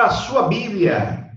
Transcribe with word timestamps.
Abra 0.00 0.12
a 0.12 0.16
sua 0.16 0.48
Bíblia. 0.48 1.30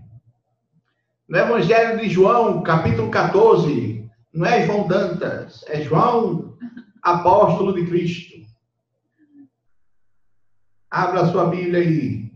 No 1.28 1.38
Evangelho 1.38 2.00
de 2.00 2.08
João, 2.08 2.64
capítulo 2.64 3.12
14. 3.12 4.10
Não 4.34 4.46
é 4.46 4.66
João 4.66 4.88
Dantas, 4.88 5.66
é 5.68 5.82
João, 5.82 6.58
apóstolo 7.02 7.74
de 7.74 7.86
Cristo. 7.86 8.38
Abra 10.90 11.24
a 11.24 11.28
sua 11.30 11.48
Bíblia 11.48 11.82
aí. 11.82 12.32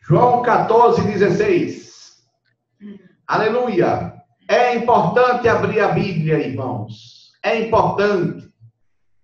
João 0.00 0.40
14, 0.40 1.02
16. 1.02 2.22
Aleluia. 3.26 4.14
É 4.46 4.76
importante 4.76 5.48
abrir 5.48 5.80
a 5.80 5.88
Bíblia, 5.88 6.38
irmãos. 6.38 7.32
É 7.42 7.66
importante. 7.66 8.48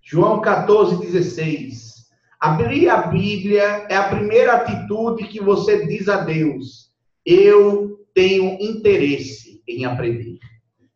João 0.02 0.40
14, 0.40 0.96
16. 0.96 1.93
Abrir 2.44 2.90
a 2.90 3.06
Bíblia 3.06 3.86
é 3.88 3.96
a 3.96 4.10
primeira 4.10 4.56
atitude 4.56 5.24
que 5.28 5.40
você 5.40 5.86
diz 5.86 6.10
a 6.10 6.18
Deus: 6.18 6.90
Eu 7.24 8.06
tenho 8.12 8.58
interesse 8.60 9.62
em 9.66 9.86
aprender. 9.86 10.38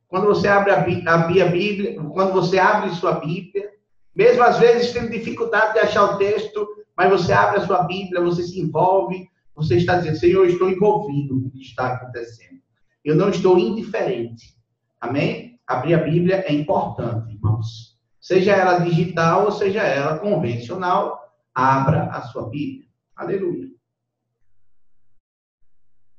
Quando 0.07 0.27
você 0.27 0.47
abre 0.47 0.73
a, 0.73 0.77
Bíblia, 0.77 1.97
quando 2.13 2.35
você 2.35 2.59
abre 2.59 2.91
sua 2.91 3.13
Bíblia, 3.13 3.67
mesmo 4.15 4.43
às 4.43 4.59
vezes 4.59 4.93
tendo 4.93 5.09
dificuldade 5.09 5.73
de 5.73 5.79
achar 5.79 6.05
o 6.05 6.19
texto, 6.19 6.69
mas 6.95 7.11
você 7.11 7.33
abre 7.33 7.61
a 7.61 7.67
sua 7.67 7.85
Bíblia, 7.85 8.21
você 8.21 8.43
se 8.43 8.61
envolve, 8.61 9.27
você 9.57 9.77
está 9.77 9.97
dizendo: 9.97 10.19
Senhor, 10.19 10.45
eu 10.45 10.51
estou 10.51 10.69
envolvido 10.69 11.35
no 11.35 11.51
que 11.51 11.63
está 11.63 11.95
acontecendo. 11.95 12.61
Eu 13.03 13.17
não 13.17 13.31
estou 13.31 13.59
indiferente. 13.59 14.55
Amém? 15.01 15.59
Abrir 15.67 15.95
a 15.95 16.05
Bíblia 16.05 16.45
é 16.47 16.53
importante, 16.53 17.33
irmãos. 17.33 17.97
Seja 18.21 18.53
ela 18.53 18.81
digital 18.81 19.47
ou 19.47 19.51
seja 19.51 19.81
ela 19.81 20.19
convencional, 20.19 21.28
Abra 21.59 22.05
a 22.13 22.23
sua 22.23 22.49
Bíblia. 22.49 22.89
Aleluia. 23.17 23.69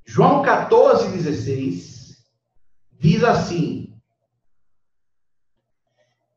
João 0.06 0.42
14, 0.42 1.14
16 1.14 2.30
diz 2.92 3.24
assim: 3.24 3.98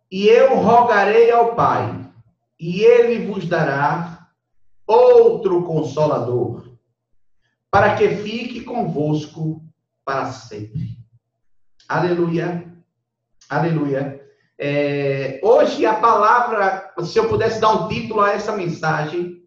E 0.08 0.28
eu 0.28 0.54
rogarei 0.54 1.32
ao 1.32 1.56
Pai, 1.56 2.12
e 2.60 2.84
ele 2.84 3.26
vos 3.26 3.48
dará 3.48 4.28
outro 4.86 5.64
consolador, 5.64 6.78
para 7.72 7.96
que 7.96 8.08
fique 8.08 8.60
convosco 8.60 9.68
para 10.04 10.30
sempre. 10.30 10.96
Aleluia. 11.88 12.72
Aleluia. 13.50 14.24
É, 14.56 15.40
hoje 15.42 15.84
a 15.84 15.94
palavra, 15.96 16.81
se 17.04 17.18
eu 17.18 17.28
pudesse 17.28 17.60
dar 17.60 17.72
um 17.72 17.88
título 17.88 18.20
a 18.20 18.32
essa 18.32 18.56
mensagem, 18.56 19.42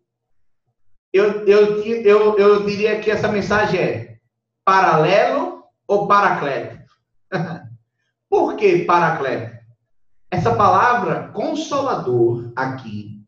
eu, 1.14 1.46
eu, 1.46 1.84
eu, 1.84 2.38
eu 2.38 2.66
diria 2.66 3.00
que 3.00 3.10
essa 3.10 3.28
mensagem 3.28 3.80
é 3.80 4.18
paralelo 4.64 5.64
ou 5.88 6.08
paracleto? 6.08 6.84
Por 8.30 8.56
que 8.56 8.84
paracleto? 8.86 9.56
Essa 10.30 10.54
palavra 10.56 11.30
consolador 11.30 12.52
aqui 12.56 13.24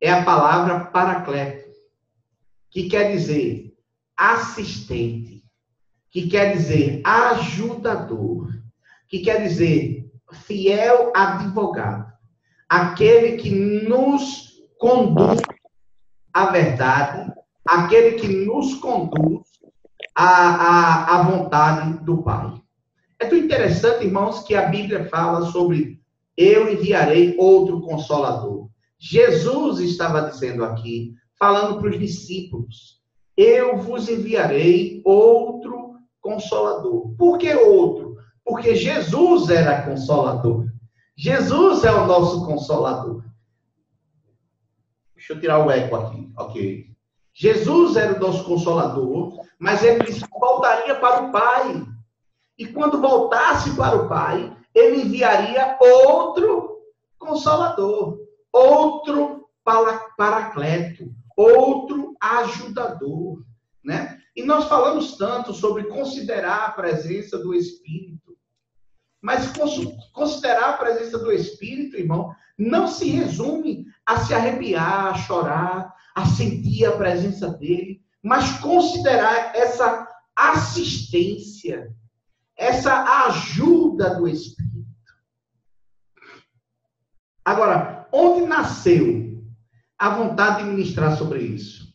é 0.00 0.12
a 0.12 0.22
palavra 0.22 0.84
paracleto, 0.86 1.70
que 2.70 2.88
quer 2.88 3.12
dizer 3.12 3.74
assistente, 4.16 5.42
que 6.10 6.28
quer 6.28 6.52
dizer 6.52 7.00
ajudador, 7.04 8.48
que 9.08 9.20
quer 9.20 9.42
dizer 9.42 10.12
fiel 10.32 11.12
advogado, 11.14 12.12
aquele 12.74 13.36
que 13.36 13.50
nos 13.50 14.52
conduz 14.78 15.40
à 16.32 16.46
verdade, 16.46 17.32
aquele 17.64 18.12
que 18.12 18.26
nos 18.26 18.74
conduz 18.74 19.42
à, 20.14 20.24
à, 20.24 21.14
à 21.14 21.22
vontade 21.22 22.04
do 22.04 22.22
Pai. 22.22 22.52
É 23.20 23.26
tão 23.26 23.38
interessante, 23.38 24.04
irmãos, 24.04 24.42
que 24.42 24.56
a 24.56 24.66
Bíblia 24.66 25.08
fala 25.08 25.46
sobre 25.52 26.00
eu 26.36 26.72
enviarei 26.72 27.36
outro 27.38 27.80
consolador. 27.80 28.68
Jesus 28.98 29.78
estava 29.78 30.22
dizendo 30.22 30.64
aqui, 30.64 31.14
falando 31.38 31.78
para 31.78 31.90
os 31.90 31.98
discípulos, 31.98 33.00
eu 33.36 33.78
vos 33.78 34.08
enviarei 34.08 35.00
outro 35.04 35.94
consolador. 36.20 37.14
Por 37.16 37.38
que 37.38 37.54
outro? 37.54 38.16
Porque 38.44 38.74
Jesus 38.74 39.48
era 39.48 39.82
consolador. 39.82 40.73
Jesus 41.16 41.84
é 41.84 41.92
o 41.92 42.06
nosso 42.06 42.44
consolador. 42.44 43.22
Deixa 45.14 45.32
eu 45.32 45.40
tirar 45.40 45.64
o 45.64 45.70
eco 45.70 45.96
aqui, 45.96 46.32
ok. 46.36 46.94
Jesus 47.32 47.96
era 47.96 48.16
o 48.16 48.20
nosso 48.20 48.44
consolador, 48.44 49.40
mas 49.58 49.82
ele 49.82 50.04
voltaria 50.38 50.94
para 50.96 51.22
o 51.22 51.32
Pai. 51.32 51.86
E 52.58 52.66
quando 52.66 53.00
voltasse 53.00 53.74
para 53.74 53.96
o 53.96 54.08
Pai, 54.08 54.56
ele 54.74 55.02
enviaria 55.02 55.76
outro 55.80 56.82
consolador, 57.18 58.18
outro 58.52 59.48
paracleto, 60.16 61.12
outro 61.36 62.14
ajudador, 62.20 63.42
né? 63.82 64.20
E 64.36 64.42
nós 64.42 64.66
falamos 64.66 65.16
tanto 65.16 65.52
sobre 65.52 65.84
considerar 65.84 66.66
a 66.66 66.72
presença 66.72 67.38
do 67.38 67.54
Espírito. 67.54 68.23
Mas 69.24 69.50
considerar 70.12 70.68
a 70.68 70.76
presença 70.76 71.18
do 71.18 71.32
Espírito, 71.32 71.96
irmão, 71.96 72.36
não 72.58 72.86
se 72.86 73.08
resume 73.08 73.86
a 74.04 74.18
se 74.18 74.34
arrepiar, 74.34 75.06
a 75.06 75.14
chorar, 75.14 75.94
a 76.14 76.26
sentir 76.26 76.84
a 76.84 76.92
presença 76.92 77.48
dele, 77.48 78.02
mas 78.22 78.58
considerar 78.58 79.56
essa 79.56 80.06
assistência, 80.36 81.90
essa 82.54 83.24
ajuda 83.26 84.14
do 84.14 84.28
Espírito. 84.28 84.84
Agora, 87.42 88.06
onde 88.12 88.46
nasceu 88.46 89.42
a 89.98 90.10
vontade 90.10 90.58
de 90.58 90.68
ministrar 90.68 91.16
sobre 91.16 91.40
isso? 91.40 91.94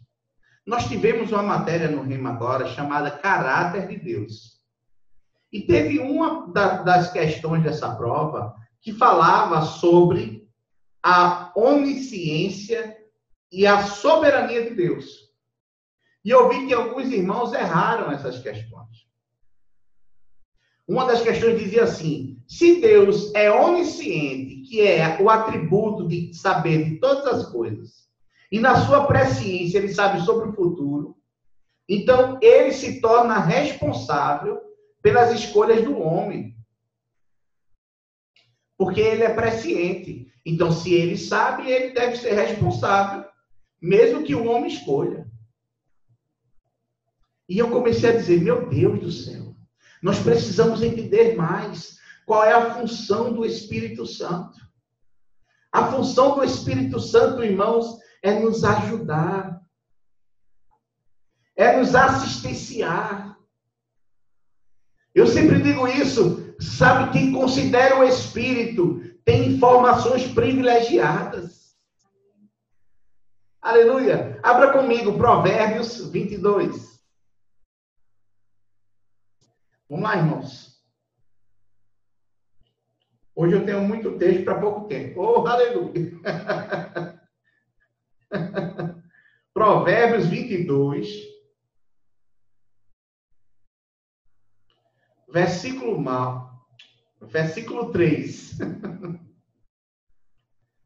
Nós 0.66 0.88
tivemos 0.88 1.32
uma 1.32 1.44
matéria 1.44 1.92
no 1.92 2.02
Rema 2.02 2.32
agora 2.32 2.66
chamada 2.70 3.12
Caráter 3.12 3.88
de 3.88 3.98
Deus. 3.98 4.59
E 5.52 5.62
teve 5.62 6.00
uma 6.00 6.48
das 6.52 7.12
questões 7.12 7.64
dessa 7.64 7.96
prova 7.96 8.56
que 8.82 8.94
falava 8.94 9.62
sobre 9.64 10.48
a 11.02 11.52
onisciência 11.56 12.98
e 13.52 13.66
a 13.66 13.84
soberania 13.84 14.70
de 14.70 14.76
Deus. 14.76 15.30
E 16.24 16.30
eu 16.30 16.50
vi 16.50 16.68
que 16.68 16.74
alguns 16.74 17.12
irmãos 17.12 17.54
erraram 17.54 18.12
essas 18.12 18.40
questões. 18.40 19.10
Uma 20.88 21.06
das 21.06 21.22
questões 21.22 21.60
dizia 21.60 21.84
assim: 21.84 22.42
se 22.48 22.82
Deus 22.82 23.34
é 23.34 23.52
onisciente, 23.52 24.62
que 24.68 24.82
é 24.82 25.22
o 25.22 25.30
atributo 25.30 26.08
de 26.08 26.34
saber 26.34 26.84
de 26.84 27.00
todas 27.00 27.26
as 27.28 27.52
coisas, 27.52 28.10
e 28.52 28.60
na 28.60 28.86
sua 28.86 29.06
presciência 29.06 29.78
ele 29.78 29.94
sabe 29.94 30.22
sobre 30.22 30.50
o 30.50 30.54
futuro, 30.54 31.16
então 31.88 32.38
ele 32.42 32.72
se 32.72 33.00
torna 33.00 33.40
responsável 33.40 34.69
pelas 35.02 35.34
escolhas 35.34 35.84
do 35.84 35.98
homem. 35.98 36.56
Porque 38.78 39.02
ele 39.02 39.24
é 39.24 39.34
presciente. 39.34 40.32
Então, 40.46 40.72
se 40.72 40.94
ele 40.94 41.18
sabe, 41.18 41.70
ele 41.70 41.94
deve 41.94 42.18
ser 42.18 42.34
responsável, 42.34 43.30
mesmo 43.82 44.24
que 44.24 44.36
o 44.36 44.46
homem 44.46 44.72
escolha. 44.72 45.30
E 47.48 47.58
eu 47.58 47.70
comecei 47.70 48.10
a 48.10 48.16
dizer: 48.16 48.42
meu 48.42 48.70
Deus 48.70 49.00
do 49.00 49.12
céu, 49.12 49.56
nós 50.02 50.20
precisamos 50.20 50.82
entender 50.82 51.36
mais 51.36 51.98
qual 52.26 52.44
é 52.44 52.54
a 52.54 52.76
função 52.76 53.34
do 53.34 53.46
Espírito 53.46 54.06
Santo. 54.06 54.60
A 55.72 55.92
função 55.92 56.36
do 56.36 56.44
Espírito 56.44 57.00
Santo, 57.00 57.44
irmãos, 57.44 57.98
é 58.22 58.40
nos 58.40 58.64
ajudar, 58.64 59.60
é 61.56 61.76
nos 61.78 61.96
assistenciar, 61.96 63.39
eu 65.14 65.28
sempre 65.28 65.62
digo 65.62 65.88
isso. 65.88 66.56
Sabe, 66.60 67.12
quem 67.12 67.32
considera 67.32 68.00
o 68.00 68.04
Espírito 68.04 69.02
tem 69.24 69.54
informações 69.54 70.28
privilegiadas. 70.28 71.78
Aleluia. 73.62 74.40
Abra 74.42 74.74
comigo 74.74 75.18
Provérbios 75.18 76.10
22. 76.10 77.00
Vamos 79.90 80.04
lá, 80.04 80.18
irmãos. 80.18 80.70
Hoje 83.36 83.56
eu 83.56 83.66
tenho 83.66 83.82
muito 83.82 84.18
texto 84.18 84.44
para 84.44 84.60
pouco 84.60 84.88
tempo. 84.88 85.22
Oh, 85.22 85.48
aleluia. 85.48 86.12
Provérbios 89.54 90.28
22. 90.28 91.39
Versículo 95.40 95.98
mal, 95.98 96.68
versículo 97.22 97.92
3. 97.92 98.58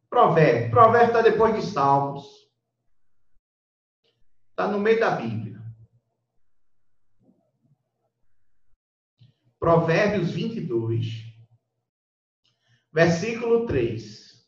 Provérbio. 0.09 0.69
Provérbio 0.69 1.07
está 1.07 1.21
depois 1.23 1.55
de 1.55 1.63
Salmos. 1.63 2.23
Está 4.51 4.67
no 4.67 4.79
meio 4.79 4.99
da 4.99 5.15
Bíblia. 5.15 5.59
Provérbios 9.57 10.31
22, 10.31 11.23
versículo 12.91 13.65
3. 13.65 14.47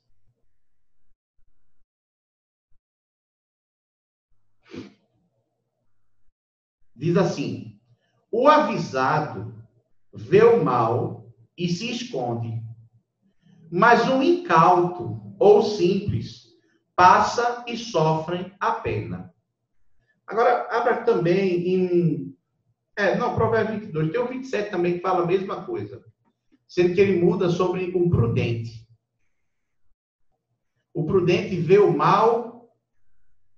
Diz 6.93 7.17
assim: 7.17 7.81
O 8.31 8.47
avisado 8.47 9.64
vê 10.15 10.43
o 10.43 10.63
mal 10.63 11.27
e 11.57 11.67
se 11.67 11.91
esconde, 11.91 12.61
mas 13.71 14.07
o 14.07 14.21
incauto 14.23 15.35
ou 15.37 15.61
simples 15.61 16.45
passa 16.95 17.63
e 17.67 17.77
sofre 17.77 18.53
a 18.59 18.71
pena. 18.71 19.33
Agora, 20.25 20.67
abra 20.71 21.03
também 21.03 21.67
em 21.67 22.35
é, 22.97 23.15
não, 23.17 23.35
Provérbio 23.35 23.79
22. 23.79 24.11
Tem 24.11 24.21
o 24.21 24.27
27 24.27 24.71
também 24.71 24.93
que 24.95 25.01
fala 25.01 25.23
a 25.23 25.27
mesma 25.27 25.65
coisa. 25.65 26.03
Sendo 26.67 26.95
que 26.95 27.01
ele 27.01 27.21
muda 27.21 27.49
sobre 27.49 27.91
o 27.93 28.09
prudente. 28.09 28.87
O 30.93 31.05
prudente 31.05 31.57
vê 31.57 31.77
o 31.77 31.95
mal 31.95 32.73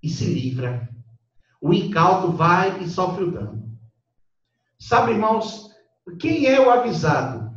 e 0.02 0.08
se 0.08 0.24
livra. 0.24 0.88
O 1.60 1.72
incauto 1.72 2.32
vai 2.32 2.82
e 2.82 2.88
sofre 2.88 3.24
o 3.24 3.30
dano. 3.30 3.78
Sabe, 4.78 5.12
irmãos, 5.12 5.67
quem 6.16 6.46
é 6.46 6.60
o 6.60 6.70
avisado? 6.70 7.48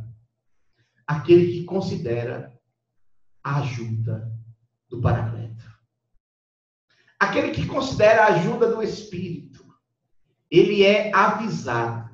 Aquele 1.06 1.52
que 1.52 1.64
considera 1.64 2.52
a 3.42 3.60
ajuda 3.60 4.30
do 4.88 5.00
Paracleto. 5.00 5.64
Aquele 7.18 7.50
que 7.50 7.66
considera 7.66 8.24
a 8.24 8.34
ajuda 8.34 8.70
do 8.70 8.82
Espírito 8.82 9.62
ele 10.52 10.84
é 10.84 11.10
avisado. 11.14 12.10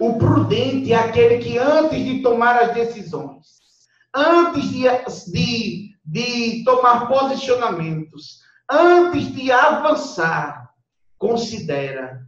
O 0.00 0.18
prudente 0.18 0.92
é 0.92 0.96
aquele 0.96 1.38
que, 1.38 1.56
antes 1.56 2.04
de 2.04 2.20
tomar 2.20 2.60
as 2.60 2.74
decisões, 2.74 3.46
antes 4.12 4.70
de, 4.70 4.82
de, 5.30 5.96
de 6.04 6.64
tomar 6.64 7.06
posicionamentos, 7.06 8.40
antes 8.68 9.32
de 9.32 9.52
avançar, 9.52 10.68
considera 11.16 12.26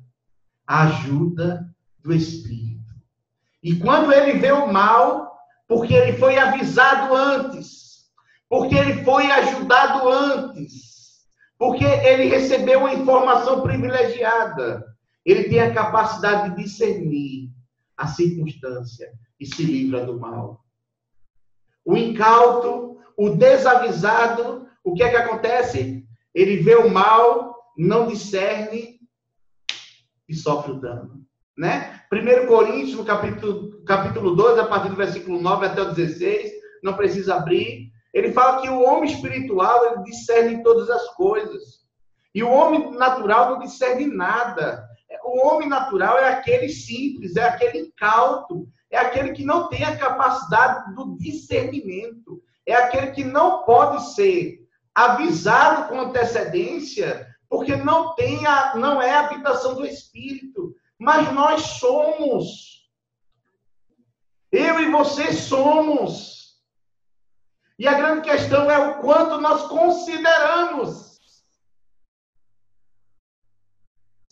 a 0.65 0.85
ajuda 0.85 1.69
do 1.99 2.13
Espírito. 2.13 2.66
E 3.67 3.75
quando 3.81 4.13
ele 4.13 4.39
vê 4.39 4.53
o 4.53 4.73
mal, 4.73 5.41
porque 5.67 5.93
ele 5.93 6.17
foi 6.17 6.39
avisado 6.39 7.13
antes, 7.13 8.05
porque 8.49 8.77
ele 8.77 9.03
foi 9.03 9.29
ajudado 9.29 10.09
antes, 10.09 11.27
porque 11.59 11.85
ele 11.85 12.27
recebeu 12.27 12.79
uma 12.79 12.95
informação 12.95 13.63
privilegiada, 13.63 14.87
ele 15.25 15.49
tem 15.49 15.59
a 15.59 15.75
capacidade 15.75 16.51
de 16.51 16.63
discernir 16.63 17.51
a 17.97 18.07
circunstância 18.07 19.11
e 19.41 19.45
se 19.45 19.65
livra 19.65 20.07
do 20.07 20.17
mal. 20.17 20.65
O 21.85 21.97
incauto, 21.97 23.01
o 23.17 23.31
desavisado, 23.31 24.69
o 24.85 24.95
que 24.95 25.03
é 25.03 25.11
que 25.11 25.17
acontece? 25.17 26.07
Ele 26.33 26.59
vê 26.59 26.77
o 26.77 26.89
mal, 26.89 27.53
não 27.77 28.07
discerne 28.07 29.01
e 30.29 30.37
sofre 30.37 30.71
o 30.71 30.81
dano. 30.81 31.16
Né? 31.57 32.01
1 32.13 32.47
Coríntios, 32.47 32.95
no 32.95 33.05
capítulo, 33.05 33.83
capítulo 33.85 34.37
2, 34.37 34.59
a 34.59 34.67
partir 34.67 34.91
do 34.91 34.97
versículo 34.97 35.41
9 35.41 35.67
até 35.67 35.83
o 35.83 35.95
16, 35.95 36.53
não 36.83 36.95
precisa 36.95 37.37
abrir. 37.37 37.91
Ele 38.13 38.33
fala 38.33 38.61
que 38.61 38.69
o 38.69 38.83
homem 38.83 39.11
espiritual 39.11 39.87
ele 39.87 40.03
discerne 40.05 40.63
todas 40.63 40.91
as 40.91 41.15
coisas. 41.15 41.87
E 42.35 42.43
o 42.43 42.51
homem 42.51 42.93
natural 42.93 43.53
não 43.53 43.59
discerne 43.59 44.07
nada. 44.07 44.87
O 45.25 45.47
homem 45.47 45.69
natural 45.69 46.19
é 46.19 46.29
aquele 46.29 46.69
simples, 46.69 47.37
é 47.37 47.45
aquele 47.45 47.79
incauto, 47.79 48.69
é 48.91 48.99
aquele 48.99 49.33
que 49.33 49.45
não 49.45 49.69
tem 49.69 49.83
a 49.85 49.97
capacidade 49.97 50.95
do 50.95 51.17
discernimento, 51.19 52.43
é 52.67 52.75
aquele 52.75 53.13
que 53.13 53.25
não 53.25 53.65
pode 53.65 54.15
ser 54.15 54.59
avisado 54.95 55.89
com 55.89 56.01
antecedência, 56.01 57.27
porque 57.49 57.77
não 57.77 58.15
tem 58.15 58.47
a, 58.47 58.75
não 58.77 59.01
é 59.01 59.13
a 59.13 59.21
habitação 59.21 59.75
do 59.75 59.87
espírito, 59.87 60.46
mas 61.07 61.33
nós 61.33 61.63
somos. 61.79 62.91
Eu 64.51 64.81
e 64.81 64.91
você 64.91 65.33
somos. 65.33 66.57
E 67.79 67.87
a 67.87 67.95
grande 67.95 68.23
questão 68.23 68.69
é 68.69 68.77
o 68.77 69.01
quanto 69.01 69.41
nós 69.41 69.69
consideramos. 69.69 71.21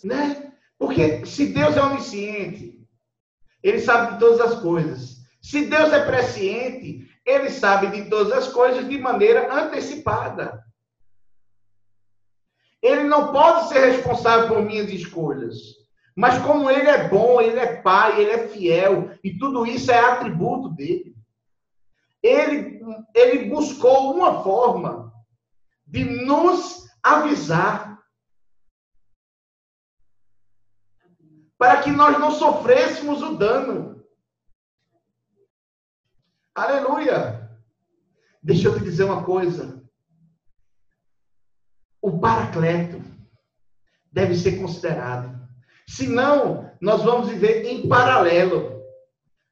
Né? 0.03 0.53
Porque 0.77 1.25
se 1.25 1.53
Deus 1.53 1.77
é 1.77 1.81
onisciente, 1.81 2.85
ele 3.63 3.79
sabe 3.79 4.15
de 4.15 4.19
todas 4.19 4.41
as 4.41 4.61
coisas. 4.61 5.19
Se 5.41 5.67
Deus 5.67 5.93
é 5.93 6.05
presciente, 6.05 7.09
ele 7.25 7.51
sabe 7.51 7.87
de 7.87 8.11
todas 8.11 8.33
as 8.33 8.53
coisas 8.53 8.89
de 8.89 8.99
maneira 8.99 9.55
antecipada. 9.55 10.61
Ele 12.83 13.05
não 13.05 13.33
pode 13.33 13.69
ser 13.69 13.93
responsável 13.93 14.49
por 14.49 14.61
minhas 14.61 14.91
escolhas. 14.91 15.84
Mas 16.17 16.39
como 16.43 16.71
ele 16.71 16.89
é 16.89 17.09
bom, 17.09 17.41
ele 17.41 17.59
é 17.59 17.81
pai, 17.81 18.21
ele 18.21 18.31
é 18.31 18.49
fiel, 18.49 19.11
e 19.23 19.37
tudo 19.37 19.67
isso 19.67 19.91
é 19.91 19.99
atributo 19.99 20.69
dele. 20.69 21.15
Ele, 22.23 22.81
ele 23.15 23.49
buscou 23.51 24.15
uma 24.15 24.43
forma 24.43 25.13
de 25.87 26.05
nos 26.05 26.85
avisar 27.03 27.95
para 31.59 31.83
que 31.83 31.91
nós 31.91 32.19
não 32.19 32.31
sofrêssemos 32.31 33.23
o 33.23 33.37
dano. 33.37 34.05
Aleluia! 36.55 37.45
Deixa 38.43 38.69
eu 38.69 38.79
te 38.79 38.85
dizer 38.85 39.05
uma 39.05 39.25
coisa. 39.25 39.83
O 42.01 42.21
paracleto 42.21 43.03
deve 44.13 44.37
ser 44.37 44.61
considerado. 44.61 45.34
Senão, 45.89 46.71
nós 46.81 47.03
vamos 47.03 47.29
viver 47.29 47.65
em 47.65 47.89
paralelo. 47.89 48.83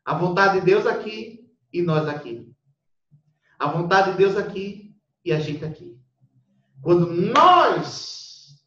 A 0.04 0.14
vontade 0.14 0.60
de 0.60 0.66
Deus 0.66 0.86
aqui 0.86 1.48
e 1.72 1.82
nós 1.82 2.08
aqui. 2.08 2.50
A 3.58 3.68
vontade 3.68 4.12
de 4.12 4.18
Deus 4.18 4.36
aqui 4.36 4.94
e 5.24 5.32
a 5.32 5.38
gente 5.38 5.64
aqui. 5.64 5.96
Quando 6.80 7.06
nós 7.06 8.60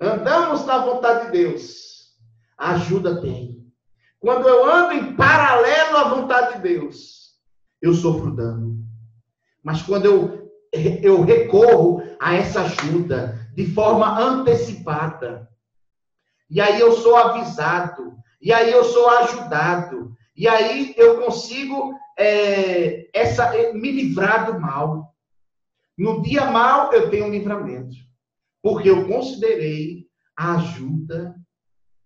andamos 0.00 0.64
na 0.64 0.78
vontade 0.78 1.26
de 1.26 1.32
Deus, 1.32 2.16
ajuda 2.56 3.20
tem. 3.20 3.58
Quando 4.18 4.48
eu 4.48 4.64
ando 4.64 4.92
em 4.92 5.14
paralelo 5.14 5.96
à 5.96 6.04
vontade 6.08 6.56
de 6.56 6.62
Deus, 6.62 7.38
eu 7.80 7.94
sofro 7.94 8.34
dano. 8.34 8.84
Mas 9.62 9.82
quando 9.82 10.06
eu, 10.06 10.50
eu 10.72 11.22
recorro 11.22 12.02
a 12.18 12.34
essa 12.34 12.62
ajuda 12.62 13.38
de 13.54 13.66
forma 13.72 14.18
antecipada, 14.18 15.48
e 16.50 16.60
aí 16.60 16.80
eu 16.80 16.92
sou 16.92 17.16
avisado, 17.16 18.16
e 18.40 18.52
aí 18.52 18.70
eu 18.70 18.84
sou 18.84 19.08
ajudado, 19.10 20.12
e 20.36 20.46
aí 20.48 20.94
eu 20.96 21.22
consigo 21.22 21.94
é, 22.18 23.08
essa, 23.12 23.50
me 23.72 23.90
livrar 23.90 24.46
do 24.46 24.60
mal. 24.60 25.14
No 25.96 26.22
dia 26.22 26.46
mal, 26.46 26.92
eu 26.92 27.10
tenho 27.10 27.28
livramento, 27.28 27.96
porque 28.62 28.88
eu 28.88 29.06
considerei 29.06 30.06
a 30.36 30.54
ajuda 30.54 31.34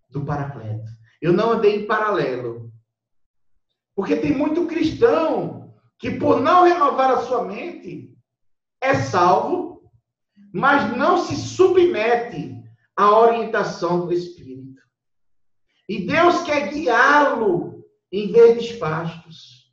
do 0.08 0.24
Paracleto. 0.24 0.90
Eu 1.20 1.32
não 1.32 1.52
andei 1.52 1.76
em 1.76 1.86
paralelo. 1.86 2.72
Porque 3.94 4.16
tem 4.16 4.36
muito 4.36 4.66
cristão 4.66 5.74
que, 5.98 6.10
por 6.10 6.40
não 6.40 6.64
renovar 6.64 7.10
a 7.10 7.20
sua 7.22 7.44
mente, 7.44 8.12
é 8.80 8.94
salvo, 8.94 9.82
mas 10.52 10.96
não 10.96 11.18
se 11.18 11.36
submete 11.36 12.61
à 12.96 13.18
orientação 13.18 14.06
do 14.06 14.12
Espírito. 14.12 14.80
E 15.88 16.06
Deus 16.06 16.42
quer 16.42 16.68
guiá-lo 16.68 17.84
em 18.10 18.30
verdes 18.30 18.72
pastos. 18.78 19.72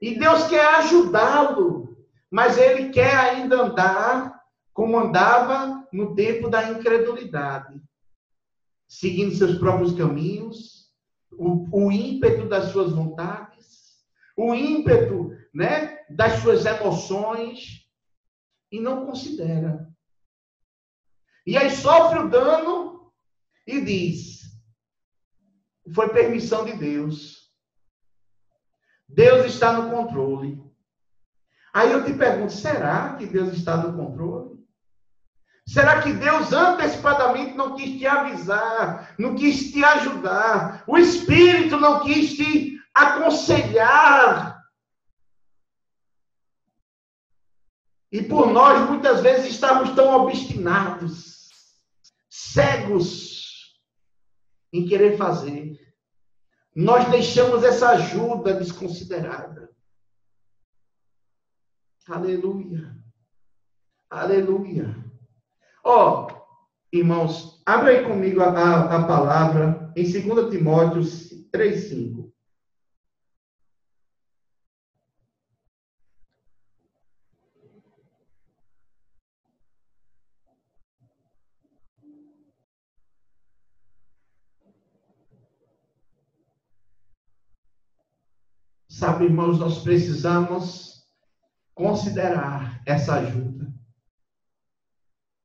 E 0.00 0.18
Deus 0.18 0.46
quer 0.48 0.64
ajudá-lo, 0.76 1.96
mas 2.30 2.58
ele 2.58 2.90
quer 2.90 3.16
ainda 3.16 3.62
andar 3.62 4.40
como 4.72 4.98
andava 4.98 5.86
no 5.92 6.14
tempo 6.14 6.48
da 6.48 6.70
incredulidade 6.70 7.80
seguindo 8.90 9.36
seus 9.36 9.56
próprios 9.56 9.94
caminhos, 9.94 10.90
o, 11.30 11.86
o 11.86 11.92
ímpeto 11.92 12.48
das 12.48 12.72
suas 12.72 12.90
vontades, 12.90 14.04
o 14.36 14.52
ímpeto 14.52 15.30
né, 15.54 15.96
das 16.10 16.40
suas 16.42 16.66
emoções, 16.66 17.88
e 18.72 18.80
não 18.80 19.06
considera. 19.06 19.88
E 21.46 21.56
aí 21.56 21.70
sofre 21.70 22.20
o 22.20 22.28
dano 22.28 23.12
e 23.66 23.80
diz: 23.80 24.40
foi 25.94 26.08
permissão 26.10 26.64
de 26.64 26.72
Deus. 26.74 27.50
Deus 29.08 29.46
está 29.46 29.72
no 29.72 29.90
controle. 29.90 30.62
Aí 31.72 31.92
eu 31.92 32.04
te 32.04 32.12
pergunto: 32.12 32.52
será 32.52 33.14
que 33.14 33.26
Deus 33.26 33.52
está 33.52 33.76
no 33.76 33.96
controle? 33.96 34.60
Será 35.66 36.02
que 36.02 36.12
Deus 36.12 36.52
antecipadamente 36.52 37.56
não 37.56 37.76
quis 37.76 37.98
te 37.98 38.06
avisar, 38.06 39.14
não 39.18 39.36
quis 39.36 39.70
te 39.70 39.84
ajudar? 39.84 40.82
O 40.86 40.98
Espírito 40.98 41.78
não 41.78 42.00
quis 42.00 42.36
te 42.36 42.76
aconselhar? 42.94 44.49
E 48.12 48.22
por 48.22 48.52
nós, 48.52 48.88
muitas 48.88 49.20
vezes, 49.20 49.52
estamos 49.52 49.94
tão 49.94 50.22
obstinados, 50.22 51.48
cegos 52.28 53.76
em 54.72 54.86
querer 54.86 55.16
fazer. 55.16 55.78
Nós 56.74 57.08
deixamos 57.10 57.62
essa 57.62 57.90
ajuda 57.90 58.54
desconsiderada. 58.54 59.70
Aleluia. 62.08 62.96
Aleluia. 64.08 64.96
Ó, 65.84 66.26
oh, 66.26 66.46
irmãos, 66.92 67.62
abre 67.64 67.90
aí 67.90 68.04
comigo 68.04 68.40
a, 68.40 68.48
a, 68.48 68.96
a 68.96 69.06
palavra 69.06 69.92
em 69.96 70.02
2 70.02 70.50
Timóteo 70.50 71.00
3,5. 71.00 72.32
Sabe, 89.00 89.24
irmãos, 89.24 89.58
nós 89.58 89.82
precisamos 89.82 91.08
considerar 91.74 92.82
essa 92.84 93.14
ajuda. 93.14 93.72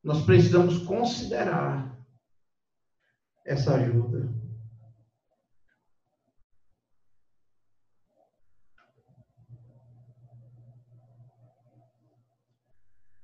Nós 0.04 0.26
precisamos 0.26 0.80
considerar 0.80 1.98
essa 3.46 3.76
ajuda. 3.76 4.30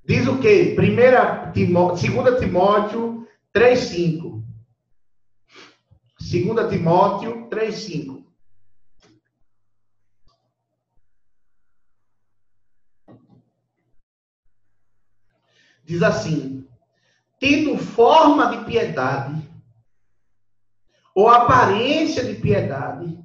Diz 0.06 0.26
o 0.28 0.40
quê? 0.40 0.72
Primeira 0.78 1.52
Timóteo, 1.52 2.24
2 2.24 2.40
Timóteo 2.40 3.28
3,5. 3.54 4.42
2 6.22 6.70
Timóteo 6.70 7.50
3,5. 7.50 8.21
Diz 15.92 16.02
assim: 16.04 16.66
tendo 17.38 17.78
forma 17.78 18.56
de 18.56 18.64
piedade, 18.64 19.46
ou 21.14 21.28
aparência 21.28 22.24
de 22.24 22.36
piedade, 22.36 23.20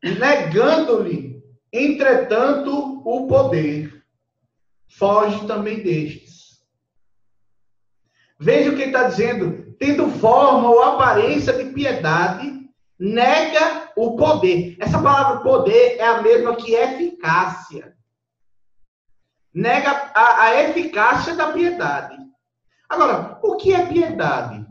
negando-lhe, 0.00 1.42
entretanto, 1.72 3.02
o 3.04 3.26
poder, 3.26 4.00
foge 4.90 5.44
também 5.48 5.82
destes. 5.82 6.62
Veja 8.38 8.70
o 8.70 8.76
que 8.76 8.84
está 8.84 9.08
dizendo: 9.08 9.74
tendo 9.76 10.08
forma 10.08 10.70
ou 10.70 10.84
aparência 10.84 11.52
de 11.52 11.72
piedade, 11.72 12.70
nega 12.96 13.90
o 13.96 14.14
poder. 14.14 14.76
Essa 14.78 15.02
palavra 15.02 15.40
poder 15.40 15.96
é 15.98 16.06
a 16.06 16.22
mesma 16.22 16.54
que 16.54 16.74
eficácia 16.74 17.91
nega 19.54 20.10
a, 20.14 20.42
a 20.42 20.62
eficácia 20.62 21.34
da 21.34 21.52
piedade. 21.52 22.16
Agora, 22.88 23.38
o 23.42 23.56
que 23.56 23.72
é 23.72 23.86
piedade? 23.86 24.66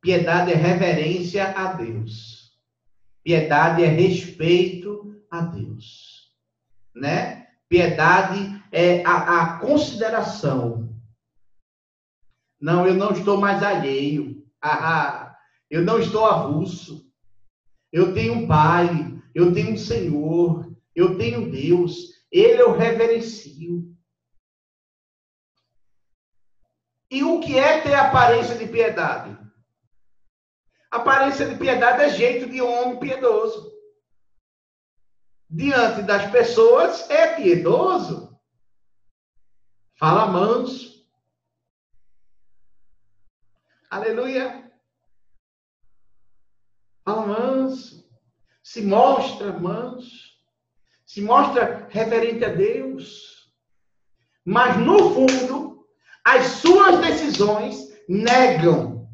Piedade 0.00 0.52
é 0.52 0.54
reverência 0.54 1.50
a 1.50 1.72
Deus. 1.72 2.56
Piedade 3.22 3.82
é 3.82 3.88
respeito 3.88 5.22
a 5.30 5.40
Deus. 5.40 6.32
Né? 6.94 7.48
Piedade 7.68 8.62
é 8.72 9.04
a, 9.04 9.40
a 9.40 9.58
consideração. 9.58 10.88
Não, 12.60 12.86
eu 12.86 12.94
não 12.94 13.10
estou 13.10 13.38
mais 13.38 13.62
alheio. 13.62 14.46
Ah, 14.60 15.36
eu 15.70 15.82
não 15.82 15.98
estou 15.98 16.24
avulso. 16.24 17.06
Eu 17.92 18.12
tenho 18.14 18.34
um 18.34 18.46
pai, 18.46 18.88
eu 19.34 19.52
tenho 19.52 19.74
um 19.74 19.76
Senhor, 19.76 20.67
eu 20.98 21.16
tenho 21.16 21.48
Deus, 21.48 21.94
Ele 22.30 22.60
eu 22.60 22.76
reverencio. 22.76 23.96
E 27.08 27.22
o 27.22 27.38
que 27.40 27.56
é 27.56 27.80
ter 27.80 27.94
aparência 27.94 28.56
de 28.56 28.66
piedade? 28.66 29.38
Aparência 30.90 31.48
de 31.48 31.56
piedade 31.56 32.02
é 32.02 32.10
jeito 32.10 32.50
de 32.50 32.60
homem 32.60 32.98
piedoso. 32.98 33.72
Diante 35.48 36.02
das 36.02 36.30
pessoas 36.32 37.08
é 37.08 37.36
piedoso. 37.36 38.36
Fala 39.98 40.26
manso. 40.26 41.08
Aleluia. 43.88 44.68
Fala 47.04 47.24
manso. 47.24 48.10
Se 48.64 48.82
mostra 48.82 49.58
manso 49.58 50.37
se 51.08 51.22
mostra 51.22 51.88
reverente 51.88 52.44
a 52.44 52.50
Deus. 52.50 53.50
Mas, 54.44 54.76
no 54.76 55.14
fundo, 55.14 55.88
as 56.22 56.44
suas 56.46 57.00
decisões 57.00 57.76
negam 58.06 59.10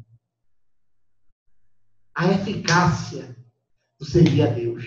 a 2.13 2.27
eficácia 2.27 3.35
do 3.97 4.05
servir 4.05 4.43
a 4.43 4.51
Deus. 4.51 4.83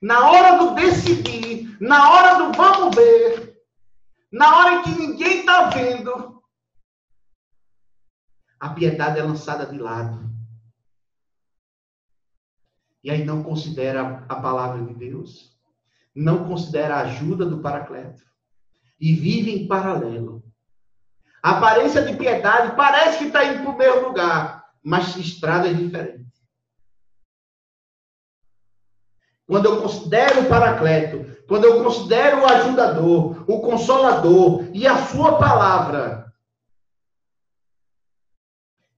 Na 0.00 0.30
hora 0.30 0.58
do 0.58 0.74
decidir, 0.76 1.76
na 1.80 2.08
hora 2.08 2.34
do 2.38 2.56
vamos 2.56 2.94
ver, 2.94 3.60
na 4.30 4.56
hora 4.56 4.74
em 4.76 4.82
que 4.82 4.90
ninguém 4.90 5.40
está 5.40 5.70
vendo, 5.70 6.40
a 8.60 8.68
piedade 8.70 9.18
é 9.18 9.22
lançada 9.24 9.66
de 9.66 9.76
lado. 9.76 10.28
E 13.02 13.10
aí 13.10 13.24
não 13.24 13.42
considera 13.42 14.24
a 14.28 14.36
palavra 14.40 14.84
de 14.84 14.94
Deus 14.94 15.57
não 16.18 16.48
considera 16.48 16.96
a 16.96 17.00
ajuda 17.02 17.46
do 17.46 17.60
Paracleto 17.60 18.24
e 19.00 19.12
vive 19.12 19.52
em 19.52 19.68
paralelo. 19.68 20.42
A 21.40 21.52
aparência 21.52 22.02
de 22.02 22.16
piedade 22.16 22.74
parece 22.74 23.18
que 23.18 23.24
está 23.26 23.44
indo 23.44 23.62
para 23.62 23.70
o 23.70 23.78
mesmo 23.78 24.08
lugar, 24.08 24.64
mas 24.82 25.14
estrada 25.16 25.68
é 25.68 25.72
diferente. 25.72 26.26
Quando 29.46 29.66
eu 29.66 29.80
considero 29.80 30.40
o 30.40 30.48
Paracleto, 30.48 31.46
quando 31.46 31.64
eu 31.64 31.84
considero 31.84 32.42
o 32.42 32.46
ajudador, 32.46 33.44
o 33.48 33.60
consolador 33.60 34.68
e 34.74 34.88
a 34.88 35.06
sua 35.06 35.38
palavra, 35.38 36.34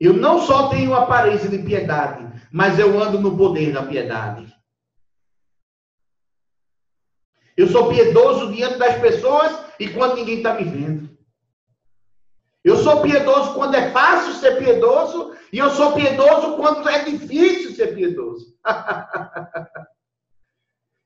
eu 0.00 0.14
não 0.14 0.40
só 0.40 0.70
tenho 0.70 0.94
aparência 0.94 1.50
de 1.50 1.58
piedade, 1.58 2.26
mas 2.50 2.78
eu 2.78 2.98
ando 2.98 3.20
no 3.20 3.36
poder 3.36 3.74
da 3.74 3.82
piedade. 3.82 4.59
Eu 7.60 7.68
sou 7.68 7.90
piedoso 7.90 8.50
diante 8.54 8.78
das 8.78 8.98
pessoas 9.02 9.66
e 9.78 9.86
quando 9.90 10.14
ninguém 10.14 10.38
está 10.38 10.54
me 10.54 10.64
vendo. 10.64 11.10
Eu 12.64 12.78
sou 12.78 13.02
piedoso 13.02 13.52
quando 13.52 13.74
é 13.74 13.90
fácil 13.90 14.32
ser 14.32 14.56
piedoso 14.56 15.36
e 15.52 15.58
eu 15.58 15.68
sou 15.68 15.92
piedoso 15.92 16.56
quando 16.56 16.88
é 16.88 17.04
difícil 17.04 17.74
ser 17.74 17.94
piedoso. 17.94 18.56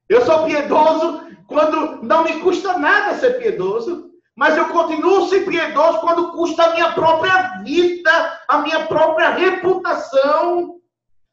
eu 0.09 0.25
sou 0.25 0.45
piedoso 0.45 1.27
quando 1.49 2.05
não 2.05 2.23
me 2.23 2.39
custa 2.39 2.79
nada 2.79 3.19
ser 3.19 3.37
piedoso, 3.41 4.13
mas 4.37 4.57
eu 4.57 4.69
continuo 4.69 5.29
ser 5.29 5.45
piedoso 5.45 6.03
quando 6.03 6.31
custa 6.31 6.67
a 6.67 6.73
minha 6.75 6.93
própria 6.93 7.65
vida, 7.65 8.41
a 8.47 8.59
minha 8.59 8.87
própria 8.87 9.31
reputação 9.31 10.77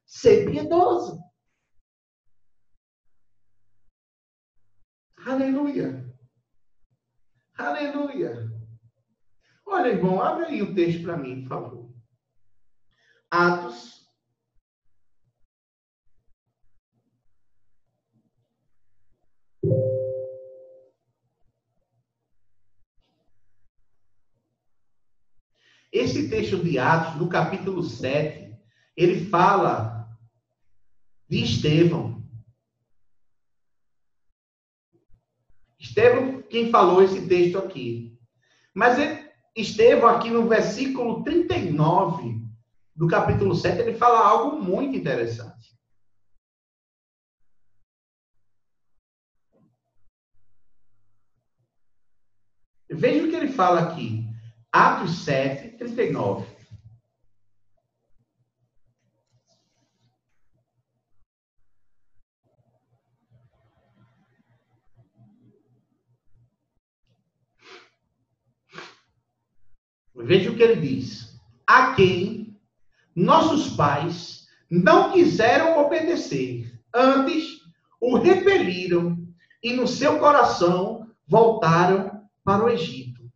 ser 0.04 0.50
piedoso. 0.50 1.20
Aleluia. 5.26 6.04
Aleluia. 7.56 8.52
Olha, 9.66 9.90
irmão, 9.90 10.22
abre 10.22 10.46
aí 10.46 10.62
o 10.64 10.74
texto 10.74 11.04
para 11.04 11.18
mim, 11.18 11.42
por 11.44 11.50
favor. 11.50 11.94
Atos. 13.30 14.02
Esse 25.92 26.30
texto 26.30 26.64
de 26.64 26.80
Atos, 26.80 27.20
no 27.20 27.30
capítulo 27.30 27.84
7, 27.84 28.58
ele 28.96 29.26
fala 29.26 30.18
de 31.30 31.44
Estevão. 31.44 32.21
Estevão, 35.92 36.42
quem 36.44 36.72
falou 36.72 37.04
esse 37.04 37.28
texto 37.28 37.58
aqui. 37.58 38.18
Mas 38.74 38.98
Estevão, 39.54 40.08
aqui 40.08 40.30
no 40.30 40.48
versículo 40.48 41.22
39 41.22 42.40
do 42.96 43.08
capítulo 43.08 43.54
7, 43.54 43.82
ele 43.82 43.98
fala 43.98 44.26
algo 44.26 44.62
muito 44.62 44.96
interessante. 44.96 45.78
Veja 52.90 53.26
o 53.26 53.30
que 53.30 53.36
ele 53.36 53.50
fala 53.50 53.82
aqui. 53.82 54.26
Atos 54.72 55.26
7, 55.26 55.78
39. 55.78 56.46
Veja 70.16 70.52
o 70.52 70.56
que 70.56 70.64
ele 70.64 70.82
diz. 70.82 71.40
A 71.66 71.94
quem 71.94 72.58
nossos 73.16 73.76
pais 73.76 74.48
não 74.70 75.12
quiseram 75.12 75.80
obedecer, 75.80 76.80
antes 76.94 77.62
o 78.00 78.18
repeliram 78.18 79.18
e 79.62 79.74
no 79.74 79.88
seu 79.88 80.20
coração 80.20 81.08
voltaram 81.28 82.28
para 82.44 82.64
o 82.64 82.70
Egito. 82.70 83.32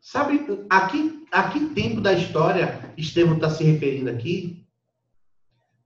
Sabe, 0.00 0.46
aqui, 0.70 1.26
a 1.32 1.50
que 1.50 1.70
tempo 1.70 2.00
da 2.00 2.12
história 2.12 2.92
Estevão 2.96 3.34
está 3.34 3.50
se 3.50 3.64
referindo 3.64 4.10
aqui? 4.10 4.64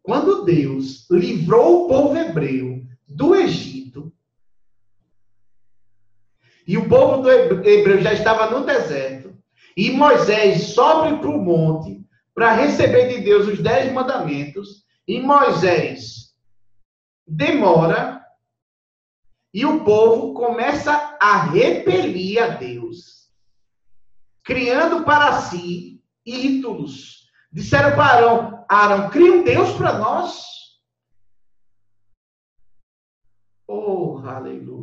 Quando 0.02 0.44
Deus 0.44 1.08
livrou 1.10 1.84
o 1.84 1.88
povo 1.88 2.16
hebreu 2.16 2.84
do 3.08 3.34
Egito, 3.34 4.12
e 6.70 6.78
o 6.78 6.88
povo 6.88 7.20
do 7.20 7.28
hebreu 7.28 8.00
já 8.00 8.12
estava 8.12 8.48
no 8.48 8.64
deserto, 8.64 9.36
e 9.76 9.90
Moisés 9.90 10.68
sobe 10.68 11.18
para 11.18 11.28
o 11.28 11.42
monte 11.42 12.06
para 12.32 12.52
receber 12.52 13.08
de 13.08 13.24
Deus 13.24 13.48
os 13.48 13.58
dez 13.58 13.92
mandamentos, 13.92 14.84
e 15.04 15.20
Moisés 15.20 16.32
demora 17.26 18.24
e 19.52 19.66
o 19.66 19.82
povo 19.82 20.32
começa 20.32 21.18
a 21.20 21.42
repelir 21.42 22.40
a 22.40 22.46
Deus, 22.50 23.32
criando 24.44 25.04
para 25.04 25.40
si 25.40 26.00
ídolos. 26.24 27.28
Disseram 27.50 27.96
para 27.96 28.04
Arão, 28.04 28.64
Arão, 28.68 29.10
cria 29.10 29.32
um 29.32 29.42
Deus 29.42 29.72
para 29.72 29.98
nós. 29.98 30.44
Oh, 33.66 34.22
aleluia. 34.24 34.79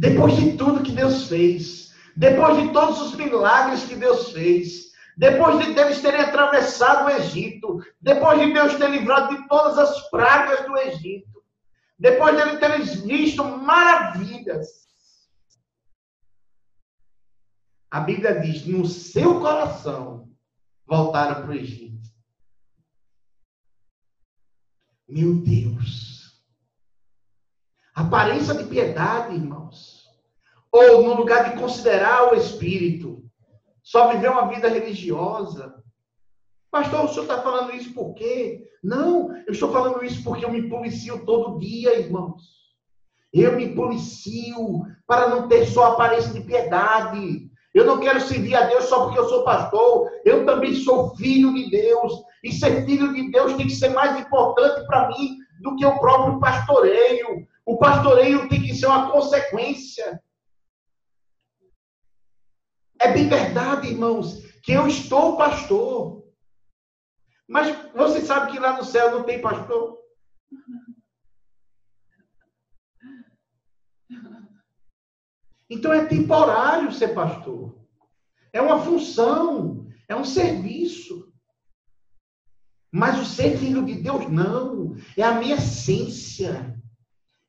Depois 0.00 0.34
de 0.34 0.56
tudo 0.56 0.82
que 0.82 0.92
Deus 0.92 1.28
fez, 1.28 1.92
depois 2.16 2.56
de 2.56 2.72
todos 2.72 3.02
os 3.02 3.14
milagres 3.14 3.84
que 3.84 3.94
Deus 3.94 4.32
fez, 4.32 4.92
depois 5.14 5.62
de 5.62 5.74
Deus 5.74 6.00
terem 6.00 6.22
atravessado 6.22 7.04
o 7.04 7.10
Egito, 7.10 7.84
depois 8.00 8.40
de 8.40 8.50
Deus 8.50 8.76
ter 8.76 8.88
livrado 8.88 9.36
de 9.36 9.46
todas 9.46 9.76
as 9.76 10.08
pragas 10.08 10.64
do 10.64 10.74
Egito, 10.78 11.44
depois 11.98 12.34
de 12.34 12.40
ele 12.40 12.56
ter 12.56 12.80
visto 12.80 13.44
maravilhas. 13.44 14.88
A 17.90 18.00
Bíblia 18.00 18.40
diz: 18.40 18.64
no 18.64 18.86
seu 18.86 19.38
coração 19.38 20.30
voltaram 20.86 21.42
para 21.42 21.50
o 21.50 21.54
Egito. 21.54 22.08
Meu 25.06 25.34
Deus. 25.34 26.09
Aparência 28.00 28.54
de 28.54 28.64
piedade, 28.64 29.34
irmãos. 29.34 30.06
Ou 30.72 31.02
no 31.02 31.12
lugar 31.12 31.50
de 31.50 31.60
considerar 31.60 32.32
o 32.32 32.34
Espírito. 32.34 33.22
Só 33.82 34.10
viver 34.10 34.30
uma 34.30 34.48
vida 34.48 34.68
religiosa. 34.68 35.74
Pastor, 36.70 37.04
o 37.04 37.08
senhor 37.08 37.24
está 37.24 37.42
falando 37.42 37.74
isso 37.74 37.92
por 37.92 38.14
quê? 38.14 38.66
Não, 38.82 39.36
eu 39.46 39.52
estou 39.52 39.70
falando 39.70 40.02
isso 40.02 40.24
porque 40.24 40.46
eu 40.46 40.50
me 40.50 40.66
policio 40.70 41.26
todo 41.26 41.58
dia, 41.58 41.98
irmãos. 41.98 42.42
Eu 43.34 43.54
me 43.56 43.74
policio 43.74 44.80
para 45.06 45.28
não 45.28 45.46
ter 45.46 45.66
só 45.66 45.92
aparência 45.92 46.32
de 46.32 46.40
piedade. 46.40 47.50
Eu 47.74 47.84
não 47.84 48.00
quero 48.00 48.20
servir 48.22 48.54
a 48.54 48.62
Deus 48.62 48.84
só 48.84 49.04
porque 49.04 49.18
eu 49.18 49.28
sou 49.28 49.44
pastor. 49.44 50.10
Eu 50.24 50.46
também 50.46 50.74
sou 50.74 51.14
filho 51.16 51.52
de 51.52 51.70
Deus. 51.70 52.14
E 52.42 52.50
ser 52.50 52.86
filho 52.86 53.12
de 53.12 53.30
Deus 53.30 53.52
tem 53.56 53.66
que 53.66 53.76
ser 53.76 53.90
mais 53.90 54.18
importante 54.18 54.86
para 54.86 55.08
mim 55.08 55.36
do 55.60 55.76
que 55.76 55.84
o 55.84 55.98
próprio 55.98 56.40
pastoreio. 56.40 57.46
O 57.70 57.78
pastoreio 57.78 58.48
tem 58.48 58.60
que 58.60 58.74
ser 58.74 58.86
uma 58.86 59.12
consequência. 59.12 60.20
É 62.98 63.12
bem 63.12 63.28
verdade, 63.28 63.86
irmãos, 63.86 64.42
que 64.64 64.72
eu 64.72 64.88
estou 64.88 65.36
pastor. 65.36 66.28
Mas 67.48 67.68
você 67.92 68.22
sabe 68.22 68.50
que 68.50 68.58
lá 68.58 68.76
no 68.76 68.84
céu 68.84 69.12
não 69.12 69.22
tem 69.22 69.40
pastor? 69.40 70.00
Então 75.70 75.92
é 75.92 76.06
temporário 76.06 76.92
ser 76.92 77.14
pastor. 77.14 77.86
É 78.52 78.60
uma 78.60 78.82
função, 78.82 79.86
é 80.08 80.16
um 80.16 80.24
serviço. 80.24 81.32
Mas 82.90 83.16
o 83.20 83.24
ser 83.24 83.56
filho 83.56 83.84
de 83.86 83.94
Deus 83.94 84.28
não. 84.28 84.96
É 85.16 85.22
a 85.22 85.34
minha 85.38 85.54
essência. 85.54 86.80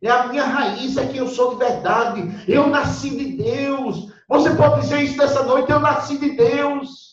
É 0.01 0.09
a 0.09 0.27
minha 0.27 0.43
raiz, 0.43 0.97
é 0.97 1.05
quem 1.05 1.17
eu 1.17 1.27
sou 1.27 1.51
de 1.51 1.57
verdade. 1.57 2.43
Eu 2.47 2.67
nasci 2.67 3.11
de 3.11 3.37
Deus. 3.37 4.11
Você 4.27 4.49
pode 4.55 4.81
dizer 4.81 5.01
isso 5.01 5.17
nessa 5.17 5.43
noite, 5.43 5.71
eu 5.71 5.79
nasci 5.79 6.17
de 6.17 6.31
Deus. 6.31 7.11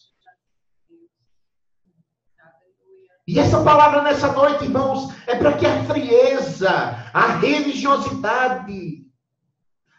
E 3.26 3.38
essa 3.38 3.62
palavra 3.62 4.00
nessa 4.00 4.32
noite, 4.32 4.64
irmãos, 4.64 5.12
é 5.26 5.34
para 5.34 5.52
que 5.52 5.66
a 5.66 5.84
frieza, 5.84 6.70
a 7.12 7.26
religiosidade, 7.38 9.06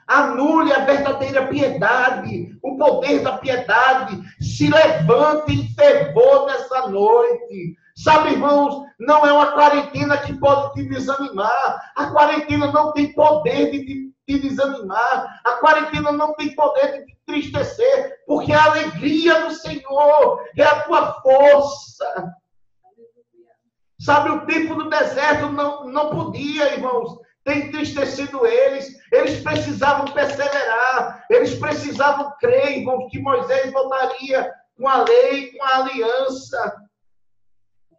anule 0.08 0.74
a 0.74 0.84
verdadeira 0.84 1.46
piedade, 1.46 2.58
o 2.64 2.76
poder 2.76 3.22
da 3.22 3.38
piedade, 3.38 4.20
se 4.42 4.68
levante 4.68 5.54
em 5.54 5.68
fervor 5.76 6.48
nessa 6.48 6.88
noite. 6.88 7.78
Sabe, 8.02 8.32
irmãos, 8.32 8.86
não 8.98 9.26
é 9.26 9.34
uma 9.34 9.52
quarentena 9.52 10.18
que 10.20 10.34
pode 10.40 10.74
te 10.74 10.88
desanimar. 10.88 11.92
A 11.98 12.10
quarentena 12.12 12.72
não 12.72 12.94
tem 12.94 13.12
poder 13.14 13.72
de 13.72 13.86
te, 13.86 14.14
te 14.26 14.40
desanimar. 14.40 15.42
A 15.44 15.58
quarentena 15.58 16.10
não 16.10 16.34
tem 16.36 16.56
poder 16.56 16.94
de 16.94 17.06
te 17.08 17.18
entristecer, 17.22 18.24
porque 18.26 18.54
a 18.54 18.64
alegria 18.64 19.42
do 19.42 19.52
Senhor 19.52 20.42
é 20.58 20.64
a 20.64 20.82
tua 20.84 21.22
força. 21.22 22.34
Sabe, 24.00 24.30
o 24.30 24.46
tempo 24.46 24.76
do 24.76 24.90
deserto 24.90 25.50
não, 25.52 25.84
não 25.84 26.10
podia, 26.10 26.74
irmãos, 26.76 27.20
ter 27.44 27.68
entristecido 27.68 28.46
eles. 28.46 28.88
Eles 29.12 29.44
precisavam 29.44 30.06
perseverar, 30.06 31.26
eles 31.30 31.54
precisavam 31.60 32.34
crer, 32.40 32.78
irmãos, 32.78 33.10
que 33.12 33.20
Moisés 33.20 33.74
voltaria 33.74 34.54
com 34.78 34.88
a 34.88 35.04
lei, 35.04 35.52
com 35.52 35.66
a 35.66 35.76
aliança. 35.80 36.89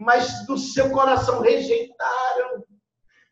Mas 0.01 0.47
do 0.47 0.57
seu 0.57 0.91
coração 0.91 1.43
rejeitaram. 1.43 2.65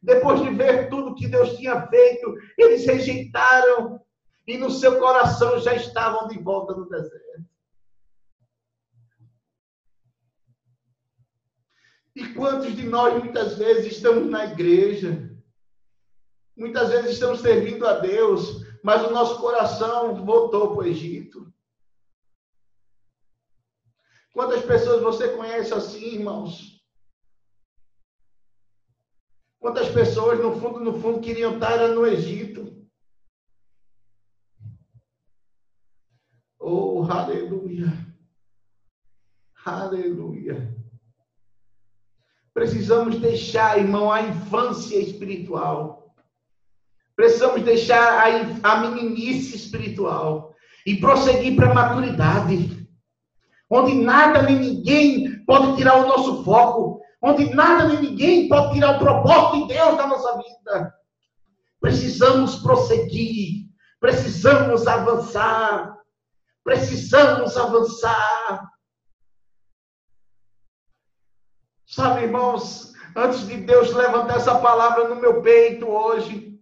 Depois 0.03 0.43
de 0.43 0.51
ver 0.51 0.91
tudo 0.91 1.15
que 1.15 1.27
Deus 1.27 1.57
tinha 1.57 1.89
feito, 1.89 2.35
eles 2.59 2.85
rejeitaram. 2.85 3.99
E 4.47 4.57
no 4.59 4.71
seu 4.71 4.99
coração 4.99 5.59
já 5.59 5.75
estavam 5.75 6.29
de 6.29 6.39
volta 6.39 6.75
no 6.75 6.89
deserto. 6.89 7.49
E 12.15 12.35
quantos 12.35 12.75
de 12.75 12.83
nós 12.85 13.23
muitas 13.23 13.57
vezes 13.57 13.93
estamos 13.93 14.29
na 14.29 14.45
igreja, 14.47 15.31
muitas 16.57 16.91
vezes 16.91 17.13
estamos 17.13 17.41
servindo 17.41 17.87
a 17.87 17.95
Deus, 17.95 18.65
mas 18.83 19.07
o 19.07 19.13
nosso 19.13 19.41
coração 19.41 20.25
voltou 20.27 20.75
para 20.75 20.85
o 20.85 20.87
Egito. 20.87 21.48
Quantas 24.38 24.64
pessoas 24.64 25.03
você 25.03 25.31
conhece 25.31 25.74
assim, 25.74 26.14
irmãos? 26.14 26.81
Quantas 29.59 29.88
pessoas, 29.88 30.38
no 30.38 30.61
fundo, 30.61 30.79
no 30.79 31.01
fundo, 31.01 31.20
queriam 31.20 31.55
estar 31.55 31.88
no 31.88 32.07
Egito? 32.07 32.87
Oh, 36.57 37.03
aleluia! 37.11 37.92
Aleluia! 39.64 40.72
Precisamos 42.55 43.18
deixar, 43.18 43.77
irmão, 43.77 44.12
a 44.12 44.22
infância 44.22 45.01
espiritual. 45.01 46.14
Precisamos 47.16 47.64
deixar 47.64 48.24
a, 48.64 48.72
a 48.72 48.88
meninice 48.88 49.57
espiritual 49.57 50.55
e 50.87 50.94
prosseguir 50.94 51.57
para 51.57 51.72
a 51.72 51.74
maturidade, 51.74 52.88
onde 53.71 53.95
nada 53.95 54.43
nem 54.43 54.59
ninguém 54.59 55.45
pode 55.45 55.77
tirar 55.77 55.97
o 55.97 56.07
nosso 56.07 56.45
foco, 56.45 57.01
onde 57.23 57.53
nada 57.55 57.89
nem 57.89 58.01
ninguém 58.01 58.49
pode 58.49 58.75
tirar 58.75 58.97
o 58.97 58.99
propósito 58.99 59.67
de 59.67 59.75
Deus 59.75 59.97
da 59.97 60.07
nossa 60.07 60.37
vida. 60.39 60.95
Precisamos 61.81 62.57
prosseguir, 62.57 63.69
Precisamos 64.01 64.87
avançar. 64.87 65.97
Precisamos 66.63 67.57
avançar. 67.57 68.71
Sabe, 71.87 72.25
irmãos, 72.25 72.93
antes 73.17 73.47
de 73.47 73.57
Deus 73.57 73.93
levantar 73.93 74.37
essa 74.37 74.59
palavra 74.61 75.09
no 75.09 75.17
meu 75.17 75.41
peito 75.43 75.89
hoje, 75.89 76.61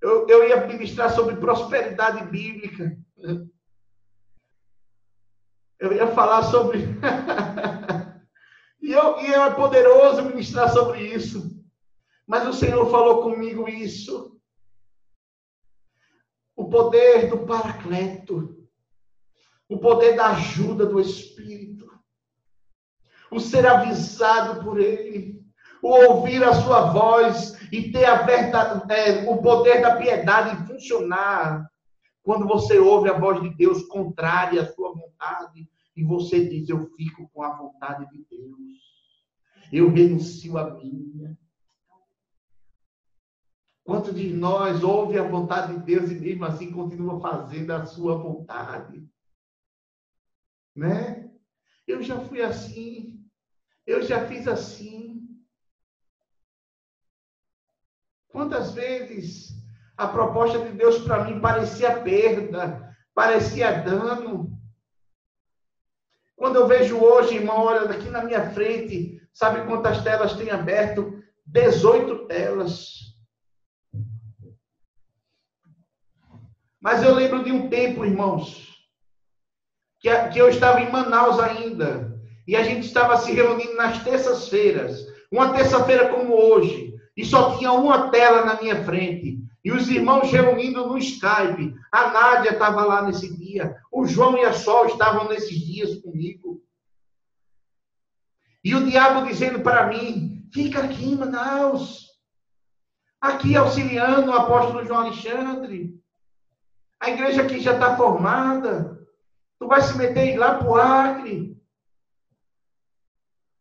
eu, 0.00 0.26
eu 0.26 0.48
ia 0.48 0.66
ministrar 0.66 1.10
sobre 1.10 1.36
prosperidade 1.36 2.24
bíblica. 2.26 2.96
Eu 5.78 5.92
ia 5.92 6.06
falar 6.08 6.42
sobre. 6.44 6.78
e, 8.80 8.92
eu, 8.92 9.20
e 9.20 9.26
é 9.26 9.50
poderoso 9.50 10.24
ministrar 10.24 10.70
sobre 10.70 11.00
isso. 11.00 11.54
Mas 12.26 12.46
o 12.46 12.52
Senhor 12.52 12.90
falou 12.90 13.22
comigo 13.22 13.68
isso. 13.68 14.40
O 16.56 16.68
poder 16.68 17.28
do 17.28 17.46
Paracleto. 17.46 18.56
O 19.68 19.78
poder 19.78 20.16
da 20.16 20.28
ajuda 20.28 20.86
do 20.86 20.98
Espírito. 20.98 21.86
O 23.30 23.38
ser 23.38 23.66
avisado 23.66 24.64
por 24.64 24.80
Ele. 24.80 25.44
O 25.82 25.88
ouvir 25.88 26.42
a 26.42 26.54
sua 26.54 26.90
voz 26.90 27.54
e 27.70 27.92
ter 27.92 28.06
a 28.06 28.22
verdade, 28.22 28.92
é, 28.92 29.30
o 29.30 29.42
poder 29.42 29.82
da 29.82 29.96
piedade 29.96 30.66
funcionar 30.66 31.70
quando 32.26 32.44
você 32.44 32.76
ouve 32.76 33.08
a 33.08 33.16
voz 33.16 33.40
de 33.40 33.54
Deus 33.54 33.84
contrária 33.84 34.60
à 34.60 34.66
sua 34.66 34.92
vontade 34.92 35.70
e 35.94 36.02
você 36.02 36.44
diz: 36.44 36.68
Eu 36.68 36.84
fico 36.96 37.28
com 37.28 37.40
a 37.40 37.56
vontade 37.56 38.10
de 38.10 38.26
Deus, 38.28 38.58
eu 39.72 39.88
renuncio 39.92 40.58
a 40.58 40.74
minha. 40.74 41.38
Quanto 43.84 44.12
de 44.12 44.32
nós 44.32 44.82
ouve 44.82 45.16
a 45.16 45.22
vontade 45.22 45.78
de 45.78 45.84
Deus 45.84 46.10
e 46.10 46.16
mesmo 46.16 46.44
assim 46.44 46.72
continua 46.72 47.20
fazendo 47.20 47.70
a 47.70 47.86
sua 47.86 48.18
vontade? 48.18 49.08
Né? 50.74 51.32
Eu 51.86 52.02
já 52.02 52.20
fui 52.22 52.42
assim, 52.42 53.24
eu 53.86 54.02
já 54.02 54.26
fiz 54.26 54.48
assim. 54.48 55.24
Quantas 58.26 58.72
vezes 58.72 59.56
a 59.96 60.06
proposta 60.06 60.58
de 60.58 60.72
Deus 60.72 60.98
para 60.98 61.24
mim 61.24 61.40
parecia 61.40 62.00
perda, 62.00 62.94
parecia 63.14 63.80
dano. 63.82 64.56
Quando 66.36 66.56
eu 66.56 66.66
vejo 66.66 66.98
hoje, 66.98 67.36
irmão, 67.36 67.64
olha 67.64 67.90
aqui 67.90 68.10
na 68.10 68.22
minha 68.22 68.50
frente, 68.50 69.20
sabe 69.32 69.66
quantas 69.66 70.02
telas 70.02 70.34
tem 70.34 70.50
aberto? 70.50 71.22
18 71.46 72.26
telas. 72.26 73.06
Mas 76.80 77.02
eu 77.02 77.14
lembro 77.14 77.42
de 77.42 77.50
um 77.50 77.68
tempo, 77.68 78.04
irmãos, 78.04 78.76
que, 79.98 80.10
que 80.28 80.38
eu 80.38 80.48
estava 80.48 80.80
em 80.80 80.90
Manaus 80.90 81.40
ainda, 81.40 82.20
e 82.46 82.54
a 82.54 82.62
gente 82.62 82.86
estava 82.86 83.16
se 83.16 83.32
reunindo 83.32 83.74
nas 83.74 84.04
terças-feiras, 84.04 85.04
uma 85.32 85.52
terça-feira 85.52 86.10
como 86.10 86.34
hoje, 86.34 86.94
e 87.16 87.24
só 87.24 87.56
tinha 87.56 87.72
uma 87.72 88.10
tela 88.10 88.44
na 88.44 88.60
minha 88.60 88.84
frente. 88.84 89.45
E 89.66 89.72
os 89.72 89.88
irmãos 89.88 90.30
reunindo 90.30 90.86
no 90.86 90.96
Skype. 90.96 91.74
A 91.90 92.10
Nádia 92.12 92.52
estava 92.52 92.84
lá 92.84 93.02
nesse 93.02 93.36
dia. 93.36 93.76
O 93.90 94.06
João 94.06 94.38
e 94.38 94.44
a 94.44 94.52
Sol 94.52 94.86
estavam 94.86 95.28
nesses 95.28 95.58
dias 95.58 96.00
comigo. 96.02 96.62
E 98.62 98.76
o 98.76 98.88
diabo 98.88 99.26
dizendo 99.26 99.60
para 99.62 99.88
mim: 99.88 100.48
fica 100.52 100.84
aqui 100.84 101.06
em 101.06 101.16
Manaus. 101.16 102.06
Aqui 103.20 103.56
auxiliando 103.56 104.30
o 104.30 104.36
apóstolo 104.36 104.84
João 104.84 105.00
Alexandre. 105.00 106.00
A 107.00 107.10
igreja 107.10 107.42
aqui 107.42 107.58
já 107.58 107.74
está 107.74 107.96
formada. 107.96 109.04
Tu 109.58 109.66
vai 109.66 109.80
se 109.80 109.98
meter 109.98 110.38
lá 110.38 110.58
para 110.58 110.68
o 110.68 110.76
Acre. 110.76 111.60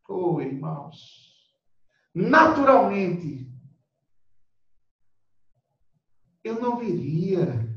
Oh, 0.08 0.40
irmãos. 0.40 1.50
Naturalmente, 2.14 3.45
eu 6.46 6.62
não 6.62 6.78
viria. 6.78 7.68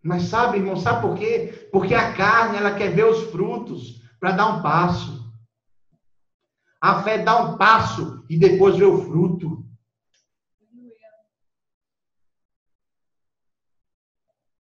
Mas 0.00 0.22
sabe, 0.22 0.58
irmão, 0.58 0.76
sabe 0.76 1.02
por 1.02 1.18
quê? 1.18 1.68
Porque 1.72 1.92
a 1.92 2.14
carne, 2.16 2.56
ela 2.56 2.76
quer 2.76 2.94
ver 2.94 3.04
os 3.04 3.28
frutos 3.32 4.00
para 4.20 4.30
dar 4.30 4.46
um 4.46 4.62
passo. 4.62 5.28
A 6.80 7.02
fé 7.02 7.18
dá 7.18 7.36
um 7.42 7.58
passo 7.58 8.24
e 8.30 8.38
depois 8.38 8.76
vê 8.76 8.84
o 8.84 9.02
fruto. 9.02 9.66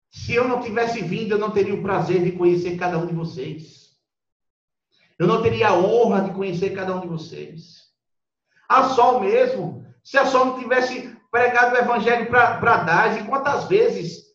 Se 0.09 0.33
eu 0.33 0.47
não 0.47 0.59
tivesse 0.59 1.03
vindo, 1.03 1.33
eu 1.33 1.37
não 1.37 1.51
teria 1.51 1.75
o 1.75 1.83
prazer 1.83 2.23
de 2.23 2.31
conhecer 2.31 2.77
cada 2.77 2.97
um 2.97 3.05
de 3.05 3.13
vocês. 3.13 3.95
Eu 5.19 5.27
não 5.27 5.43
teria 5.43 5.69
a 5.69 5.77
honra 5.77 6.21
de 6.21 6.33
conhecer 6.33 6.71
cada 6.71 6.95
um 6.95 6.99
de 6.99 7.07
vocês. 7.07 7.91
A 8.67 8.89
Sol 8.89 9.21
mesmo, 9.21 9.90
se 10.03 10.17
a 10.17 10.25
Sol 10.25 10.45
não 10.45 10.59
tivesse 10.59 11.15
pregado 11.31 11.75
o 11.75 11.79
evangelho 11.79 12.27
para 12.29 12.77
Daz, 12.77 13.17
e 13.17 13.23
quantas 13.23 13.65
vezes 13.65 14.25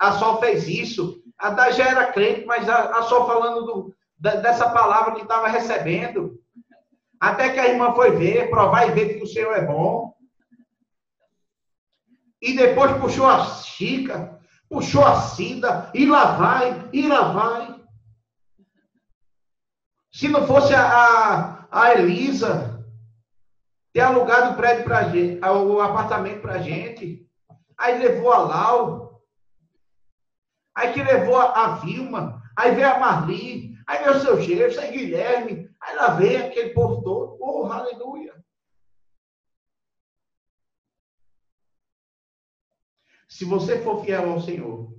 a 0.00 0.12
Sol 0.12 0.38
fez 0.40 0.66
isso? 0.66 1.22
A 1.38 1.50
Daz 1.50 1.76
já 1.76 1.88
era 1.88 2.12
crente, 2.12 2.46
mas 2.46 2.68
a, 2.68 2.98
a 2.98 3.02
Sol 3.02 3.26
falando 3.26 3.66
do, 3.66 3.96
dessa 4.18 4.70
palavra 4.70 5.14
que 5.14 5.22
estava 5.22 5.48
recebendo. 5.48 6.40
Até 7.20 7.50
que 7.50 7.58
a 7.58 7.68
irmã 7.68 7.94
foi 7.94 8.12
ver, 8.12 8.50
provar 8.50 8.88
e 8.88 8.92
ver 8.92 9.14
que 9.14 9.24
o 9.24 9.26
Senhor 9.26 9.52
é 9.54 9.64
bom. 9.64 10.14
E 12.40 12.54
depois 12.54 12.92
puxou 12.98 13.26
a 13.26 13.44
Chica, 13.44 14.38
puxou 14.68 15.04
a 15.04 15.20
Cida, 15.20 15.90
e 15.94 16.06
lá 16.06 16.36
vai, 16.36 16.88
e 16.92 17.06
lá 17.06 17.32
vai. 17.32 17.80
Se 20.12 20.28
não 20.28 20.46
fosse 20.46 20.74
a, 20.74 20.86
a, 20.86 21.68
a 21.70 21.92
Elisa, 21.94 22.75
ter 23.96 24.02
alugado 24.02 24.52
o 24.52 24.56
prédio 24.58 24.84
para 24.84 25.08
gente, 25.08 25.42
o 25.42 25.80
apartamento 25.80 26.42
para 26.42 26.58
gente. 26.58 27.26
Aí 27.78 27.98
levou 27.98 28.30
a 28.30 28.38
Lau. 28.40 29.26
Aí 30.74 30.92
que 30.92 31.02
levou 31.02 31.38
a, 31.38 31.76
Vilma. 31.76 32.42
Aí 32.54 32.74
veio 32.74 32.90
a 32.90 32.98
Marli. 32.98 33.74
Aí 33.86 34.04
veio 34.04 34.18
o 34.18 34.20
seu 34.20 34.38
Gênesis, 34.38 34.76
aí 34.76 34.92
Guilherme. 34.92 35.70
Aí 35.80 35.96
lá 35.96 36.08
vem 36.08 36.36
aquele 36.36 36.74
povo 36.74 37.02
todo. 37.02 37.38
Oh, 37.40 37.72
aleluia. 37.72 38.34
Se 43.26 43.46
você 43.46 43.80
for 43.82 44.04
fiel 44.04 44.30
ao 44.30 44.42
Senhor, 44.42 44.94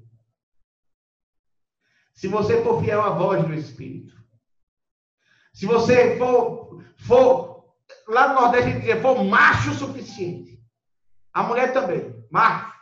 se 2.16 2.28
você 2.28 2.64
for 2.64 2.82
fiel 2.82 3.00
à 3.04 3.12
voz 3.12 3.46
do 3.46 3.54
Espírito, 3.54 4.16
se 5.54 5.68
você 5.68 6.18
for, 6.18 6.84
for 6.98 7.57
lá 8.08 8.30
no 8.30 8.41
Nordeste 8.41 8.70
a 8.70 8.72
gente 8.72 8.80
dizia, 8.80 9.02
for 9.02 9.24
macho 9.24 9.72
o 9.72 9.76
suficiente. 9.76 10.58
A 11.34 11.43
mulher 11.43 11.74
também, 11.74 12.26
macho. 12.32 12.76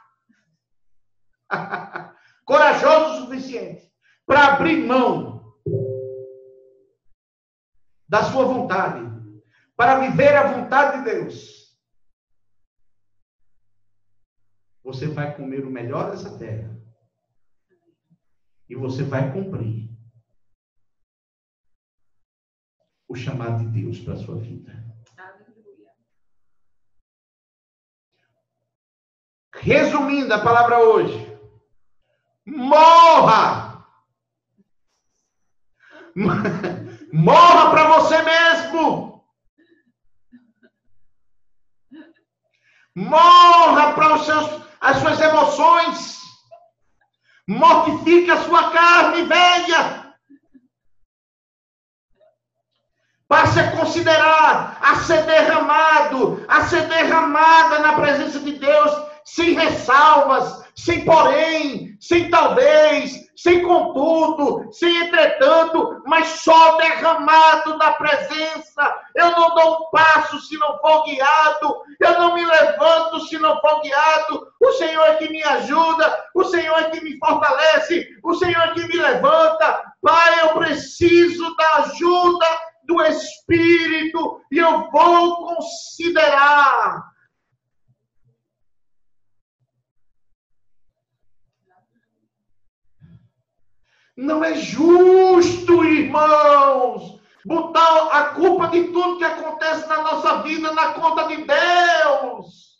Corajoso 2.45 3.13
o 3.13 3.25
suficiente 3.25 3.91
para 4.25 4.53
abrir 4.53 4.85
mão 4.85 5.35
da 8.07 8.23
sua 8.23 8.45
vontade, 8.45 9.03
para 9.75 9.99
viver 9.99 10.35
a 10.35 10.53
vontade 10.53 10.99
de 10.99 11.11
Deus. 11.11 11.55
Você 14.83 15.07
vai 15.07 15.35
comer 15.35 15.65
o 15.65 15.71
melhor 15.71 16.11
dessa 16.11 16.38
terra. 16.38 16.75
E 18.69 18.75
você 18.75 19.03
vai 19.03 19.31
cumprir 19.33 19.89
o 23.07 23.15
chamado 23.15 23.63
de 23.63 23.81
Deus 23.81 23.99
para 23.99 24.13
a 24.13 24.17
sua 24.17 24.38
vida. 24.38 24.94
Resumindo 29.65 30.32
a 30.32 30.38
palavra 30.38 30.78
hoje, 30.78 31.36
morra! 32.45 33.84
Morra 37.12 37.71
para 37.71 37.88
você 37.97 38.21
mesmo! 38.21 39.25
Morra 42.95 43.93
para 43.93 44.13
as 44.82 44.97
suas 44.97 45.19
emoções! 45.19 46.19
Mortifique 47.47 48.30
a 48.30 48.43
sua 48.43 48.69
carne 48.69 49.23
velha! 49.23 50.13
Passe 53.28 53.60
a 53.60 53.71
considerar, 53.71 54.78
a 54.80 54.95
ser 54.97 55.23
derramado, 55.23 56.45
a 56.47 56.65
ser 56.65 56.88
derramada 56.88 57.80
na 57.80 57.93
presença 57.93 58.39
de 58.39 58.51
Deus 58.60 59.14
sem 59.25 59.55
ressalvas, 59.55 60.63
sem 60.75 61.03
porém, 61.03 61.97
sem 61.99 62.29
talvez, 62.29 63.25
sem 63.35 63.63
contudo, 63.63 64.71
sem 64.71 64.95
entretanto, 64.97 66.01
mas 66.05 66.27
só 66.41 66.77
derramado 66.77 67.77
da 67.79 67.93
presença. 67.93 69.01
Eu 69.15 69.31
não 69.31 69.55
dou 69.55 69.73
um 69.73 69.89
passo 69.89 70.39
se 70.41 70.55
não 70.57 70.77
for 70.79 71.03
guiado, 71.03 71.81
eu 71.99 72.19
não 72.19 72.35
me 72.35 72.45
levanto 72.45 73.19
se 73.21 73.38
não 73.39 73.59
for 73.61 73.81
guiado. 73.81 74.47
O 74.61 74.71
Senhor 74.73 75.03
é 75.05 75.15
que 75.15 75.29
me 75.29 75.43
ajuda, 75.43 76.25
o 76.35 76.43
Senhor 76.43 76.77
é 76.77 76.89
que 76.91 77.01
me 77.01 77.17
fortalece, 77.17 78.07
o 78.23 78.35
Senhor 78.35 78.61
é 78.61 78.73
que 78.73 78.88
me 78.88 78.95
levanta. 78.95 79.91
Pai, 80.01 80.41
eu 80.41 80.49
preciso 80.53 81.55
da 81.55 81.73
ajuda 81.77 82.45
do 82.83 83.01
Espírito 83.01 84.39
e 84.51 84.59
eu 84.59 84.89
vou 84.91 85.47
considerar 85.47 87.14
Não 94.15 94.43
é 94.43 94.56
justo, 94.56 95.84
irmãos, 95.84 97.19
botar 97.43 98.08
a 98.12 98.25
culpa 98.36 98.69
de 98.69 98.86
tudo 98.86 99.17
que 99.17 99.25
acontece 99.25 99.88
na 99.88 100.01
nossa 100.01 100.41
vida 100.41 100.71
na 100.73 100.93
conta 100.93 101.28
de 101.28 101.43
Deus. 101.43 102.75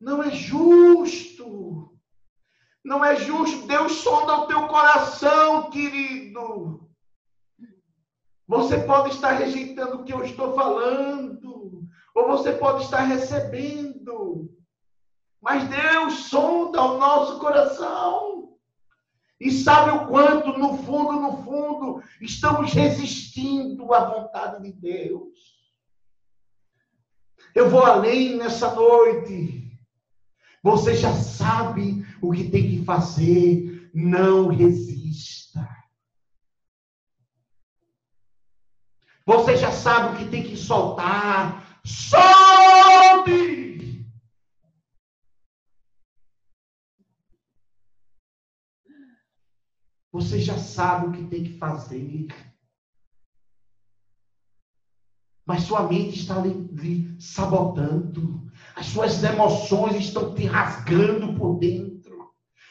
Não 0.00 0.22
é 0.22 0.30
justo. 0.30 1.98
Não 2.82 3.04
é 3.04 3.16
justo. 3.16 3.66
Deus 3.66 3.92
sonda 3.92 4.34
o 4.36 4.46
teu 4.46 4.66
coração, 4.68 5.68
querido. 5.68 6.88
Você 8.46 8.78
pode 8.80 9.10
estar 9.10 9.32
rejeitando 9.32 10.00
o 10.00 10.04
que 10.04 10.12
eu 10.12 10.24
estou 10.24 10.54
falando, 10.54 11.86
ou 12.14 12.26
você 12.26 12.52
pode 12.52 12.82
estar 12.84 13.02
recebendo. 13.02 13.89
Mas 15.40 15.68
Deus 15.68 16.14
sonda 16.28 16.82
o 16.82 16.98
nosso 16.98 17.38
coração. 17.38 18.58
E 19.40 19.50
sabe 19.50 19.90
o 19.90 20.06
quanto, 20.06 20.58
no 20.58 20.76
fundo, 20.82 21.12
no 21.12 21.42
fundo, 21.42 22.02
estamos 22.20 22.74
resistindo 22.74 23.92
à 23.94 24.04
vontade 24.04 24.62
de 24.62 24.72
Deus. 24.72 25.30
Eu 27.54 27.70
vou 27.70 27.82
além 27.82 28.36
nessa 28.36 28.74
noite. 28.74 29.66
Você 30.62 30.94
já 30.94 31.14
sabe 31.14 32.04
o 32.20 32.32
que 32.32 32.50
tem 32.50 32.68
que 32.70 32.84
fazer. 32.84 33.90
Não 33.94 34.48
resista. 34.48 35.66
Você 39.24 39.56
já 39.56 39.72
sabe 39.72 40.14
o 40.14 40.18
que 40.18 40.30
tem 40.30 40.42
que 40.42 40.56
soltar. 40.56 41.80
Solte! 41.82 43.79
Você 50.12 50.40
já 50.40 50.58
sabe 50.58 51.06
o 51.06 51.12
que 51.12 51.24
tem 51.26 51.44
que 51.44 51.58
fazer. 51.58 52.26
Mas 55.46 55.62
sua 55.62 55.84
mente 55.84 56.18
está 56.20 56.40
lhe, 56.40 57.14
sabotando. 57.18 58.50
As 58.74 58.86
suas 58.86 59.22
emoções 59.22 59.96
estão 59.96 60.34
te 60.34 60.46
rasgando 60.46 61.34
por 61.34 61.58
dentro. 61.58 61.90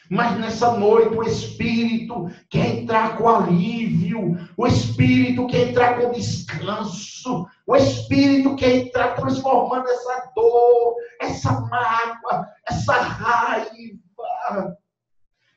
Mas 0.09 0.37
nessa 0.39 0.77
noite 0.77 1.15
o 1.15 1.23
Espírito 1.23 2.29
quer 2.49 2.77
entrar 2.77 3.15
com 3.15 3.29
alívio, 3.29 4.37
o 4.57 4.65
Espírito 4.65 5.45
quer 5.47 5.69
entrar 5.69 5.99
com 5.99 6.11
descanso, 6.11 7.47
o 7.67 7.75
Espírito 7.75 8.55
quer 8.55 8.87
entrar 8.87 9.15
transformando 9.15 9.87
essa 9.87 10.31
dor, 10.35 10.95
essa 11.21 11.61
mágoa, 11.61 12.47
essa 12.67 12.93
raiva 12.93 14.77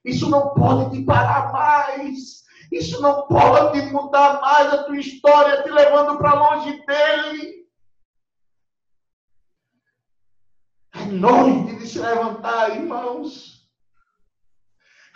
isso 0.04 0.28
não 0.28 0.52
pode 0.54 0.96
te 0.96 1.04
parar 1.04 1.52
mais. 1.52 2.42
Isso 2.70 3.00
não 3.02 3.26
pode 3.26 3.82
mudar 3.92 4.40
mais 4.40 4.72
a 4.72 4.84
tua 4.84 4.98
história, 4.98 5.62
te 5.62 5.70
levando 5.70 6.16
para 6.16 6.34
longe 6.34 6.84
dele. 6.86 7.62
É 10.94 11.04
noite 11.04 11.76
de 11.76 11.86
se 11.86 11.98
levantar, 11.98 12.74
irmãos. 12.74 13.68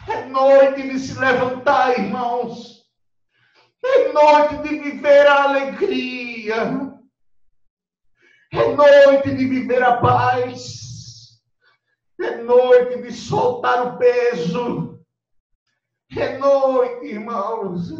É 0.09 0.25
noite 0.27 0.83
de 0.83 0.99
se 0.99 1.19
levantar, 1.19 1.99
irmãos. 1.99 2.85
É 3.85 4.13
noite 4.13 4.57
de 4.59 4.79
viver 4.79 5.27
a 5.27 5.45
alegria. 5.45 6.93
É 8.53 8.75
noite 8.75 9.35
de 9.35 9.47
viver 9.47 9.83
a 9.83 9.97
paz. 9.97 10.86
É 12.21 12.43
noite 12.43 13.03
de 13.03 13.13
soltar 13.13 13.95
o 13.95 13.99
peso. 13.99 14.99
É 16.17 16.39
noite, 16.39 17.07
irmãos. 17.07 17.91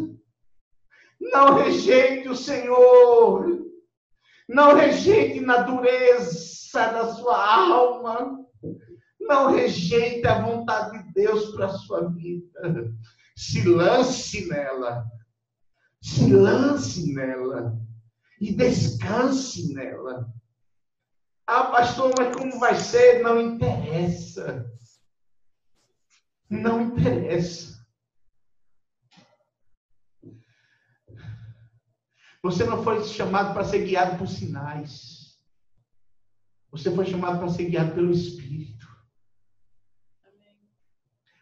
Não 1.19 1.55
rejeite 1.55 2.29
o 2.29 2.35
Senhor. 2.35 3.65
Não 4.47 4.75
rejeite 4.75 5.39
na 5.41 5.61
dureza 5.61 6.91
da 6.91 7.13
sua 7.13 7.55
alma. 7.55 8.45
Não 9.19 9.51
rejeite 9.53 10.25
a 10.25 10.41
vontade 10.41 11.03
de 11.03 11.13
Deus 11.13 11.51
para 11.51 11.65
a 11.65 11.77
sua 11.77 12.09
vida. 12.09 12.93
Se 13.35 13.67
lance 13.67 14.47
nela. 14.47 15.05
Se 16.01 16.31
lance 16.31 17.13
nela. 17.13 17.77
E 18.39 18.53
descanse 18.53 19.73
nela. 19.73 20.27
Ah, 21.47 21.63
pastor, 21.63 22.13
mas 22.17 22.35
como 22.35 22.59
vai 22.59 22.75
ser? 22.75 23.21
Não 23.21 23.39
interessa. 23.39 24.69
Não 26.49 26.81
interessa. 26.81 27.77
Você 32.43 32.65
não 32.65 32.83
foi 32.83 33.01
chamado 33.05 33.53
para 33.53 33.63
ser 33.63 33.85
guiado 33.85 34.17
por 34.17 34.27
sinais. 34.27 35.39
Você 36.69 36.93
foi 36.93 37.05
chamado 37.05 37.39
para 37.39 37.47
ser 37.47 37.69
guiado 37.69 37.93
pelo 37.93 38.11
Espírito. 38.11 38.85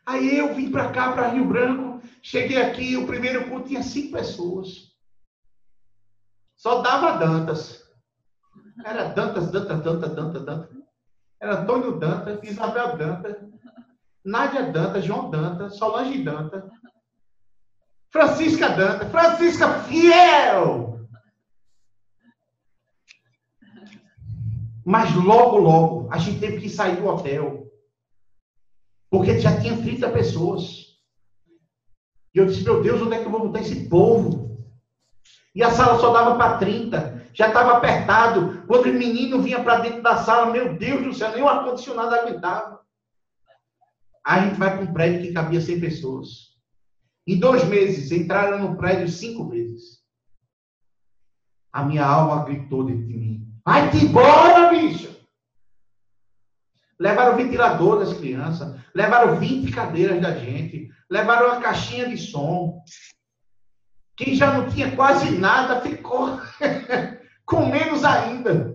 Aí 0.06 0.38
eu 0.38 0.54
vim 0.54 0.70
para 0.70 0.92
cá, 0.92 1.12
para 1.14 1.30
Rio 1.30 1.48
Branco. 1.48 2.00
Cheguei 2.22 2.58
aqui, 2.58 2.96
o 2.96 3.08
primeiro 3.08 3.50
culto 3.50 3.70
tinha 3.70 3.82
cinco 3.82 4.12
pessoas. 4.18 4.94
Só 6.56 6.82
dava 6.82 7.18
Dantas. 7.18 7.85
Era 8.84 9.10
Dantas, 9.10 9.52
Dantas, 9.52 9.82
Dantas, 9.82 10.16
Dantas, 10.16 10.46
Dantas. 10.46 10.78
Era 11.40 11.62
Antônio 11.62 11.98
Dantas, 11.98 12.44
Isabel 12.44 12.98
Dantas, 12.98 13.38
Nádia 14.24 14.72
Dantas, 14.72 15.06
João 15.06 15.30
Dantas, 15.30 15.78
Solange 15.78 16.24
Dantas, 16.24 16.64
Francisca 18.10 18.70
Dantas, 18.70 19.12
Francisca 19.12 19.84
Fiel. 19.84 21.08
Mas 24.86 25.14
logo, 25.16 25.58
logo, 25.58 26.14
a 26.14 26.18
gente 26.18 26.40
teve 26.40 26.62
que 26.62 26.70
sair 26.70 26.98
do 26.98 27.08
hotel. 27.08 27.66
Porque 29.10 29.40
já 29.40 29.60
tinha 29.60 29.82
30 29.82 30.10
pessoas. 30.12 30.86
E 32.34 32.38
eu 32.38 32.46
disse, 32.46 32.64
meu 32.64 32.84
Deus, 32.84 33.02
onde 33.02 33.16
é 33.16 33.20
que 33.20 33.26
eu 33.26 33.32
vou 33.32 33.48
botar 33.48 33.62
esse 33.62 33.88
povo? 33.88 34.46
E 35.56 35.64
a 35.64 35.72
sala 35.72 36.00
só 36.00 36.12
dava 36.12 36.36
para 36.36 36.58
30 36.58 37.25
já 37.36 37.50
estava 37.50 37.78
apertado. 37.78 38.64
Quando 38.66 38.86
o 38.86 38.94
menino 38.94 39.42
vinha 39.42 39.62
para 39.62 39.80
dentro 39.80 40.02
da 40.02 40.18
sala, 40.18 40.52
meu 40.52 40.78
Deus 40.78 41.04
do 41.04 41.14
céu, 41.14 41.32
nem 41.32 41.44
o 41.44 41.48
ar-condicionado 41.48 42.16
aguentava. 42.16 42.80
Aí 44.26 44.40
a 44.40 44.46
gente 44.48 44.58
vai 44.58 44.72
para 44.72 44.82
um 44.82 44.94
prédio 44.94 45.22
que 45.22 45.34
cabia 45.34 45.62
100 45.62 45.80
pessoas. 45.80 46.56
Em 47.28 47.38
dois 47.38 47.64
meses, 47.66 48.12
entraram 48.12 48.60
no 48.60 48.78
prédio 48.78 49.10
cinco 49.10 49.50
vezes. 49.50 50.00
A 51.72 51.84
minha 51.84 52.06
alma 52.06 52.46
gritou 52.46 52.86
dentro 52.86 53.06
de 53.06 53.14
mim: 53.14 53.48
Vai-te 53.64 53.98
embora, 53.98 54.70
bicho! 54.70 55.14
Levaram 56.98 57.34
o 57.34 57.38
ventilador 57.38 58.00
das 58.00 58.14
crianças, 58.14 58.80
levaram 58.94 59.38
20 59.38 59.72
cadeiras 59.72 60.22
da 60.22 60.34
gente, 60.38 60.90
levaram 61.10 61.48
uma 61.48 61.62
caixinha 61.62 62.08
de 62.08 62.18
som. 62.18 62.82
Quem 64.16 64.34
já 64.34 64.54
não 64.54 64.70
tinha 64.70 64.96
quase 64.96 65.32
nada 65.32 65.82
ficou 65.82 66.40
com 67.46 67.70
menos 67.70 68.04
ainda. 68.04 68.74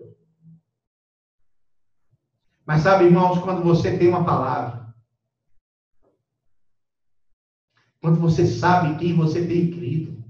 Mas 2.65 2.83
sabe, 2.83 3.05
irmãos, 3.05 3.39
quando 3.39 3.63
você 3.63 3.97
tem 3.97 4.09
uma 4.09 4.25
palavra, 4.25 4.81
quando 8.01 8.19
você 8.21 8.47
sabe 8.47 8.97
quem 8.97 9.15
você 9.15 9.47
tem 9.47 9.71
crido, 9.71 10.25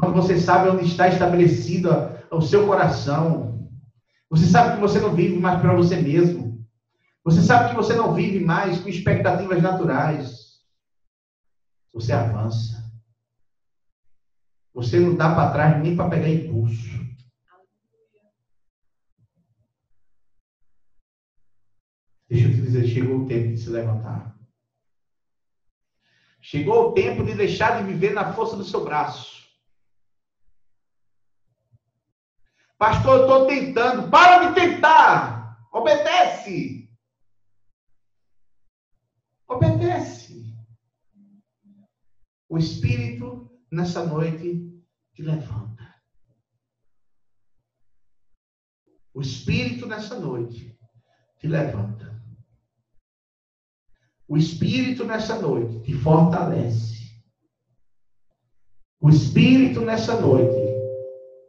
quando 0.00 0.14
você 0.14 0.38
sabe 0.38 0.68
onde 0.68 0.84
está 0.84 1.08
estabelecido 1.08 1.88
o 2.30 2.40
seu 2.40 2.66
coração, 2.66 3.68
você 4.30 4.46
sabe 4.46 4.74
que 4.74 4.80
você 4.80 4.98
não 4.98 5.12
vive 5.14 5.38
mais 5.38 5.60
para 5.60 5.74
você 5.74 5.96
mesmo. 5.96 6.56
Você 7.24 7.42
sabe 7.42 7.68
que 7.68 7.74
você 7.74 7.94
não 7.94 8.14
vive 8.14 8.40
mais 8.40 8.78
com 8.78 8.88
expectativas 8.88 9.60
naturais. 9.60 10.60
Você 11.92 12.12
avança. 12.12 12.87
Você 14.74 15.00
não 15.00 15.16
dá 15.16 15.34
para 15.34 15.52
trás 15.52 15.82
nem 15.82 15.96
para 15.96 16.10
pegar 16.10 16.28
impulso. 16.28 16.98
Deixa 22.28 22.46
eu 22.46 22.52
te 22.52 22.60
dizer, 22.60 22.86
chegou 22.86 23.22
o 23.22 23.26
tempo 23.26 23.48
de 23.48 23.58
se 23.58 23.70
levantar. 23.70 24.36
Chegou 26.40 26.90
o 26.90 26.94
tempo 26.94 27.24
de 27.24 27.34
deixar 27.34 27.78
de 27.78 27.92
viver 27.92 28.12
na 28.12 28.32
força 28.32 28.56
do 28.56 28.64
seu 28.64 28.84
braço. 28.84 29.48
Pastor, 32.78 33.18
eu 33.18 33.22
estou 33.22 33.46
tentando. 33.46 34.10
Para 34.10 34.48
de 34.48 34.54
tentar. 34.54 35.58
Obedece. 35.72 36.88
Obedece. 39.48 40.54
O 42.48 42.56
Espírito, 42.56 43.47
nessa 43.70 44.04
noite, 44.04 44.68
te 45.14 45.22
levanta. 45.22 45.94
O 49.12 49.20
Espírito, 49.20 49.86
nessa 49.86 50.18
noite, 50.18 50.78
te 51.38 51.48
levanta. 51.48 52.22
O 54.28 54.36
Espírito 54.36 55.04
nessa 55.04 55.40
noite 55.40 55.80
te 55.80 55.94
fortalece. 55.94 56.98
O 59.00 59.08
Espírito 59.08 59.80
nessa 59.80 60.20
noite, 60.20 60.54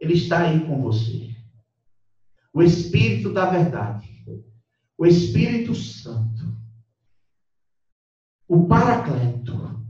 ele 0.00 0.14
está 0.14 0.48
aí 0.48 0.66
com 0.66 0.80
você. 0.80 1.30
O 2.52 2.62
Espírito 2.62 3.32
da 3.32 3.46
verdade. 3.46 4.08
O 4.96 5.06
Espírito 5.06 5.74
Santo. 5.74 6.56
O 8.48 8.66
Paracleto. 8.66 9.84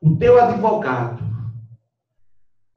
O 0.00 0.16
teu 0.16 0.42
advogado. 0.42 1.21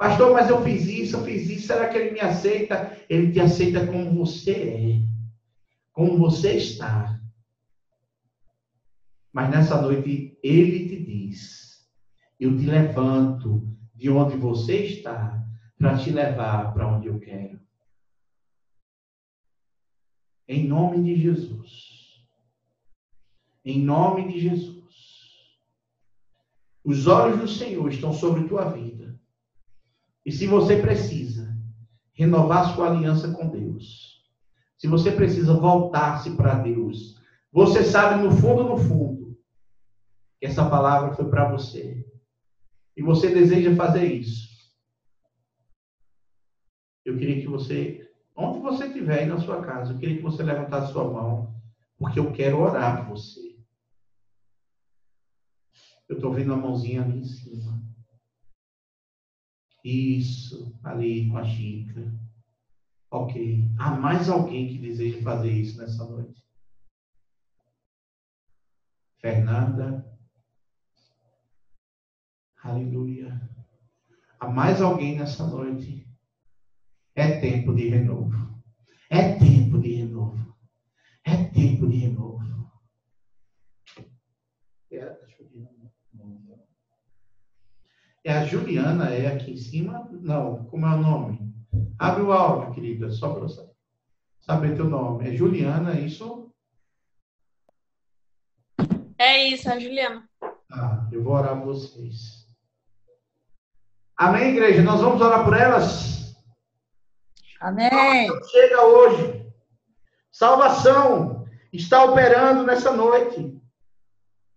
Pastor, 0.05 0.33
mas 0.33 0.51
eu 0.51 0.61
fiz 0.61 0.85
isso, 0.85 1.15
eu 1.15 1.23
fiz 1.23 1.49
isso. 1.49 1.65
Será 1.65 1.89
que 1.89 1.97
ele 1.97 2.11
me 2.11 2.19
aceita? 2.19 2.95
Ele 3.09 3.31
te 3.31 3.39
aceita 3.39 3.87
como 3.87 4.13
você 4.13 4.51
é. 4.51 5.01
Como 5.91 6.15
você 6.15 6.57
está. 6.57 7.19
Mas 9.33 9.49
nessa 9.49 9.81
noite 9.81 10.37
ele 10.43 10.87
te 10.87 11.03
diz: 11.03 11.89
Eu 12.39 12.55
te 12.55 12.67
levanto 12.67 13.67
de 13.95 14.11
onde 14.11 14.37
você 14.37 14.85
está 14.85 15.43
para 15.75 15.97
te 15.97 16.11
levar 16.11 16.71
para 16.71 16.87
onde 16.87 17.07
eu 17.07 17.19
quero. 17.19 17.59
Em 20.47 20.67
nome 20.67 21.01
de 21.01 21.19
Jesus. 21.19 22.23
Em 23.65 23.81
nome 23.81 24.31
de 24.31 24.39
Jesus. 24.39 24.75
Os 26.83 27.07
olhos 27.07 27.39
do 27.39 27.47
Senhor 27.47 27.91
estão 27.91 28.13
sobre 28.13 28.47
tua 28.47 28.65
vida. 28.65 29.04
E 30.25 30.31
se 30.31 30.47
você 30.47 30.81
precisa 30.81 31.55
renovar 32.13 32.73
sua 32.73 32.87
aliança 32.87 33.31
com 33.31 33.47
Deus, 33.47 34.23
se 34.77 34.87
você 34.87 35.11
precisa 35.11 35.53
voltar-se 35.53 36.31
para 36.35 36.55
Deus, 36.55 37.21
você 37.51 37.83
sabe 37.83 38.23
no 38.23 38.31
fundo, 38.31 38.63
no 38.63 38.77
fundo, 38.77 39.37
que 40.39 40.45
essa 40.45 40.67
palavra 40.67 41.13
foi 41.13 41.29
para 41.29 41.49
você. 41.49 42.05
E 42.97 43.01
você 43.01 43.33
deseja 43.33 43.75
fazer 43.75 44.05
isso. 44.05 44.47
Eu 47.05 47.17
queria 47.17 47.39
que 47.39 47.47
você, 47.47 48.09
onde 48.35 48.59
você 48.59 48.87
estiver 48.87 49.19
aí 49.19 49.25
na 49.25 49.37
sua 49.37 49.61
casa, 49.61 49.93
eu 49.93 49.97
queria 49.99 50.17
que 50.17 50.23
você 50.23 50.41
levantasse 50.41 50.91
sua 50.91 51.03
mão, 51.03 51.53
porque 51.97 52.19
eu 52.19 52.31
quero 52.31 52.59
orar 52.59 53.05
por 53.05 53.15
você. 53.15 53.55
Eu 56.09 56.15
estou 56.15 56.31
vendo 56.31 56.53
a 56.53 56.57
mãozinha 56.57 57.03
ali 57.03 57.19
em 57.19 57.23
cima. 57.23 57.74
Isso, 59.85 60.75
ali 60.83 61.29
com 61.29 61.37
a 61.37 61.43
xícara. 61.43 62.11
Ok. 63.11 63.69
Há 63.77 63.91
mais 63.91 64.27
alguém 64.27 64.67
que 64.67 64.79
deseja 64.79 65.21
fazer 65.21 65.51
isso 65.51 65.77
nessa 65.77 66.03
noite? 66.05 66.43
Fernanda, 69.21 70.03
Aleluia. 72.63 73.39
Há 74.39 74.47
mais 74.47 74.81
alguém 74.81 75.15
nessa 75.15 75.45
noite. 75.47 76.03
É 77.13 77.39
tempo 77.39 77.71
de 77.75 77.85
renovo. 77.85 78.59
É 79.07 79.37
tempo 79.37 79.77
de 79.77 79.93
renovo. 79.93 80.51
É 81.23 81.35
tempo 81.51 81.87
de 81.87 81.97
renovo. 81.97 82.35
É 84.89 85.03
a 85.03 85.27
Juliana. 85.27 85.85
É 88.25 88.33
a 88.33 88.43
Juliana, 88.43 89.11
é 89.11 89.27
aqui 89.27 89.51
em 89.51 89.57
cima? 89.57 90.09
Não, 90.11 90.65
como 90.65 90.83
é 90.83 90.95
o 90.95 90.97
nome? 90.97 91.53
Abre 91.99 92.23
o 92.23 92.33
áudio, 92.33 92.73
querida, 92.73 93.11
só 93.11 93.31
para 93.31 93.41
você 93.41 93.69
saber 94.41 94.75
teu 94.75 94.85
nome. 94.85 95.29
É 95.29 95.35
Juliana, 95.35 95.95
é 95.95 95.99
isso? 95.99 96.51
É 99.15 99.47
isso, 99.47 99.69
é 99.69 99.73
a 99.73 99.79
Juliana. 99.79 100.27
Ah, 100.71 101.07
eu 101.11 101.23
vou 101.23 101.33
orar 101.33 101.55
por 101.55 101.67
vocês. 101.67 102.49
Amém, 104.17 104.53
igreja? 104.53 104.81
Nós 104.81 105.01
vamos 105.01 105.21
orar 105.21 105.45
por 105.45 105.55
elas? 105.55 106.35
Amém. 107.61 108.27
Chega 108.49 108.85
hoje. 108.85 109.53
Salvação 110.31 111.45
está 111.71 112.03
operando 112.05 112.63
nessa 112.63 112.91
noite. 112.91 113.55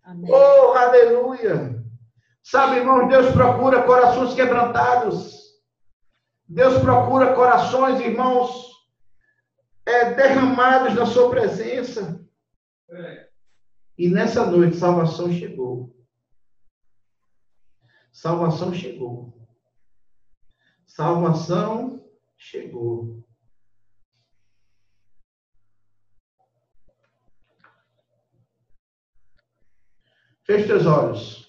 Amém. 0.03 0.31
Oh, 0.33 0.73
aleluia. 0.73 1.78
Sabe, 2.51 2.77
irmãos, 2.77 3.09
Deus 3.09 3.31
procura 3.33 3.83
corações 3.83 4.33
quebrantados. 4.33 5.61
Deus 6.49 6.79
procura 6.79 7.35
corações, 7.35 8.01
irmãos, 8.01 8.73
é, 9.85 10.15
derramados 10.15 10.95
na 10.95 11.05
sua 11.05 11.29
presença. 11.29 12.27
É. 12.89 13.29
E 13.99 14.09
nessa 14.09 14.47
noite, 14.47 14.79
salvação 14.79 15.31
chegou. 15.31 15.95
Salvação 18.11 18.73
chegou. 18.73 19.47
Salvação 20.87 22.03
chegou. 22.39 23.23
Feche 30.47 30.67
teus 30.67 30.87
olhos. 30.87 31.48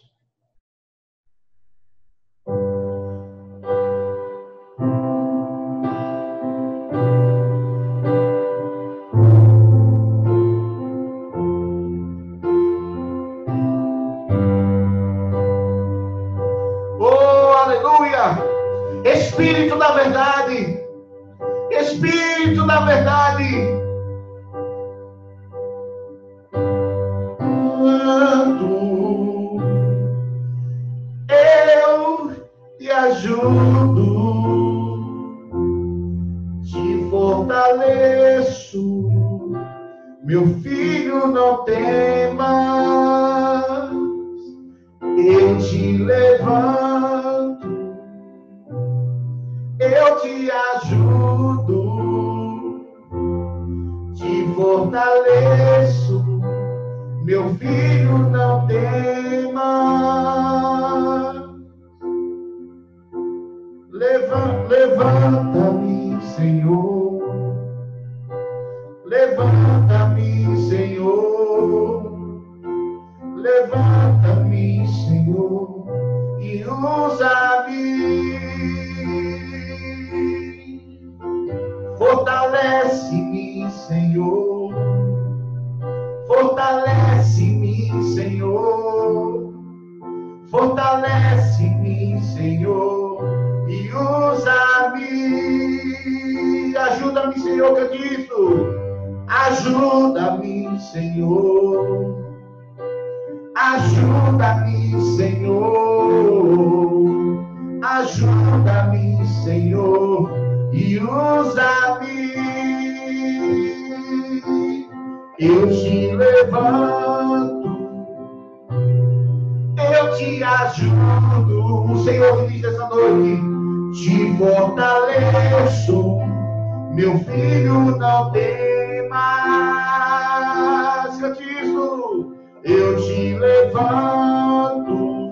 Levanto. 133.80 135.30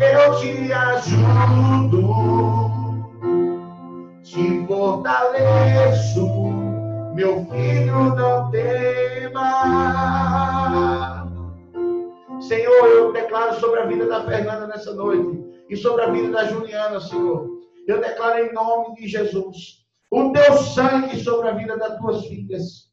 Eu 0.00 0.40
te 0.40 0.72
ajudo. 0.72 2.14
Te 4.22 4.66
fortaleço. 4.66 6.26
Meu 7.14 7.44
filho, 7.46 8.14
não 8.14 8.50
temas. 8.50 9.38
Senhor, 12.40 12.86
eu 12.86 13.12
declaro 13.12 13.58
sobre 13.58 13.80
a 13.80 13.86
vida 13.86 14.06
da 14.06 14.24
Fernanda 14.24 14.68
nessa 14.68 14.94
noite 14.94 15.44
e 15.68 15.76
sobre 15.76 16.02
a 16.02 16.10
vida 16.10 16.30
da 16.30 16.44
Juliana, 16.44 17.00
Senhor. 17.00 17.48
Eu 17.86 18.00
declaro 18.00 18.44
em 18.44 18.52
nome 18.52 18.94
de 18.94 19.08
Jesus 19.08 19.78
o 20.10 20.32
teu 20.32 20.56
sangue 20.58 21.18
sobre 21.18 21.48
a 21.48 21.52
vida 21.52 21.76
das 21.76 21.98
tuas 21.98 22.24
filhas. 22.26 22.88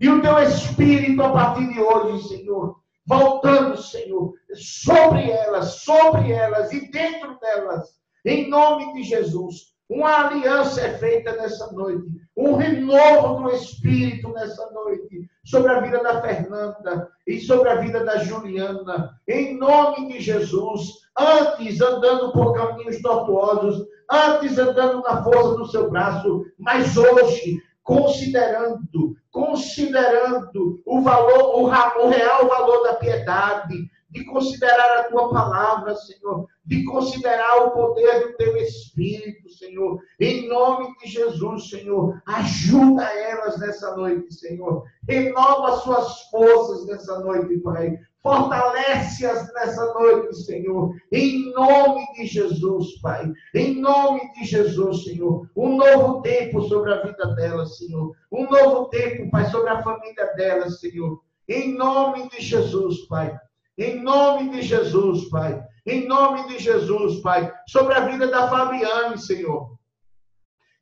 E 0.00 0.08
o 0.08 0.20
teu 0.20 0.38
espírito 0.40 1.22
a 1.22 1.32
partir 1.32 1.72
de 1.72 1.80
hoje, 1.80 2.28
Senhor, 2.28 2.81
voltando, 3.12 3.76
Senhor, 3.76 4.32
sobre 4.54 5.30
elas, 5.30 5.82
sobre 5.82 6.32
elas 6.32 6.72
e 6.72 6.90
dentro 6.90 7.38
delas, 7.38 7.90
em 8.24 8.48
nome 8.48 8.92
de 8.94 9.02
Jesus. 9.02 9.72
Uma 9.88 10.28
aliança 10.28 10.80
é 10.80 10.96
feita 10.96 11.32
nessa 11.32 11.70
noite, 11.72 12.06
um 12.34 12.54
renovo 12.54 13.42
do 13.42 13.50
Espírito 13.50 14.30
nessa 14.30 14.70
noite, 14.70 15.28
sobre 15.44 15.70
a 15.70 15.80
vida 15.80 16.02
da 16.02 16.22
Fernanda 16.22 17.10
e 17.26 17.38
sobre 17.40 17.68
a 17.68 17.74
vida 17.74 18.02
da 18.02 18.18
Juliana, 18.18 19.20
em 19.28 19.58
nome 19.58 20.08
de 20.08 20.20
Jesus. 20.20 21.02
Antes 21.18 21.78
andando 21.82 22.32
por 22.32 22.54
caminhos 22.54 23.02
tortuosos, 23.02 23.86
antes 24.10 24.56
andando 24.56 25.02
na 25.02 25.22
força 25.22 25.56
do 25.56 25.66
seu 25.66 25.90
braço, 25.90 26.46
mas 26.58 26.96
hoje 26.96 27.60
considerando, 27.82 29.16
considerando 29.30 30.82
o 30.86 31.00
valor, 31.00 31.56
o, 31.56 31.64
o 31.64 32.08
real 32.08 32.48
valor 32.48 32.82
da 32.84 32.94
piedade, 32.94 33.90
de 34.12 34.24
considerar 34.26 34.98
a 34.98 35.04
tua 35.04 35.30
palavra, 35.30 35.96
Senhor, 35.96 36.46
de 36.64 36.84
considerar 36.84 37.66
o 37.66 37.70
poder 37.70 38.20
do 38.20 38.36
teu 38.36 38.56
Espírito, 38.58 39.48
Senhor. 39.48 39.98
Em 40.20 40.46
nome 40.48 40.94
de 40.98 41.08
Jesus, 41.08 41.70
Senhor, 41.70 42.20
ajuda 42.26 43.04
elas 43.04 43.58
nessa 43.58 43.96
noite, 43.96 44.32
Senhor. 44.34 44.84
Renova 45.08 45.78
suas 45.78 46.22
forças 46.30 46.86
nessa 46.86 47.20
noite, 47.20 47.58
Pai. 47.60 47.98
Fortalece-as 48.22 49.52
nessa 49.52 49.92
noite, 49.94 50.36
Senhor. 50.36 50.94
Em 51.10 51.52
nome 51.52 52.06
de 52.14 52.26
Jesus, 52.26 53.00
Pai. 53.00 53.32
Em 53.52 53.80
nome 53.80 54.32
de 54.34 54.44
Jesus, 54.44 55.04
Senhor. 55.04 55.50
Um 55.56 55.76
novo 55.76 56.22
tempo 56.22 56.62
sobre 56.62 56.92
a 56.92 57.02
vida 57.02 57.34
delas, 57.34 57.78
Senhor. 57.78 58.14
Um 58.30 58.48
novo 58.48 58.88
tempo, 58.90 59.28
Pai, 59.30 59.46
sobre 59.50 59.70
a 59.70 59.82
família 59.82 60.26
delas, 60.36 60.78
Senhor. 60.78 61.20
Em 61.48 61.74
nome 61.74 62.28
de 62.28 62.40
Jesus, 62.40 63.00
Pai. 63.08 63.36
Em 63.76 64.00
nome 64.00 64.50
de 64.50 64.62
Jesus, 64.62 65.28
Pai. 65.28 65.60
Em 65.84 66.06
nome 66.06 66.46
de 66.46 66.60
Jesus, 66.60 67.20
Pai. 67.20 67.52
Sobre 67.66 67.94
a 67.94 68.06
vida 68.06 68.28
da 68.28 68.48
Fabiane, 68.48 69.18
Senhor. 69.18 69.76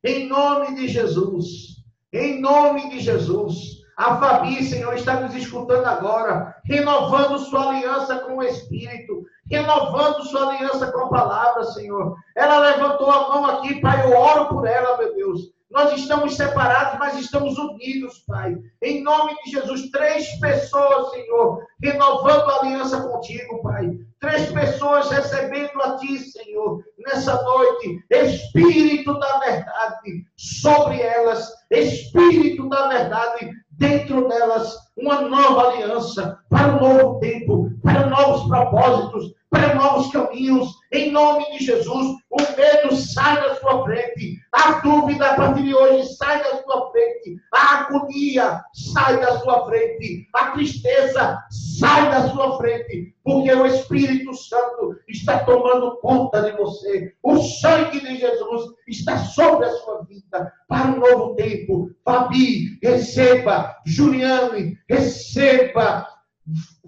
Em 0.05 0.28
nome 0.28 0.74
de 0.74 0.88
Jesus. 0.88 1.76
Em 2.12 2.38
nome 2.38 2.91
de 2.91 3.01
Jesus. 3.01 3.80
A 4.01 4.17
Fabi, 4.17 4.65
Senhor, 4.65 4.95
está 4.95 5.21
nos 5.21 5.35
escutando 5.35 5.85
agora, 5.85 6.57
renovando 6.65 7.39
sua 7.39 7.69
aliança 7.69 8.21
com 8.21 8.39
o 8.39 8.43
Espírito, 8.43 9.27
renovando 9.51 10.25
sua 10.25 10.49
aliança 10.49 10.91
com 10.91 11.01
a 11.01 11.09
palavra, 11.11 11.65
Senhor. 11.65 12.17
Ela 12.35 12.61
levantou 12.61 13.11
a 13.11 13.29
mão 13.29 13.45
aqui, 13.45 13.79
Pai, 13.79 14.11
eu 14.11 14.17
oro 14.19 14.49
por 14.49 14.67
ela, 14.67 14.97
meu 14.97 15.15
Deus. 15.15 15.53
Nós 15.71 15.93
estamos 16.01 16.35
separados, 16.35 16.99
mas 16.99 17.21
estamos 17.21 17.59
unidos, 17.59 18.25
Pai. 18.27 18.57
Em 18.83 19.03
nome 19.03 19.35
de 19.45 19.51
Jesus, 19.51 19.91
três 19.91 20.27
pessoas, 20.41 21.11
Senhor, 21.11 21.63
renovando 21.83 22.51
a 22.51 22.61
aliança 22.61 23.03
contigo, 23.03 23.63
Pai. 23.63 23.99
Três 24.19 24.51
pessoas 24.51 25.11
recebendo 25.11 25.79
a 25.83 25.97
Ti, 25.99 26.19
Senhor, 26.19 26.83
nessa 26.99 27.41
noite. 27.43 28.03
Espírito 28.11 29.19
da 29.19 29.39
verdade 29.41 30.25
sobre 30.37 31.03
elas. 31.03 31.53
Espírito 31.71 32.67
da 32.69 32.89
verdade 32.89 33.51
dentro 33.81 34.28
delas. 34.28 34.76
Uma 34.97 35.22
nova 35.22 35.70
aliança 35.70 36.39
para 36.51 36.74
um 36.74 36.81
novo 36.81 37.18
tempo, 37.18 37.70
para 37.83 38.07
novos 38.07 38.47
propósitos, 38.47 39.33
para 39.51 39.75
novos 39.75 40.11
caminhos, 40.13 40.79
em 40.93 41.11
nome 41.11 41.45
de 41.51 41.65
Jesus. 41.65 42.17
O 42.31 42.37
medo 42.57 42.95
sai 42.95 43.37
da 43.43 43.57
sua 43.57 43.85
frente, 43.85 44.39
a 44.53 44.81
dúvida 44.81 45.27
a 45.27 45.35
partir 45.35 45.65
de 45.65 45.75
hoje 45.75 46.15
sai 46.15 46.39
da 46.39 46.63
sua 46.63 46.91
frente, 46.93 47.37
a 47.53 47.79
agonia 47.81 48.63
sai 48.73 49.21
da 49.21 49.39
sua 49.41 49.67
frente, 49.67 50.29
a 50.33 50.53
tristeza 50.53 51.39
sai 51.51 52.11
da 52.11 52.29
sua 52.31 52.57
frente, 52.59 53.15
porque 53.25 53.53
o 53.53 53.67
Espírito 53.67 54.33
Santo 54.35 54.97
está 55.09 55.41
tomando 55.41 55.99
conta 56.01 56.43
de 56.43 56.53
você. 56.53 57.13
O 57.23 57.39
sangue 57.39 58.01
de 58.01 58.17
Jesus 58.17 58.73
está 58.87 59.19
sobre 59.19 59.67
a 59.67 59.73
sua 59.73 60.05
vida 60.05 60.53
para 60.69 60.89
um 60.89 61.01
novo 61.01 61.35
tempo. 61.35 61.91
Fabi, 62.05 62.79
receba. 62.83 63.77
Juliane, 63.85 64.79
receba. 64.89 66.07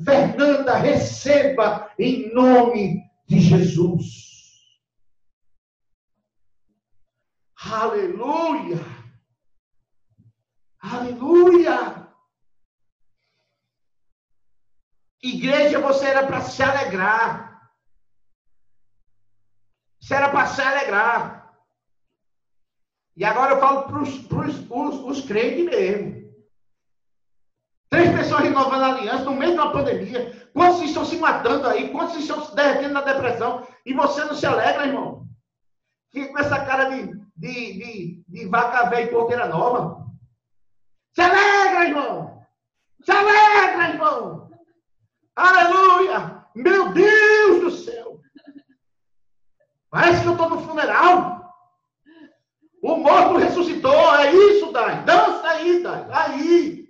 Fernanda, 0.05 0.79
receba 0.79 1.93
em 1.99 2.33
nome 2.35 3.03
de 3.29 3.41
Jesus. 3.41 4.23
Aleluia! 7.65 8.81
Aleluia! 10.81 12.09
Igreja, 15.23 15.79
você 15.79 16.07
era 16.07 16.27
para 16.27 16.41
se 16.41 16.63
alegrar. 16.63 17.71
Você 20.01 20.15
era 20.15 20.31
para 20.31 20.47
se 20.47 20.61
alegrar. 20.61 21.43
E 23.17 23.25
agora 23.25 23.53
eu 23.53 23.61
falo 23.61 23.85
para 23.85 24.01
os 24.01 25.25
crentes 25.25 25.65
mesmo. 25.67 26.22
Três 27.93 28.11
pessoas 28.11 28.45
renovando 28.45 28.85
a 28.85 28.95
aliança 28.95 29.25
no 29.25 29.37
meio 29.37 29.53
de 29.53 29.59
uma 29.59 29.71
pandemia. 29.71 30.49
Quantos 30.55 30.81
estão 30.81 31.05
se 31.05 31.19
matando 31.19 31.69
aí? 31.69 31.91
Quantos 31.91 32.17
estão 32.17 32.43
se 32.43 32.57
derretendo 32.57 32.95
na 32.95 33.03
depressão? 33.03 33.69
E 33.85 33.93
você 33.93 34.25
não 34.25 34.35
se 34.35 34.47
alegra, 34.47 34.87
irmão? 34.87 35.27
Fica 36.11 36.33
com 36.33 36.39
essa 36.39 36.65
cara 36.65 36.85
de, 36.85 37.13
de, 37.37 37.53
de, 37.75 38.25
de 38.27 38.49
vaca 38.49 38.89
velha 38.89 39.03
e 39.03 39.11
porteira 39.11 39.47
nova. 39.47 40.07
Se 41.15 41.21
alegra, 41.21 41.85
irmão! 41.85 42.43
Se 43.05 43.11
alegra, 43.13 43.91
irmão! 43.91 44.51
Aleluia! 45.37 46.47
Meu 46.55 46.95
Deus 46.95 47.61
do 47.61 47.71
céu! 47.73 48.21
Parece 49.91 50.23
que 50.23 50.29
eu 50.29 50.33
estou 50.33 50.49
no 50.49 50.63
funeral. 50.67 51.55
O 52.83 52.97
morto 52.97 53.37
ressuscitou. 53.37 54.17
É 54.17 54.33
isso, 54.33 54.73
Dai. 54.73 55.05
Dança 55.05 55.47
aí, 55.47 55.83
Dai. 55.83 56.07
Aí. 56.11 56.82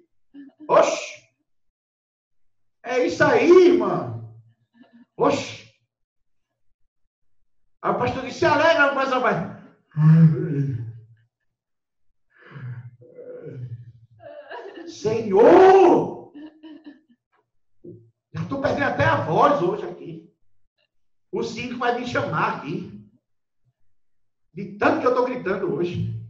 Oxe! 0.69 1.23
É 2.85 3.07
isso 3.07 3.23
aí, 3.25 3.51
irmão. 3.69 4.37
Oxe! 5.17 5.73
Aí 7.83 7.91
o 7.91 7.99
pastor 7.99 8.25
disse, 8.25 8.41
se 8.41 8.47
alegra, 8.47 8.95
mas 8.95 9.11
vai. 9.11 9.63
Senhor! 14.87 16.33
Já 18.35 18.43
estou 18.43 18.63
perdendo 18.63 18.85
até 18.85 19.05
a 19.05 19.25
voz 19.25 19.61
hoje 19.63 19.85
aqui. 19.85 20.33
O 21.31 21.43
síndico 21.43 21.81
vai 21.81 21.99
me 21.99 22.07
chamar 22.07 22.59
aqui. 22.59 23.03
De 24.55 24.77
tanto 24.79 25.01
que 25.01 25.07
eu 25.07 25.11
estou 25.11 25.27
gritando 25.27 25.75
hoje. 25.75 26.22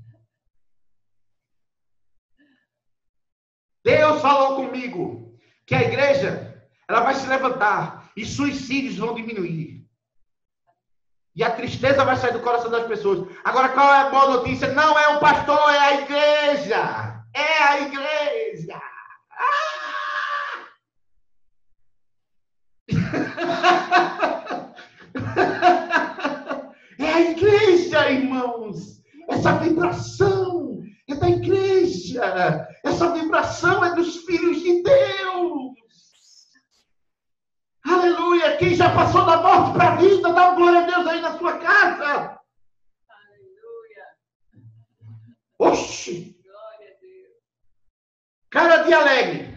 Deus 3.96 4.22
falou 4.22 4.56
comigo 4.56 5.36
que 5.66 5.74
a 5.74 5.82
igreja 5.82 6.64
ela 6.88 7.00
vai 7.00 7.14
se 7.14 7.26
levantar 7.26 8.10
e 8.16 8.24
suicídios 8.24 8.96
vão 8.96 9.14
diminuir. 9.14 9.86
E 11.34 11.42
a 11.42 11.50
tristeza 11.50 12.04
vai 12.04 12.16
sair 12.16 12.32
do 12.32 12.40
coração 12.40 12.70
das 12.70 12.86
pessoas. 12.86 13.26
Agora, 13.44 13.70
qual 13.70 13.94
é 13.94 14.00
a 14.00 14.10
boa 14.10 14.36
notícia? 14.36 14.72
Não 14.72 14.98
é 14.98 15.16
o 15.16 15.20
pastor, 15.20 15.74
é 15.74 15.78
a 15.78 16.00
igreja. 16.02 17.24
É 17.34 17.62
a 17.62 17.80
igreja. 17.80 18.80
Ah! 19.30 19.42
É 26.98 27.14
a 27.14 27.20
igreja, 27.20 28.10
irmãos. 28.10 29.00
Essa 29.28 29.58
vibração 29.58 30.61
é 31.08 31.14
da 31.14 31.28
igreja. 31.28 32.68
Essa 32.84 33.12
vibração 33.12 33.84
é 33.84 33.94
dos 33.94 34.16
filhos 34.24 34.60
de 34.60 34.82
Deus. 34.82 35.72
Aleluia. 37.84 38.56
Quem 38.56 38.74
já 38.74 38.94
passou 38.94 39.24
da 39.26 39.42
morte 39.42 39.72
para 39.72 39.92
a 39.92 39.96
vida, 39.96 40.32
dá 40.32 40.54
glória 40.54 40.80
a 40.80 40.86
Deus 40.86 41.06
aí 41.06 41.20
na 41.20 41.36
sua 41.36 41.58
casa. 41.58 42.38
Aleluia. 43.08 44.06
Oxi. 45.58 46.36
Glória 46.44 46.88
a 46.88 47.00
Deus. 47.00 47.36
Cara 48.50 48.76
de 48.84 48.92
alegre. 48.92 49.52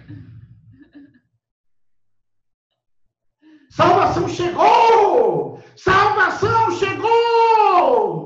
Salvação 3.69 4.29
chegou! 4.29 5.61
Salvação 5.75 6.71
chegou! 6.71 8.24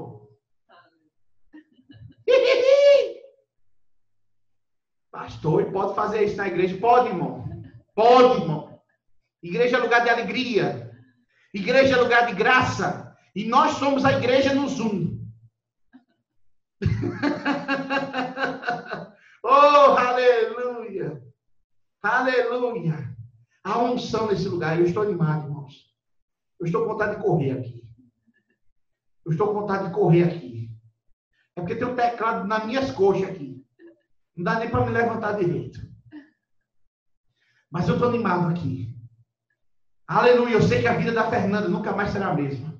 Pastor, 5.29 5.61
e 5.61 5.71
pode 5.71 5.93
fazer 5.93 6.23
isso 6.23 6.37
na 6.37 6.47
igreja? 6.47 6.75
Pode, 6.77 7.09
irmão. 7.09 7.47
Pode, 7.93 8.41
irmão. 8.41 8.81
Igreja 9.43 9.77
é 9.77 9.79
lugar 9.79 10.03
de 10.03 10.09
alegria. 10.09 10.91
Igreja 11.53 11.95
é 11.95 12.01
lugar 12.01 12.25
de 12.25 12.33
graça. 12.33 13.15
E 13.35 13.47
nós 13.47 13.73
somos 13.73 14.03
a 14.03 14.13
igreja 14.13 14.55
no 14.55 14.67
Zoom. 14.67 15.19
oh, 19.43 19.47
aleluia! 19.47 21.21
Aleluia! 22.01 23.15
Há 23.63 23.83
unção 23.83 24.25
nesse 24.27 24.49
lugar. 24.49 24.79
Eu 24.79 24.85
estou 24.85 25.03
animado, 25.03 25.45
irmãos. 25.45 25.93
Eu 26.59 26.65
estou 26.65 26.81
com 26.81 26.93
vontade 26.93 27.17
de 27.17 27.21
correr 27.21 27.51
aqui. 27.51 27.83
Eu 29.23 29.31
estou 29.31 29.47
com 29.47 29.61
vontade 29.61 29.85
de 29.85 29.93
correr 29.93 30.23
aqui. 30.23 30.71
É 31.55 31.61
porque 31.61 31.75
tem 31.75 31.87
um 31.87 31.95
teclado 31.95 32.47
nas 32.47 32.65
minhas 32.65 32.91
coxas 32.91 33.29
aqui. 33.29 33.58
Não 34.39 34.45
dá 34.45 34.57
nem 34.57 34.69
para 34.69 34.85
me 34.85 34.91
levantar 34.91 35.33
direito. 35.33 35.81
Mas 37.69 37.89
eu 37.89 37.95
estou 37.95 38.07
animado 38.07 38.49
aqui. 38.49 38.95
Aleluia. 40.07 40.53
Eu 40.53 40.61
sei 40.61 40.79
que 40.79 40.87
a 40.87 40.95
vida 40.95 41.11
da 41.11 41.29
Fernanda 41.29 41.67
nunca 41.67 41.91
mais 41.91 42.11
será 42.11 42.29
a 42.29 42.33
mesma. 42.33 42.73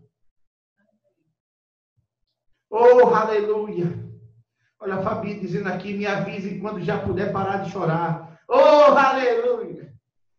Oh, 2.70 3.14
aleluia. 3.14 4.10
Olha 4.80 4.96
a 4.96 5.02
Fabi 5.02 5.38
dizendo 5.38 5.68
aqui, 5.68 5.94
me 5.94 6.06
avise 6.06 6.60
quando 6.60 6.80
já 6.80 6.98
puder 6.98 7.34
parar 7.34 7.58
de 7.58 7.72
chorar. 7.72 8.40
Oh, 8.48 8.94
aleluia. 8.98 9.94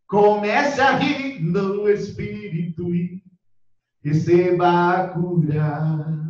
Comece 0.06 0.80
a 0.80 0.96
rir 0.96 1.38
no 1.42 1.86
Espírito 1.86 2.94
e 2.94 3.22
receba 4.02 4.94
a 4.94 5.08
cura. 5.10 6.29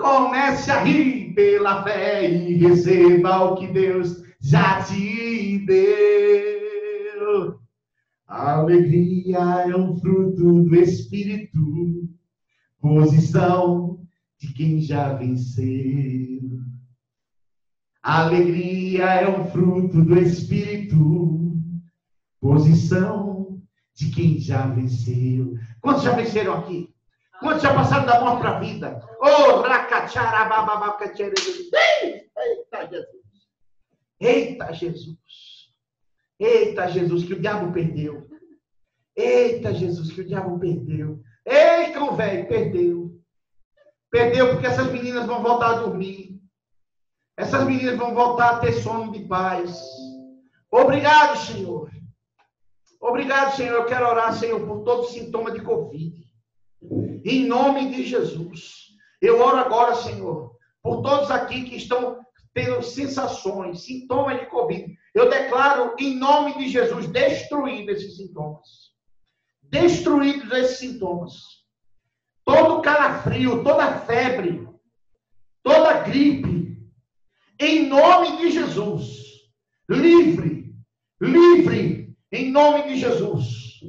Comece 0.00 0.70
a 0.70 0.82
rir 0.82 1.34
pela 1.34 1.82
fé 1.82 2.26
e 2.26 2.54
receba 2.54 3.44
o 3.44 3.56
que 3.56 3.66
Deus 3.66 4.22
já 4.40 4.82
te 4.82 5.58
deu. 5.66 7.60
A 8.26 8.54
alegria 8.54 9.38
é 9.38 9.76
um 9.76 9.94
fruto 10.00 10.62
do 10.62 10.74
Espírito, 10.74 12.08
posição 12.80 14.00
de 14.38 14.54
quem 14.54 14.80
já 14.80 15.12
venceu. 15.12 16.40
A 18.02 18.22
alegria 18.22 19.04
é 19.04 19.28
um 19.28 19.50
fruto 19.50 20.02
do 20.02 20.18
Espírito, 20.18 21.58
posição 22.40 23.60
de 23.94 24.10
quem 24.10 24.40
já 24.40 24.66
venceu. 24.66 25.58
Quantos 25.82 26.04
já 26.04 26.16
venceram 26.16 26.54
aqui? 26.54 26.89
Quantos 27.40 27.62
já 27.62 27.74
passaram 27.74 28.06
da 28.06 28.20
morte 28.20 28.40
para 28.40 28.56
a 28.56 28.60
vida? 28.60 29.00
Oh, 29.20 29.62
Eita 32.38 32.86
Jesus! 32.86 33.08
Eita 34.20 34.72
Jesus! 34.72 35.18
Eita 36.38 36.88
Jesus, 36.88 37.24
que 37.24 37.34
o 37.34 37.40
diabo 37.40 37.72
perdeu. 37.72 38.28
Eita 39.16 39.74
Jesus, 39.74 40.12
que 40.12 40.20
o 40.20 40.26
diabo 40.26 40.58
perdeu. 40.58 41.20
Ei, 41.44 41.92
cão 41.92 42.14
velho, 42.14 42.46
perdeu. 42.46 43.20
Perdeu 44.10 44.50
porque 44.50 44.66
essas 44.66 44.90
meninas 44.90 45.26
vão 45.26 45.42
voltar 45.42 45.70
a 45.70 45.80
dormir. 45.80 46.40
Essas 47.36 47.64
meninas 47.64 47.96
vão 47.96 48.14
voltar 48.14 48.50
a 48.50 48.58
ter 48.58 48.72
sono 48.72 49.12
de 49.12 49.20
paz. 49.26 49.82
Obrigado, 50.70 51.38
Senhor. 51.38 51.90
Obrigado, 53.00 53.56
Senhor. 53.56 53.74
Eu 53.74 53.86
quero 53.86 54.06
orar, 54.06 54.32
Senhor, 54.34 54.66
por 54.66 54.82
todo 54.82 55.08
sintoma 55.08 55.50
de 55.50 55.62
Covid. 55.62 56.29
Em 57.24 57.46
nome 57.46 57.94
de 57.94 58.04
Jesus. 58.04 58.88
Eu 59.20 59.40
oro 59.40 59.56
agora, 59.56 59.94
Senhor, 59.94 60.56
por 60.82 61.02
todos 61.02 61.30
aqui 61.30 61.64
que 61.64 61.76
estão 61.76 62.18
tendo 62.54 62.82
sensações, 62.82 63.82
sintomas 63.82 64.40
de 64.40 64.46
Covid. 64.46 64.94
Eu 65.14 65.28
declaro, 65.28 65.94
em 65.98 66.16
nome 66.16 66.56
de 66.58 66.68
Jesus, 66.68 67.06
destruídos 67.06 67.96
esses 67.96 68.16
sintomas. 68.16 68.90
Destruídos 69.62 70.50
esses 70.52 70.78
sintomas. 70.78 71.34
Todo 72.44 72.82
calafrio, 72.82 73.62
toda 73.62 73.98
febre, 74.00 74.66
toda 75.62 76.00
gripe, 76.00 76.76
em 77.58 77.86
nome 77.86 78.38
de 78.38 78.50
Jesus. 78.50 79.20
Livre, 79.88 80.74
livre 81.20 82.00
em 82.32 82.50
nome 82.50 82.88
de 82.88 82.96
Jesus. 82.98 83.80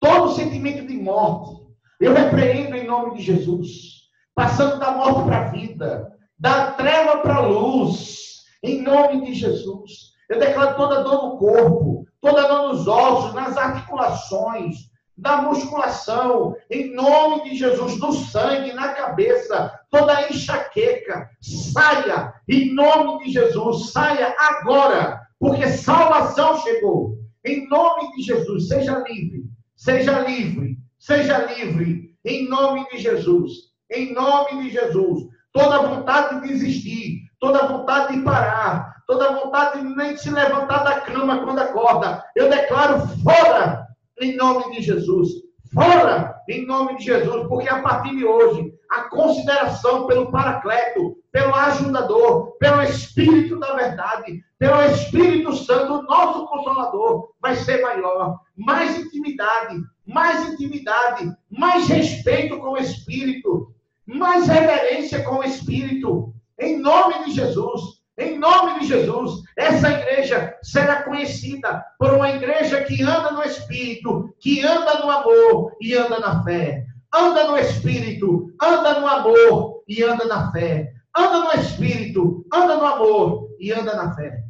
Todo 0.00 0.34
sentimento 0.34 0.86
de 0.86 0.96
morte, 0.96 1.63
eu 2.00 2.12
repreendo 2.12 2.76
em 2.76 2.86
nome 2.86 3.16
de 3.16 3.22
Jesus. 3.22 4.04
Passando 4.34 4.78
da 4.78 4.92
morte 4.92 5.22
para 5.24 5.38
a 5.38 5.48
vida, 5.50 6.12
da 6.38 6.72
treva 6.72 7.18
para 7.18 7.36
a 7.36 7.46
luz, 7.46 8.44
em 8.62 8.82
nome 8.82 9.26
de 9.26 9.34
Jesus. 9.34 10.14
Eu 10.28 10.38
declaro 10.38 10.76
toda 10.76 11.02
dor 11.02 11.24
no 11.24 11.38
corpo, 11.38 12.06
toda 12.20 12.48
dor 12.48 12.72
nos 12.72 12.88
ossos, 12.88 13.34
nas 13.34 13.56
articulações, 13.56 14.90
da 15.16 15.42
musculação, 15.42 16.56
em 16.70 16.92
nome 16.92 17.48
de 17.48 17.56
Jesus, 17.56 17.98
do 17.98 18.12
sangue, 18.12 18.72
na 18.72 18.88
cabeça, 18.94 19.72
toda 19.90 20.28
enxaqueca, 20.28 21.30
saia, 21.40 22.34
em 22.48 22.74
nome 22.74 23.24
de 23.24 23.32
Jesus, 23.32 23.92
saia 23.92 24.34
agora, 24.38 25.20
porque 25.38 25.68
salvação 25.68 26.60
chegou. 26.60 27.18
Em 27.44 27.68
nome 27.68 28.10
de 28.16 28.22
Jesus, 28.22 28.68
seja 28.68 29.04
livre, 29.06 29.44
seja 29.76 30.20
livre, 30.20 30.73
seja 31.04 31.52
livre, 31.52 32.16
em 32.24 32.48
nome 32.48 32.88
de 32.88 32.96
Jesus, 32.96 33.52
em 33.90 34.14
nome 34.14 34.62
de 34.62 34.70
Jesus. 34.70 35.24
Toda 35.52 35.82
vontade 35.82 36.40
de 36.40 36.48
desistir, 36.48 37.20
toda 37.38 37.68
vontade 37.68 38.14
de 38.14 38.22
parar, 38.22 39.02
toda 39.06 39.34
vontade 39.34 39.82
de 39.82 39.94
nem 39.94 40.16
se 40.16 40.30
levantar 40.30 40.82
da 40.82 41.00
cama 41.00 41.44
quando 41.44 41.58
acorda, 41.58 42.24
eu 42.34 42.48
declaro 42.48 43.06
fora, 43.22 43.86
em 44.18 44.34
nome 44.34 44.74
de 44.74 44.82
Jesus. 44.82 45.28
Fora, 45.74 46.40
em 46.48 46.64
nome 46.64 46.96
de 46.96 47.04
Jesus, 47.04 47.48
porque 47.48 47.68
a 47.68 47.82
partir 47.82 48.16
de 48.16 48.24
hoje, 48.24 48.72
a 48.90 49.02
consideração 49.10 50.06
pelo 50.06 50.30
Paracleto, 50.30 51.16
pelo 51.30 51.54
ajudador, 51.54 52.56
pelo 52.58 52.80
Espírito 52.82 53.58
da 53.58 53.74
verdade, 53.74 54.40
pelo 54.58 54.80
Espírito 54.84 55.54
Santo, 55.54 56.02
nosso 56.04 56.46
Consolador, 56.46 57.28
vai 57.42 57.56
ser 57.56 57.82
maior. 57.82 58.38
Mais 58.56 58.98
intimidade, 58.98 59.82
mais 60.06 60.48
intimidade, 60.48 61.32
mais 61.50 61.88
respeito 61.88 62.58
com 62.58 62.72
o 62.72 62.78
Espírito, 62.78 63.74
mais 64.06 64.46
reverência 64.46 65.22
com 65.22 65.36
o 65.36 65.44
Espírito. 65.44 66.34
Em 66.58 66.78
nome 66.78 67.24
de 67.24 67.32
Jesus, 67.32 68.02
em 68.16 68.38
nome 68.38 68.80
de 68.80 68.86
Jesus, 68.86 69.42
essa 69.56 69.90
igreja 69.90 70.56
será 70.62 71.02
conhecida 71.02 71.84
por 71.98 72.14
uma 72.14 72.30
igreja 72.30 72.84
que 72.84 73.02
anda 73.02 73.32
no 73.32 73.42
Espírito, 73.42 74.34
que 74.38 74.64
anda 74.64 74.98
no 74.98 75.10
amor 75.10 75.76
e 75.80 75.94
anda 75.94 76.20
na 76.20 76.44
fé. 76.44 76.84
Anda 77.12 77.48
no 77.48 77.56
Espírito, 77.56 78.52
anda 78.60 79.00
no 79.00 79.06
amor 79.06 79.82
e 79.88 80.02
anda 80.02 80.24
na 80.24 80.52
fé 80.52 80.94
anda 81.16 81.44
no 81.44 81.60
espírito, 81.60 82.44
anda 82.52 82.76
no 82.76 82.84
amor 82.84 83.56
e 83.60 83.72
anda 83.72 83.94
na 83.94 84.14
fé. 84.14 84.44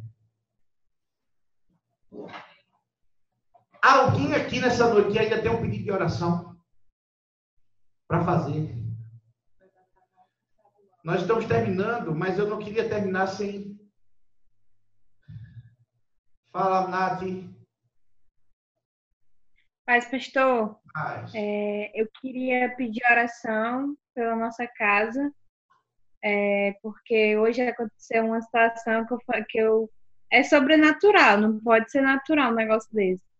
Alguém 3.85 4.33
aqui 4.33 4.59
nessa 4.59 4.91
noite 4.91 5.19
ainda 5.19 5.39
tem 5.39 5.51
um 5.51 5.61
pedido 5.61 5.83
de 5.83 5.91
oração 5.91 6.59
para 8.07 8.23
fazer. 8.23 8.75
Nós 11.03 11.21
estamos 11.21 11.45
terminando, 11.45 12.15
mas 12.15 12.39
eu 12.39 12.47
não 12.47 12.57
queria 12.57 12.89
terminar 12.89 13.27
sem. 13.27 13.79
Fala, 16.51 16.87
Nath. 16.87 17.21
Paz, 19.85 20.09
pastor. 20.09 20.79
É, 21.35 21.91
eu 21.93 22.09
queria 22.19 22.75
pedir 22.75 23.03
oração 23.07 23.95
pela 24.15 24.35
nossa 24.35 24.65
casa 24.65 25.31
é, 26.23 26.75
porque 26.81 27.37
hoje 27.37 27.61
aconteceu 27.61 28.25
uma 28.25 28.41
situação 28.41 29.05
que 29.05 29.13
eu, 29.13 29.19
que 29.47 29.57
eu 29.59 29.89
é 30.31 30.41
sobrenatural, 30.41 31.37
não 31.37 31.59
pode 31.59 31.91
ser 31.91 32.01
natural 32.01 32.51
um 32.51 32.55
negócio 32.55 32.91
desse. 32.91 33.34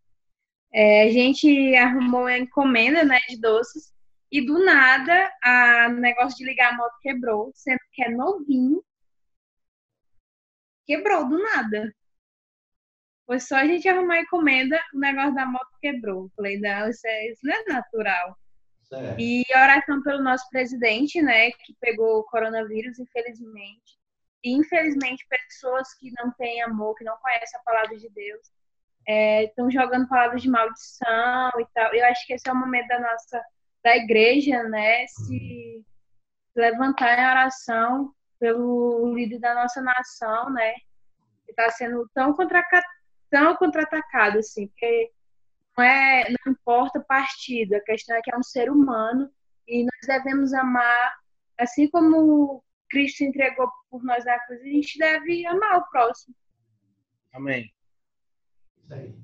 É, 0.78 1.04
a 1.04 1.10
gente 1.10 1.74
arrumou 1.78 2.24
uma 2.24 2.38
encomenda 2.38 3.06
né, 3.06 3.18
de 3.30 3.40
doces 3.40 3.94
e 4.30 4.46
do 4.46 4.60
nada 4.66 5.32
o 5.88 5.94
negócio 6.02 6.38
de 6.38 6.44
ligar 6.44 6.74
a 6.74 6.76
moto 6.76 7.00
quebrou, 7.02 7.50
sendo 7.56 7.80
que 7.94 8.04
é 8.04 8.10
novinho. 8.10 8.84
Quebrou 10.86 11.30
do 11.30 11.40
nada. 11.42 11.96
Foi 13.26 13.40
só 13.40 13.56
a 13.56 13.66
gente 13.66 13.88
arrumar 13.88 14.16
a 14.16 14.22
encomenda, 14.22 14.78
o 14.94 15.00
negócio 15.00 15.34
da 15.34 15.46
moto 15.46 15.70
quebrou. 15.80 16.30
Falei, 16.36 16.60
não, 16.60 16.90
isso, 16.90 17.08
é, 17.08 17.32
isso 17.32 17.40
não 17.42 17.54
é 17.54 17.64
natural. 17.64 18.38
Certo. 18.84 19.16
E 19.18 19.46
oração 19.56 20.04
pelo 20.04 20.22
nosso 20.22 20.48
presidente, 20.50 21.22
né, 21.22 21.52
que 21.52 21.74
pegou 21.80 22.20
o 22.20 22.24
coronavírus, 22.26 23.00
infelizmente. 23.00 23.98
E, 24.44 24.52
infelizmente, 24.52 25.26
pessoas 25.30 25.94
que 25.94 26.12
não 26.20 26.32
têm 26.34 26.62
amor, 26.62 26.96
que 26.96 27.06
não 27.06 27.16
conhecem 27.18 27.60
a 27.60 27.64
palavra 27.64 27.98
de 27.98 28.10
Deus, 28.10 28.42
estão 29.08 29.68
é, 29.68 29.72
jogando 29.72 30.08
palavras 30.08 30.42
de 30.42 30.50
maldição 30.50 31.52
e 31.60 31.66
tal. 31.74 31.94
Eu 31.94 32.06
acho 32.06 32.26
que 32.26 32.34
esse 32.34 32.48
é 32.50 32.52
o 32.52 32.56
momento 32.56 32.88
da 32.88 33.00
nossa, 33.00 33.44
da 33.84 33.96
igreja, 33.96 34.64
né, 34.64 35.06
se 35.08 35.86
levantar 36.56 37.20
em 37.20 37.30
oração 37.30 38.14
pelo 38.40 39.14
líder 39.14 39.40
da 39.40 39.54
nossa 39.54 39.82
nação, 39.82 40.50
né, 40.52 40.74
que 41.46 41.52
está 41.52 41.70
sendo 41.72 42.10
tão 42.14 42.34
contra 42.34 42.64
tão 43.30 43.56
contra-atacado, 43.56 44.40
assim, 44.40 44.68
porque 44.68 45.12
não, 45.78 45.84
é, 45.84 46.30
não 46.30 46.54
importa 46.54 47.00
partido, 47.02 47.76
a 47.76 47.82
questão 47.82 48.16
é 48.16 48.22
que 48.22 48.34
é 48.34 48.38
um 48.38 48.44
ser 48.44 48.70
humano 48.70 49.30
e 49.68 49.84
nós 49.84 50.08
devemos 50.08 50.54
amar, 50.54 51.14
assim 51.58 51.90
como 51.90 52.64
Cristo 52.90 53.24
entregou 53.24 53.70
por 53.90 54.04
nós 54.04 54.24
na 54.24 54.40
cruz, 54.46 54.62
a 54.62 54.66
gente 54.66 54.98
deve 54.98 55.46
amar 55.48 55.80
o 55.80 55.90
próximo. 55.90 56.36
Amém. 57.34 57.75
Isso 58.86 58.94
aí. 58.94 59.16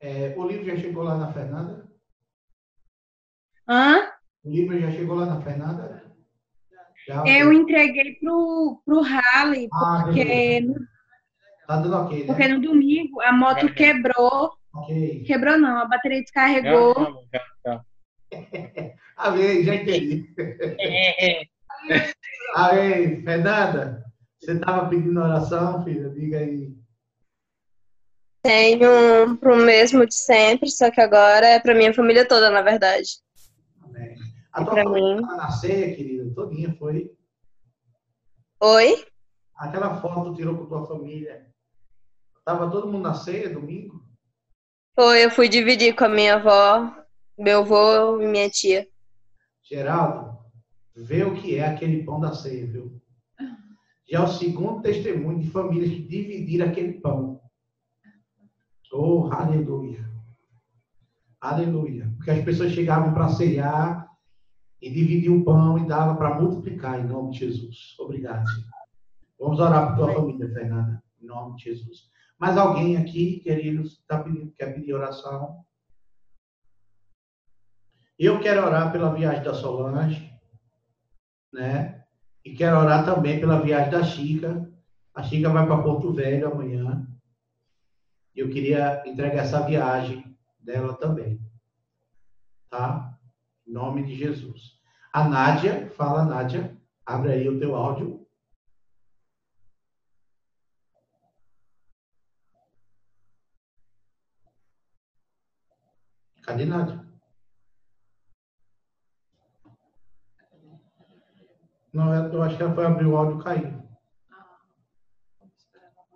É, 0.00 0.34
o 0.34 0.46
livro 0.46 0.64
já 0.64 0.76
chegou 0.76 1.02
lá 1.02 1.18
na 1.18 1.30
Fernanda? 1.30 1.86
Hã? 3.68 4.10
O 4.42 4.50
livro 4.50 4.80
já 4.80 4.90
chegou 4.90 5.16
lá 5.16 5.26
na 5.26 5.42
Fernanda? 5.42 6.10
Já, 7.06 7.22
eu 7.26 7.52
entreguei 7.52 8.14
pro, 8.14 8.80
pro 8.86 9.02
Rally, 9.02 9.68
ah, 9.70 10.04
porque 10.04 10.62
Tá 11.66 11.76
dando 11.76 11.96
ok, 11.96 12.20
né? 12.20 12.26
Porque 12.26 12.48
no 12.48 12.60
domingo 12.62 13.20
a 13.20 13.32
moto 13.32 13.72
quebrou. 13.74 14.52
Okay. 14.74 15.22
Quebrou 15.24 15.58
não, 15.58 15.78
a 15.78 15.84
bateria 15.86 16.22
descarregou. 16.22 16.94
Amém, 19.18 19.64
já 19.64 19.74
entendi. 19.74 20.34
Amém. 22.54 23.22
Fernanda, 23.22 24.02
você 24.38 24.52
estava 24.52 24.88
pedindo 24.88 25.20
oração, 25.20 25.84
filha? 25.84 26.08
Diga 26.08 26.38
aí. 26.38 26.74
Tenho 28.44 29.38
para 29.38 29.54
o 29.54 29.56
mesmo 29.56 30.06
de 30.06 30.14
sempre, 30.14 30.70
só 30.70 30.90
que 30.90 31.00
agora 31.00 31.46
é 31.46 31.58
para 31.58 31.74
minha 31.74 31.94
família 31.94 32.28
toda, 32.28 32.50
na 32.50 32.60
verdade. 32.60 33.08
Amém. 33.82 34.18
A 34.52 34.62
tua 34.62 34.84
família 34.84 35.16
mim. 35.16 35.22
na 35.22 35.50
ceia, 35.50 35.96
querida, 35.96 36.30
todinha, 36.34 36.76
foi? 36.78 37.10
Oi? 38.60 39.02
Aquela 39.56 39.98
foto 39.98 40.34
tirou 40.34 40.58
com 40.58 40.66
tua 40.66 40.86
família. 40.86 41.46
Tava 42.44 42.70
todo 42.70 42.86
mundo 42.86 43.04
na 43.04 43.14
ceia 43.14 43.48
domingo? 43.48 44.04
Foi, 44.94 45.24
eu 45.24 45.30
fui 45.30 45.48
dividir 45.48 45.96
com 45.96 46.04
a 46.04 46.08
minha 46.10 46.34
avó, 46.34 46.94
meu 47.38 47.60
avô 47.60 48.20
e 48.20 48.26
minha 48.26 48.50
tia. 48.50 48.86
Geraldo, 49.62 50.36
vê 50.94 51.24
o 51.24 51.34
que 51.34 51.56
é 51.56 51.66
aquele 51.66 52.04
pão 52.04 52.20
da 52.20 52.34
ceia, 52.34 52.66
viu? 52.66 53.00
Já 54.06 54.18
é 54.18 54.20
o 54.22 54.28
segundo 54.28 54.82
testemunho 54.82 55.40
de 55.40 55.48
famílias 55.48 55.88
que 55.88 56.02
dividiram 56.02 56.66
aquele 56.66 57.00
pão. 57.00 57.40
Oh, 58.96 59.28
aleluia. 59.32 60.08
Aleluia. 61.40 62.14
Porque 62.16 62.30
as 62.30 62.44
pessoas 62.44 62.70
chegavam 62.70 63.12
para 63.12 63.28
ceiar 63.28 64.08
e 64.80 64.88
dividiam 64.88 65.38
o 65.38 65.44
pão 65.44 65.76
e 65.76 65.86
dava 65.88 66.14
para 66.14 66.40
multiplicar 66.40 67.00
em 67.00 67.08
nome 67.08 67.32
de 67.32 67.40
Jesus. 67.40 67.96
Obrigado. 67.98 68.48
Senhor. 68.48 68.68
Vamos 69.36 69.58
orar 69.58 69.88
por 69.88 69.96
tua 69.96 70.14
família, 70.14 70.48
Fernanda, 70.48 71.02
em 71.20 71.26
nome 71.26 71.56
de 71.56 71.64
Jesus. 71.64 72.08
Mais 72.38 72.56
alguém 72.56 72.96
aqui, 72.96 73.40
queridos, 73.40 74.00
tá 74.06 74.22
pedindo, 74.22 74.52
quer 74.52 74.72
pedir 74.72 74.94
oração? 74.94 75.64
Eu 78.16 78.38
quero 78.38 78.64
orar 78.64 78.92
pela 78.92 79.12
viagem 79.12 79.42
da 79.42 79.54
Solange, 79.54 80.32
né? 81.52 82.04
E 82.44 82.54
quero 82.54 82.78
orar 82.78 83.04
também 83.04 83.40
pela 83.40 83.60
viagem 83.60 83.90
da 83.90 84.04
Chica. 84.04 84.72
A 85.12 85.22
Chica 85.24 85.50
vai 85.50 85.66
para 85.66 85.82
Porto 85.82 86.12
Velho 86.12 86.52
amanhã. 86.52 87.08
Eu 88.34 88.50
queria 88.50 89.02
entregar 89.06 89.42
essa 89.42 89.64
viagem 89.64 90.36
dela 90.58 90.94
também. 90.96 91.40
Tá? 92.68 93.16
Em 93.66 93.72
nome 93.72 94.02
de 94.02 94.16
Jesus. 94.16 94.80
A 95.12 95.28
Nádia, 95.28 95.88
fala 95.90 96.24
Nádia, 96.24 96.76
abre 97.06 97.32
aí 97.32 97.48
o 97.48 97.58
teu 97.58 97.76
áudio. 97.76 98.26
Cadê 106.42 106.66
nada? 106.66 107.04
Não, 111.92 112.12
eu 112.12 112.42
acho 112.42 112.56
que 112.56 112.62
ela 112.62 112.74
foi 112.74 112.84
abrir 112.84 113.06
o 113.06 113.16
áudio 113.16 113.40
e 113.40 113.44
caiu. 113.44 113.83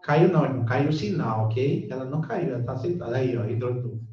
Caiu 0.08 0.32
não, 0.32 0.42
irmão. 0.42 0.64
Caiu 0.64 0.88
o 0.88 0.92
sinal, 0.92 1.44
ok? 1.44 1.86
Ela 1.90 2.06
não 2.06 2.22
caiu, 2.22 2.54
ela 2.54 2.60
está 2.60 2.78
sentada. 2.78 3.18
Aí, 3.18 3.36
ó, 3.36 3.44
entrou 3.44 3.74
tudo. 3.74 4.08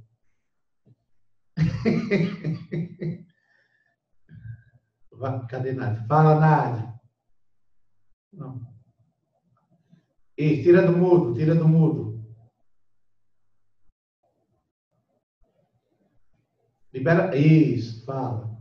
Cadê 5.50 5.72
Nádia? 5.72 6.06
Fala, 6.06 6.38
Nádia. 6.38 6.94
Não. 8.34 8.60
Ei, 10.36 10.62
tira 10.62 10.86
do 10.86 10.98
mudo, 10.98 11.34
tira 11.34 11.56
do 11.56 11.66
mudo. 11.66 12.22
Libera. 16.94 17.34
Isso, 17.38 18.04
fala. 18.06 18.54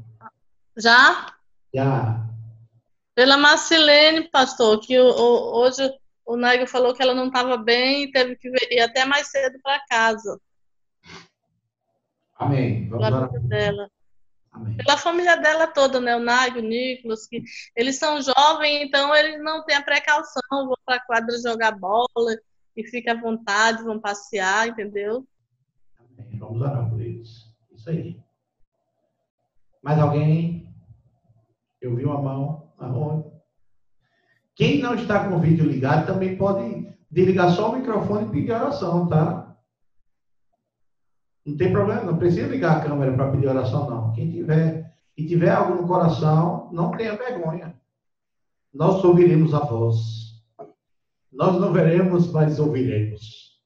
Já? 0.77 1.35
Já. 1.75 2.31
Pela 3.13 3.37
Marcilene, 3.37 4.31
pastor, 4.31 4.79
que 4.79 4.97
o, 5.01 5.09
o, 5.09 5.59
hoje 5.59 5.83
o 6.27 6.37
Nego 6.37 6.67
falou 6.67 6.95
que 6.95 7.03
ela 7.03 7.15
não 7.15 7.27
estava 7.27 7.57
bem 7.57 8.05
e 8.05 8.13
teve 8.13 8.37
que 8.37 8.49
ir 8.71 8.81
até 8.81 9.05
mais 9.05 9.29
cedo 9.29 9.59
para 9.63 9.85
casa. 9.87 10.41
Amém. 12.37 12.89
Vamos 12.89 13.07
orar. 13.07 13.31
Dela. 13.49 13.89
Amém. 14.51 14.77
Pela 14.77 14.97
família 14.97 15.37
dela 15.37 15.67
toda, 15.67 16.01
né? 16.01 16.17
O 16.17 16.21
Nago, 16.21 16.59
o 16.59 16.63
Nicolas, 16.63 17.27
que 17.27 17.43
eles 17.77 17.99
são 17.99 18.21
jovens, 18.23 18.87
então 18.87 19.15
eles 19.15 19.43
não 19.43 19.65
têm 19.65 19.77
a 19.77 19.83
precaução, 19.83 20.43
vão 20.51 20.77
para 20.85 20.97
a 20.97 21.05
quadra 21.05 21.37
jogar 21.41 21.73
bola 21.73 22.37
e 22.77 22.85
fica 22.89 23.13
à 23.13 23.21
vontade, 23.21 23.83
vão 23.83 24.01
passear, 24.01 24.69
entendeu? 24.69 25.27
Amém. 25.99 26.39
Vamos 26.39 26.63
orar 26.63 26.89
por 26.89 27.01
eles. 27.01 27.53
Isso 27.73 27.91
aí. 27.91 28.21
Mais 29.83 29.99
alguém? 29.99 30.73
Eu 31.81 31.95
vi 31.95 32.05
uma 32.05 32.21
mão. 32.21 32.73
Aonde? 32.79 33.34
Quem 34.55 34.81
não 34.81 34.95
está 34.95 35.29
com 35.29 35.37
o 35.37 35.41
vídeo 35.41 35.65
ligado 35.65 36.07
também 36.07 36.37
pode 36.37 36.89
desligar 37.11 37.51
só 37.51 37.73
o 37.73 37.77
microfone 37.77 38.27
e 38.27 38.31
pedir 38.31 38.53
oração, 38.53 39.09
tá? 39.09 39.57
Não 41.45 41.57
tem 41.57 41.73
problema, 41.73 42.05
não 42.05 42.17
precisa 42.17 42.47
ligar 42.47 42.79
a 42.79 42.85
câmera 42.85 43.15
para 43.15 43.31
pedir 43.33 43.49
oração, 43.49 43.91
não. 43.91 44.13
Quem 44.13 44.31
tiver 44.31 44.95
e 45.17 45.27
tiver 45.27 45.51
algo 45.51 45.81
no 45.81 45.87
coração, 45.87 46.71
não 46.73 46.91
tenha 46.93 47.17
vergonha. 47.17 47.79
Nós 48.73 49.05
ouviremos 49.05 49.55
a 49.55 49.61
voz. 49.61 49.97
Nós 51.31 51.61
não 51.61 51.73
veremos, 51.73 52.33
mas 52.33 52.59
ouviremos. 52.59 53.61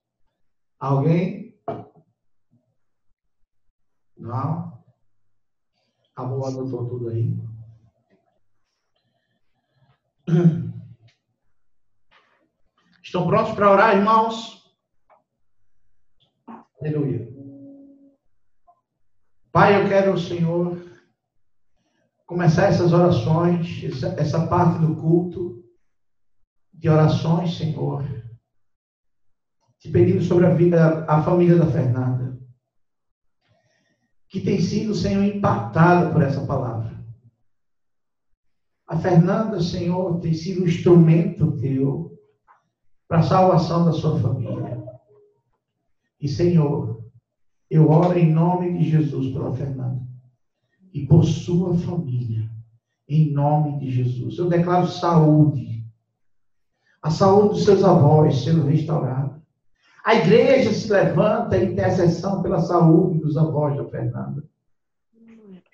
Alguém? 0.79 1.59
Não? 4.17 4.83
Amor 6.17 6.49
anotou 6.49 6.89
tudo 6.89 7.09
aí. 7.09 7.37
Estão 13.09 13.27
prontos 13.27 13.55
para 13.55 13.73
orar, 13.73 13.97
irmãos? 13.97 14.71
Aleluia. 16.79 17.27
Pai, 19.51 19.83
eu 19.83 19.89
quero, 19.89 20.19
Senhor, 20.19 20.79
começar 22.27 22.65
essas 22.65 22.93
orações, 22.93 23.83
essa, 24.19 24.47
parte 24.47 24.81
do 24.81 24.95
culto 24.95 25.65
de 26.71 26.91
orações, 26.91 27.57
Senhor, 27.57 28.05
te 29.79 29.91
pedindo 29.91 30.23
sobre 30.23 30.45
a 30.45 30.51
vida, 30.51 31.07
a 31.09 31.23
família 31.23 31.57
da 31.57 31.67
Fernanda 31.67 32.39
que 34.29 34.43
tem 34.43 34.61
sido, 34.61 34.95
Senhor, 34.95 35.25
impactada 35.25 36.13
por 36.13 36.21
essa 36.21 36.47
palavra. 36.47 37.03
A 38.87 38.99
Fernanda, 38.99 39.63
Senhor, 39.63 40.21
tem 40.21 40.35
sido 40.35 40.63
um 40.63 40.67
instrumento 40.67 41.57
teu 41.57 42.18
para 43.09 43.21
a 43.21 43.23
salvação 43.23 43.87
da 43.87 43.93
sua 43.93 44.21
família. 44.21 44.85
E, 46.21 46.29
Senhor, 46.29 47.03
eu 47.71 47.91
oro 47.91 48.19
em 48.19 48.31
nome 48.31 48.79
de 48.79 48.91
Jesus 48.91 49.33
pela 49.33 49.55
Fernanda 49.55 50.07
e 50.93 51.07
por 51.07 51.25
sua 51.25 51.75
família, 51.75 52.51
em 53.09 53.33
nome 53.33 53.79
de 53.79 53.91
Jesus. 53.91 54.37
Eu 54.37 54.49
declaro 54.49 54.87
saúde, 54.87 55.85
a 57.03 57.11
saúde 57.11 57.55
dos 57.55 57.65
seus 57.65 57.83
avós 57.83 58.43
sendo 58.43 58.67
restaurada. 58.67 59.41
A 60.05 60.15
igreja 60.15 60.73
se 60.73 60.91
levanta 60.91 61.57
em 61.57 61.73
intercessão 61.73 62.43
pela 62.43 62.61
saúde 62.61 63.21
dos 63.21 63.37
avós 63.37 63.77
da 63.77 63.85
Fernanda. 63.89 64.45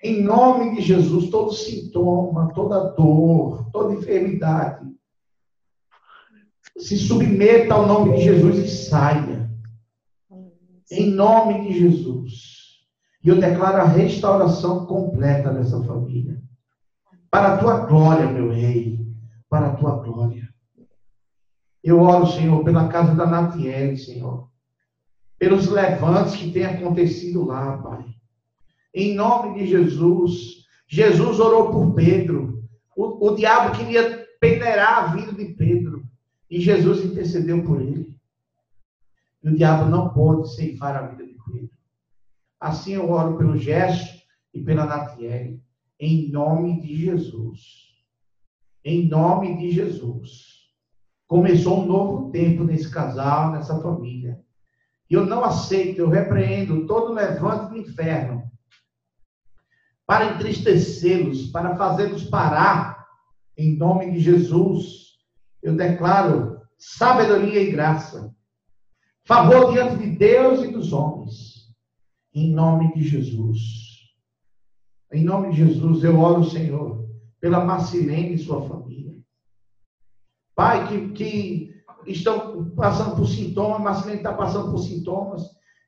Em 0.03 0.21
nome 0.21 0.75
de 0.75 0.81
Jesus, 0.81 1.29
todo 1.29 1.53
sintoma, 1.53 2.53
toda 2.53 2.91
dor, 2.91 3.69
toda 3.71 3.93
enfermidade, 3.93 4.94
se 6.77 6.97
submeta 6.97 7.73
ao 7.73 7.87
nome 7.87 8.15
de 8.15 8.23
Jesus 8.23 8.57
e 8.57 8.67
saia. 8.67 9.49
Em 10.91 11.09
nome 11.09 11.67
de 11.67 11.79
Jesus. 11.79 12.55
E 13.23 13.29
eu 13.29 13.39
declaro 13.39 13.77
a 13.77 13.87
restauração 13.87 14.85
completa 14.85 15.51
dessa 15.51 15.81
família. 15.83 16.39
Para 17.31 17.55
a 17.55 17.57
tua 17.57 17.85
glória, 17.85 18.27
meu 18.27 18.51
rei. 18.51 18.99
Para 19.49 19.67
a 19.67 19.75
tua 19.75 19.97
glória. 19.97 20.47
Eu 21.83 22.01
oro, 22.01 22.27
Senhor, 22.27 22.63
pela 22.63 22.87
casa 22.87 23.15
da 23.15 23.25
Natiele, 23.25 23.97
Senhor. 23.97 24.49
Pelos 25.37 25.67
levantes 25.67 26.35
que 26.35 26.51
têm 26.51 26.65
acontecido 26.65 27.45
lá, 27.45 27.77
Pai. 27.77 28.05
Em 28.93 29.15
nome 29.15 29.59
de 29.59 29.67
Jesus. 29.67 30.65
Jesus 30.87 31.39
orou 31.39 31.71
por 31.71 31.93
Pedro. 31.93 32.63
O, 32.95 33.29
o 33.29 33.35
diabo 33.35 33.75
queria 33.75 34.25
peneirar 34.39 35.03
a 35.03 35.07
vida 35.15 35.33
de 35.33 35.45
Pedro. 35.53 35.84
E 36.55 36.61
Jesus 36.61 37.03
intercedeu 37.03 37.65
por 37.65 37.81
ele. 37.81 38.17
E 39.43 39.49
o 39.49 39.55
diabo 39.57 39.89
não 39.89 40.13
pode 40.13 40.55
ceifar 40.55 40.95
a 40.95 41.05
vida 41.05 41.27
de 41.27 41.33
Pedro. 41.33 41.69
Assim 42.57 42.93
eu 42.93 43.11
oro 43.11 43.37
pelo 43.37 43.57
Gesto 43.57 44.23
e 44.53 44.63
pela 44.63 44.85
Natiele, 44.85 45.61
em 45.99 46.31
nome 46.31 46.79
de 46.79 46.95
Jesus. 46.95 47.59
Em 48.85 49.05
nome 49.05 49.57
de 49.57 49.69
Jesus. 49.69 50.71
Começou 51.27 51.81
um 51.81 51.85
novo 51.85 52.31
tempo 52.31 52.63
nesse 52.63 52.89
casal, 52.89 53.51
nessa 53.51 53.77
família. 53.81 54.39
E 55.09 55.13
eu 55.13 55.25
não 55.25 55.43
aceito, 55.43 55.99
eu 55.99 56.07
repreendo 56.07 56.87
todo 56.87 57.11
levante 57.11 57.69
do 57.71 57.77
inferno 57.77 58.49
para 60.07 60.33
entristecê-los, 60.33 61.47
para 61.47 61.75
fazê-los 61.75 62.23
parar, 62.29 63.05
em 63.57 63.75
nome 63.75 64.09
de 64.11 64.21
Jesus 64.21 65.04
eu 65.65 65.75
declaro 65.75 66.61
sabedoria 66.77 67.59
e 67.59 67.71
graça, 67.71 68.31
favor 69.23 69.73
diante 69.73 69.97
de 69.97 70.11
Deus 70.15 70.63
e 70.63 70.67
dos 70.67 70.93
homens, 70.93 71.73
em 72.35 72.53
nome 72.53 72.93
de 72.93 73.01
Jesus. 73.01 73.59
Em 75.11 75.23
nome 75.23 75.49
de 75.49 75.65
Jesus, 75.65 76.03
eu 76.03 76.19
oro, 76.19 76.43
Senhor, 76.43 77.09
pela 77.39 77.65
Marcilene 77.65 78.35
e 78.35 78.37
sua 78.37 78.61
família. 78.61 79.15
Pai, 80.53 80.87
que, 80.87 81.09
que 81.13 81.83
estão 82.05 82.69
passando 82.75 83.15
por 83.15 83.27
sintomas, 83.27 83.81
Marcilene 83.81 84.17
está 84.17 84.33
passando 84.33 84.69
por 84.69 84.77
sintomas, 84.77 85.41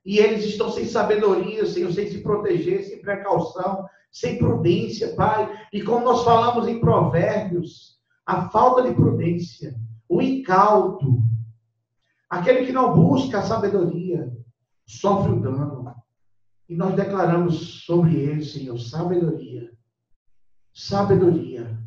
e 0.04 0.18
eles 0.18 0.44
estão 0.44 0.72
sem 0.72 0.86
sabedoria, 0.86 1.68
Senhor, 1.68 1.92
sem 1.92 2.08
se 2.08 2.24
proteger, 2.24 2.84
sem 2.84 3.00
precaução, 3.00 3.86
sem 4.12 4.40
prudência, 4.40 5.14
Pai. 5.14 5.56
E 5.72 5.84
como 5.84 6.04
nós 6.04 6.24
falamos 6.24 6.68
em 6.68 6.80
Provérbios, 6.80 7.97
a 8.28 8.50
falta 8.50 8.84
de 8.84 8.94
prudência, 8.94 9.74
o 10.10 10.22
incauto, 10.22 11.24
aquele 12.30 12.66
que 12.66 12.74
não 12.74 12.94
busca 12.94 13.40
a 13.40 13.42
sabedoria, 13.42 14.30
sofre 14.86 15.32
o 15.32 15.40
dano. 15.40 15.96
E 16.68 16.76
nós 16.76 16.94
declaramos 16.94 17.86
sobre 17.86 18.18
ele, 18.18 18.44
Senhor, 18.44 18.78
sabedoria. 18.78 19.72
Sabedoria. 20.74 21.80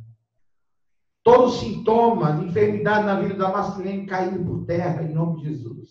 Todo 1.23 1.51
sintoma 1.51 2.33
de 2.33 2.47
enfermidade 2.47 3.05
na 3.05 3.21
vida 3.21 3.35
da 3.35 3.53
Marcelene 3.53 4.07
caindo 4.07 4.43
por 4.43 4.65
terra, 4.65 5.03
em 5.03 5.13
nome 5.13 5.43
de 5.43 5.51
Jesus. 5.51 5.91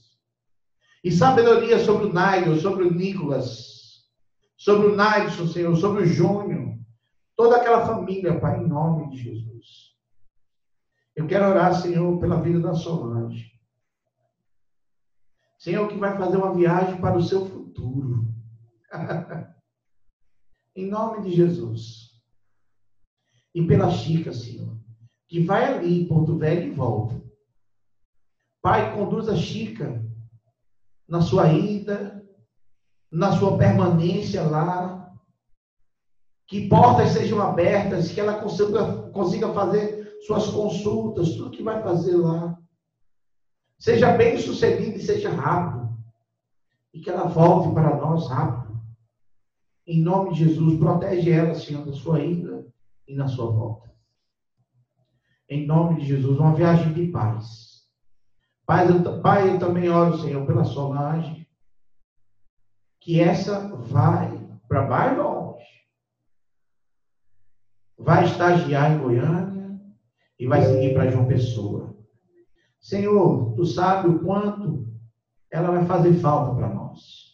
E 1.04 1.12
sabedoria 1.12 1.78
sobre 1.78 2.08
o 2.08 2.14
Nigel, 2.14 2.58
sobre 2.58 2.86
o 2.86 2.94
Nicolas, 2.94 4.08
sobre 4.58 4.88
o 4.88 4.96
Naidson, 4.96 5.46
Senhor, 5.46 5.76
sobre 5.76 6.04
o 6.04 6.08
Júnior, 6.08 6.76
toda 7.36 7.58
aquela 7.58 7.86
família, 7.86 8.40
Pai, 8.40 8.60
em 8.60 8.68
nome 8.68 9.12
de 9.12 9.24
Jesus. 9.24 9.89
Eu 11.20 11.28
quero 11.28 11.50
orar, 11.50 11.74
Senhor, 11.82 12.18
pela 12.18 12.42
vida 12.42 12.62
da 12.62 12.74
Solange. 12.74 13.52
Senhor, 15.58 15.86
que 15.90 15.98
vai 15.98 16.18
fazer 16.18 16.38
uma 16.38 16.56
viagem 16.56 17.02
para 17.02 17.18
o 17.18 17.22
seu 17.22 17.46
futuro. 17.46 18.26
em 20.74 20.88
nome 20.88 21.24
de 21.24 21.36
Jesus. 21.36 22.12
E 23.54 23.68
pela 23.68 23.92
Chica, 23.92 24.32
Senhor, 24.32 24.80
que 25.28 25.44
vai 25.44 25.66
ali 25.66 26.04
em 26.04 26.08
Porto 26.08 26.38
Velho 26.38 26.72
e 26.72 26.72
volta. 26.72 27.22
Pai, 28.62 28.96
conduz 28.96 29.28
a 29.28 29.36
Chica 29.36 30.02
na 31.06 31.20
sua 31.20 31.52
ida, 31.52 32.26
na 33.12 33.38
sua 33.38 33.58
permanência 33.58 34.42
lá. 34.44 35.14
Que 36.48 36.70
portas 36.70 37.10
sejam 37.10 37.42
abertas, 37.42 38.10
que 38.10 38.22
ela 38.22 38.40
consiga, 38.42 39.10
consiga 39.12 39.54
fazer 39.54 39.99
suas 40.30 40.48
consultas, 40.48 41.32
tudo 41.36 41.50
que 41.50 41.64
vai 41.64 41.82
fazer 41.82 42.16
lá. 42.16 42.56
Seja 43.80 44.16
bem 44.16 44.38
sucedido 44.38 44.98
e 44.98 45.02
seja 45.02 45.32
rápido. 45.32 45.90
E 46.94 47.00
que 47.00 47.10
ela 47.10 47.28
volte 47.28 47.74
para 47.74 47.96
nós 47.98 48.30
rápido. 48.30 48.80
Em 49.88 50.04
nome 50.04 50.34
de 50.34 50.46
Jesus, 50.46 50.78
protege 50.78 51.32
ela, 51.32 51.56
Senhor, 51.56 51.84
na 51.84 51.94
sua 51.94 52.20
ida 52.20 52.64
e 53.08 53.16
na 53.16 53.28
sua 53.28 53.50
volta. 53.50 53.92
Em 55.50 55.66
nome 55.66 56.00
de 56.00 56.06
Jesus, 56.06 56.38
uma 56.38 56.54
viagem 56.54 56.94
de 56.94 57.08
paz. 57.08 57.88
Pai, 58.68 58.88
eu, 58.88 59.22
pai, 59.22 59.50
eu 59.50 59.58
também 59.58 59.90
oro, 59.90 60.20
Senhor, 60.20 60.46
pela 60.46 60.64
Solange. 60.64 61.48
Que 63.00 63.20
essa 63.20 63.68
vai 63.78 64.48
para 64.68 64.88
mais 64.88 65.18
longe. 65.18 65.66
Vai 67.98 68.26
estagiar 68.26 68.92
em 68.92 69.00
Goiânia 69.00 69.59
e 70.40 70.48
vai 70.48 70.64
seguir 70.64 70.94
para 70.94 71.12
João 71.12 71.28
Pessoa. 71.28 71.96
Senhor, 72.80 73.54
tu 73.56 73.66
sabe 73.66 74.08
o 74.08 74.20
quanto 74.24 74.88
ela 75.52 75.72
vai 75.72 75.86
fazer 75.86 76.14
falta 76.14 76.56
para 76.56 76.74
nós. 76.74 77.30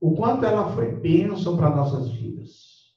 O 0.00 0.14
quanto 0.14 0.44
ela 0.44 0.70
foi 0.74 0.94
bênção 0.94 1.56
para 1.56 1.74
nossas 1.74 2.10
vidas. 2.12 2.94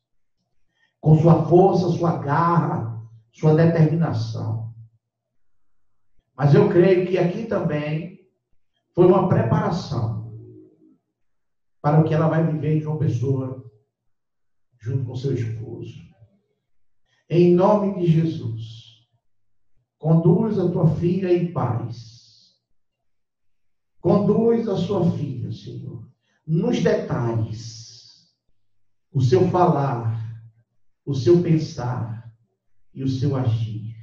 Com 0.99 1.17
sua 1.17 1.45
força, 1.45 1.89
sua 1.89 2.17
garra, 2.17 3.01
sua 3.31 3.55
determinação. 3.55 4.71
Mas 6.35 6.53
eu 6.53 6.69
creio 6.69 7.07
que 7.07 7.17
aqui 7.17 7.45
também 7.45 8.19
foi 8.93 9.05
uma 9.05 9.29
preparação 9.29 10.31
para 11.81 12.01
o 12.01 12.03
que 12.03 12.13
ela 12.13 12.27
vai 12.27 12.45
viver 12.45 12.77
em 12.77 12.81
João 12.81 12.99
Pessoa, 12.99 13.63
junto 14.79 15.05
com 15.05 15.15
seu 15.15 15.33
esposo. 15.33 16.10
Em 17.33 17.55
nome 17.55 17.97
de 17.97 18.11
Jesus, 18.11 19.07
conduz 19.97 20.59
a 20.59 20.69
tua 20.69 20.93
filha 20.95 21.31
em 21.33 21.53
paz. 21.53 22.57
Conduz 24.01 24.67
a 24.67 24.75
sua 24.75 25.09
filha, 25.11 25.49
Senhor, 25.49 26.11
nos 26.45 26.83
detalhes, 26.83 28.35
o 29.13 29.21
seu 29.21 29.47
falar, 29.47 30.43
o 31.05 31.15
seu 31.15 31.41
pensar 31.41 32.29
e 32.93 33.01
o 33.01 33.07
seu 33.07 33.37
agir. 33.37 33.95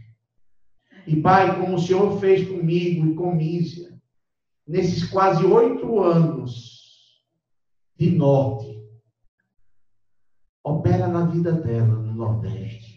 E, 1.06 1.20
Pai, 1.20 1.60
como 1.60 1.76
o 1.76 1.78
Senhor 1.78 2.18
fez 2.18 2.48
comigo 2.48 3.08
e 3.08 3.14
com 3.14 3.34
Mísia, 3.34 4.00
nesses 4.66 5.04
quase 5.04 5.44
oito 5.44 6.00
anos 6.00 7.20
de 7.94 8.10
norte, 8.10 8.82
opera 10.64 11.06
na 11.06 11.26
vida 11.26 11.52
dela 11.52 11.94
no 11.94 12.14
Nordeste 12.14 12.88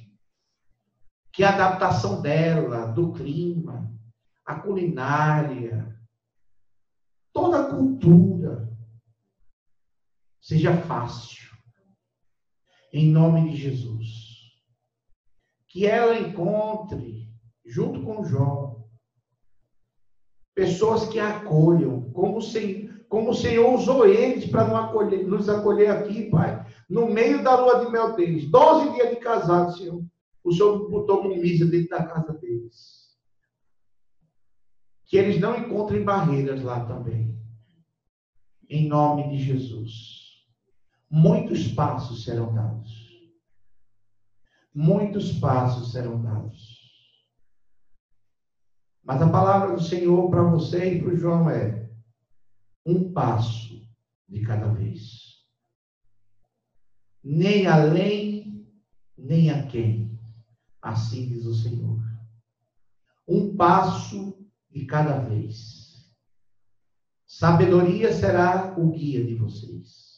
que 1.42 1.46
a 1.46 1.56
adaptação 1.56 2.22
dela, 2.22 2.86
do 2.86 3.14
clima, 3.14 3.92
a 4.46 4.60
culinária, 4.60 6.00
toda 7.34 7.62
a 7.62 7.76
cultura 7.76 8.72
seja 10.40 10.78
fácil. 10.84 11.50
Em 12.94 13.10
nome 13.10 13.50
de 13.50 13.56
Jesus. 13.56 14.08
Que 15.68 15.88
ela 15.88 16.20
encontre, 16.20 17.28
junto 17.66 18.04
com 18.04 18.24
João, 18.24 18.88
pessoas 20.54 21.08
que 21.08 21.20
a 21.20 21.38
acolham, 21.38 22.12
como 22.12 22.38
o 22.38 22.42
Senhor, 22.44 23.04
como 23.10 23.32
o 23.32 23.36
Senhor 23.36 23.74
usou 23.74 24.06
eles 24.06 24.46
para 24.46 24.92
nos 25.26 25.50
acolher 25.50 25.90
aqui, 25.90 26.30
Pai, 26.30 26.64
no 26.88 27.08
meio 27.08 27.44
da 27.44 27.60
lua 27.60 27.84
de 27.84 27.92
mel 27.92 28.16
deles. 28.16 28.48
Doze 28.48 28.94
dias 28.94 29.10
de 29.10 29.16
casado, 29.16 29.76
Senhor 29.76 30.06
o 30.44 30.52
Senhor 30.52 30.90
botou 30.90 31.22
comida 31.22 31.66
dentro 31.66 31.90
da 31.90 32.06
casa 32.06 32.34
deles. 32.34 33.18
Que 35.06 35.18
eles 35.18 35.40
não 35.40 35.58
encontrem 35.58 36.04
barreiras 36.04 36.64
lá 36.64 36.86
também. 36.86 37.40
Em 38.70 38.88
nome 38.88 39.30
de 39.30 39.44
Jesus. 39.44 40.46
Muitos 41.10 41.68
passos 41.68 42.24
serão 42.24 42.54
dados. 42.54 43.12
Muitos 44.74 45.34
passos 45.34 45.92
serão 45.92 46.22
dados. 46.22 46.80
Mas 49.04 49.22
a 49.22 49.30
palavra 49.30 49.76
do 49.76 49.82
Senhor 49.82 50.30
para 50.30 50.44
você 50.44 50.94
e 50.94 51.02
para 51.02 51.14
o 51.14 51.18
João 51.18 51.50
é 51.50 51.90
um 52.86 53.12
passo 53.12 53.86
de 54.30 54.42
cada 54.42 54.68
vez. 54.68 55.46
Nem 57.24 57.68
além, 57.68 58.66
nem 59.18 59.50
a 59.50 59.68
quem. 59.68 60.11
Assim 60.82 61.28
diz 61.28 61.46
o 61.46 61.54
Senhor. 61.54 62.00
Um 63.28 63.56
passo 63.56 64.38
de 64.70 64.86
cada 64.86 65.20
vez. 65.20 66.12
Sabedoria 67.28 68.12
será 68.14 68.74
o 68.78 68.92
guia 68.92 69.24
de 69.24 69.36
vocês. 69.36 70.12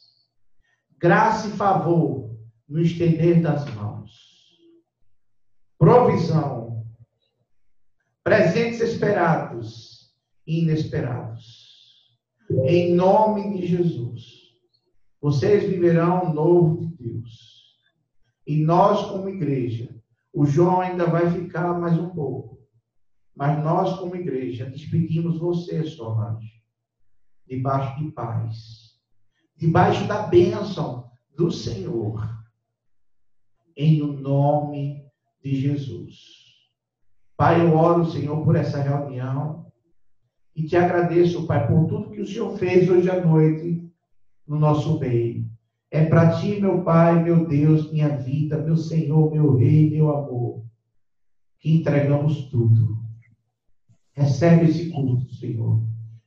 Graça 0.98 1.48
e 1.48 1.52
favor 1.52 2.34
no 2.68 2.80
estender 2.80 3.42
das 3.42 3.72
mãos. 3.74 4.10
Provisão. 5.78 6.86
Presentes 8.22 8.80
esperados 8.80 10.14
e 10.46 10.62
inesperados. 10.62 12.18
Em 12.66 12.94
nome 12.94 13.58
de 13.58 13.66
Jesus. 13.66 14.44
Vocês 15.20 15.64
viverão 15.64 16.30
o 16.30 16.34
novo 16.34 16.80
de 16.80 16.96
Deus. 16.96 17.64
E 18.46 18.56
nós, 18.56 19.06
como 19.06 19.28
igreja, 19.28 19.94
o 20.34 20.44
João 20.44 20.80
ainda 20.80 21.06
vai 21.06 21.30
ficar 21.30 21.78
mais 21.78 21.96
um 21.96 22.10
pouco. 22.10 22.58
Mas 23.36 23.62
nós, 23.62 23.96
como 23.98 24.16
igreja, 24.16 24.68
despedimos 24.68 25.38
você, 25.38 25.84
Solange, 25.84 26.60
debaixo 27.46 27.96
de 28.02 28.10
paz, 28.10 28.98
debaixo 29.56 30.06
da 30.08 30.22
bênção 30.22 31.08
do 31.36 31.52
Senhor, 31.52 32.28
em 33.76 34.02
o 34.02 34.12
nome 34.12 35.04
de 35.42 35.54
Jesus. 35.54 36.16
Pai, 37.36 37.64
eu 37.64 37.76
oro, 37.76 38.06
Senhor, 38.06 38.44
por 38.44 38.56
essa 38.56 38.80
reunião 38.80 39.66
e 40.54 40.64
te 40.64 40.76
agradeço, 40.76 41.46
Pai, 41.46 41.66
por 41.66 41.86
tudo 41.86 42.10
que 42.10 42.20
o 42.20 42.26
Senhor 42.26 42.56
fez 42.56 42.88
hoje 42.88 43.10
à 43.10 43.24
noite 43.24 43.88
no 44.46 44.58
nosso 44.58 44.98
meio. 44.98 45.48
É 45.94 46.04
para 46.06 46.32
ti, 46.40 46.60
meu 46.60 46.82
Pai, 46.82 47.22
meu 47.22 47.46
Deus, 47.46 47.92
minha 47.92 48.18
vida, 48.18 48.58
meu 48.58 48.76
Senhor, 48.76 49.30
meu 49.30 49.54
Rei, 49.54 49.88
meu 49.88 50.10
amor, 50.10 50.60
que 51.60 51.72
entregamos 51.72 52.48
tudo. 52.48 52.98
Recebe 54.12 54.64
esse 54.64 54.90
culto, 54.90 55.32
Senhor, 55.34 55.80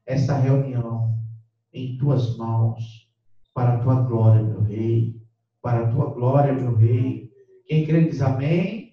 essa 0.06 0.38
reunião 0.38 1.20
em 1.74 1.98
tuas 1.98 2.38
mãos, 2.38 3.10
para 3.54 3.74
a 3.74 3.80
tua 3.80 4.04
glória, 4.04 4.42
meu 4.42 4.62
Rei, 4.62 5.20
para 5.62 5.84
a 5.84 5.92
tua 5.92 6.14
glória, 6.14 6.54
meu 6.54 6.74
Rei. 6.74 7.30
Quem 7.66 7.86
crê 7.86 8.08
diz 8.08 8.22
amém. 8.22 8.87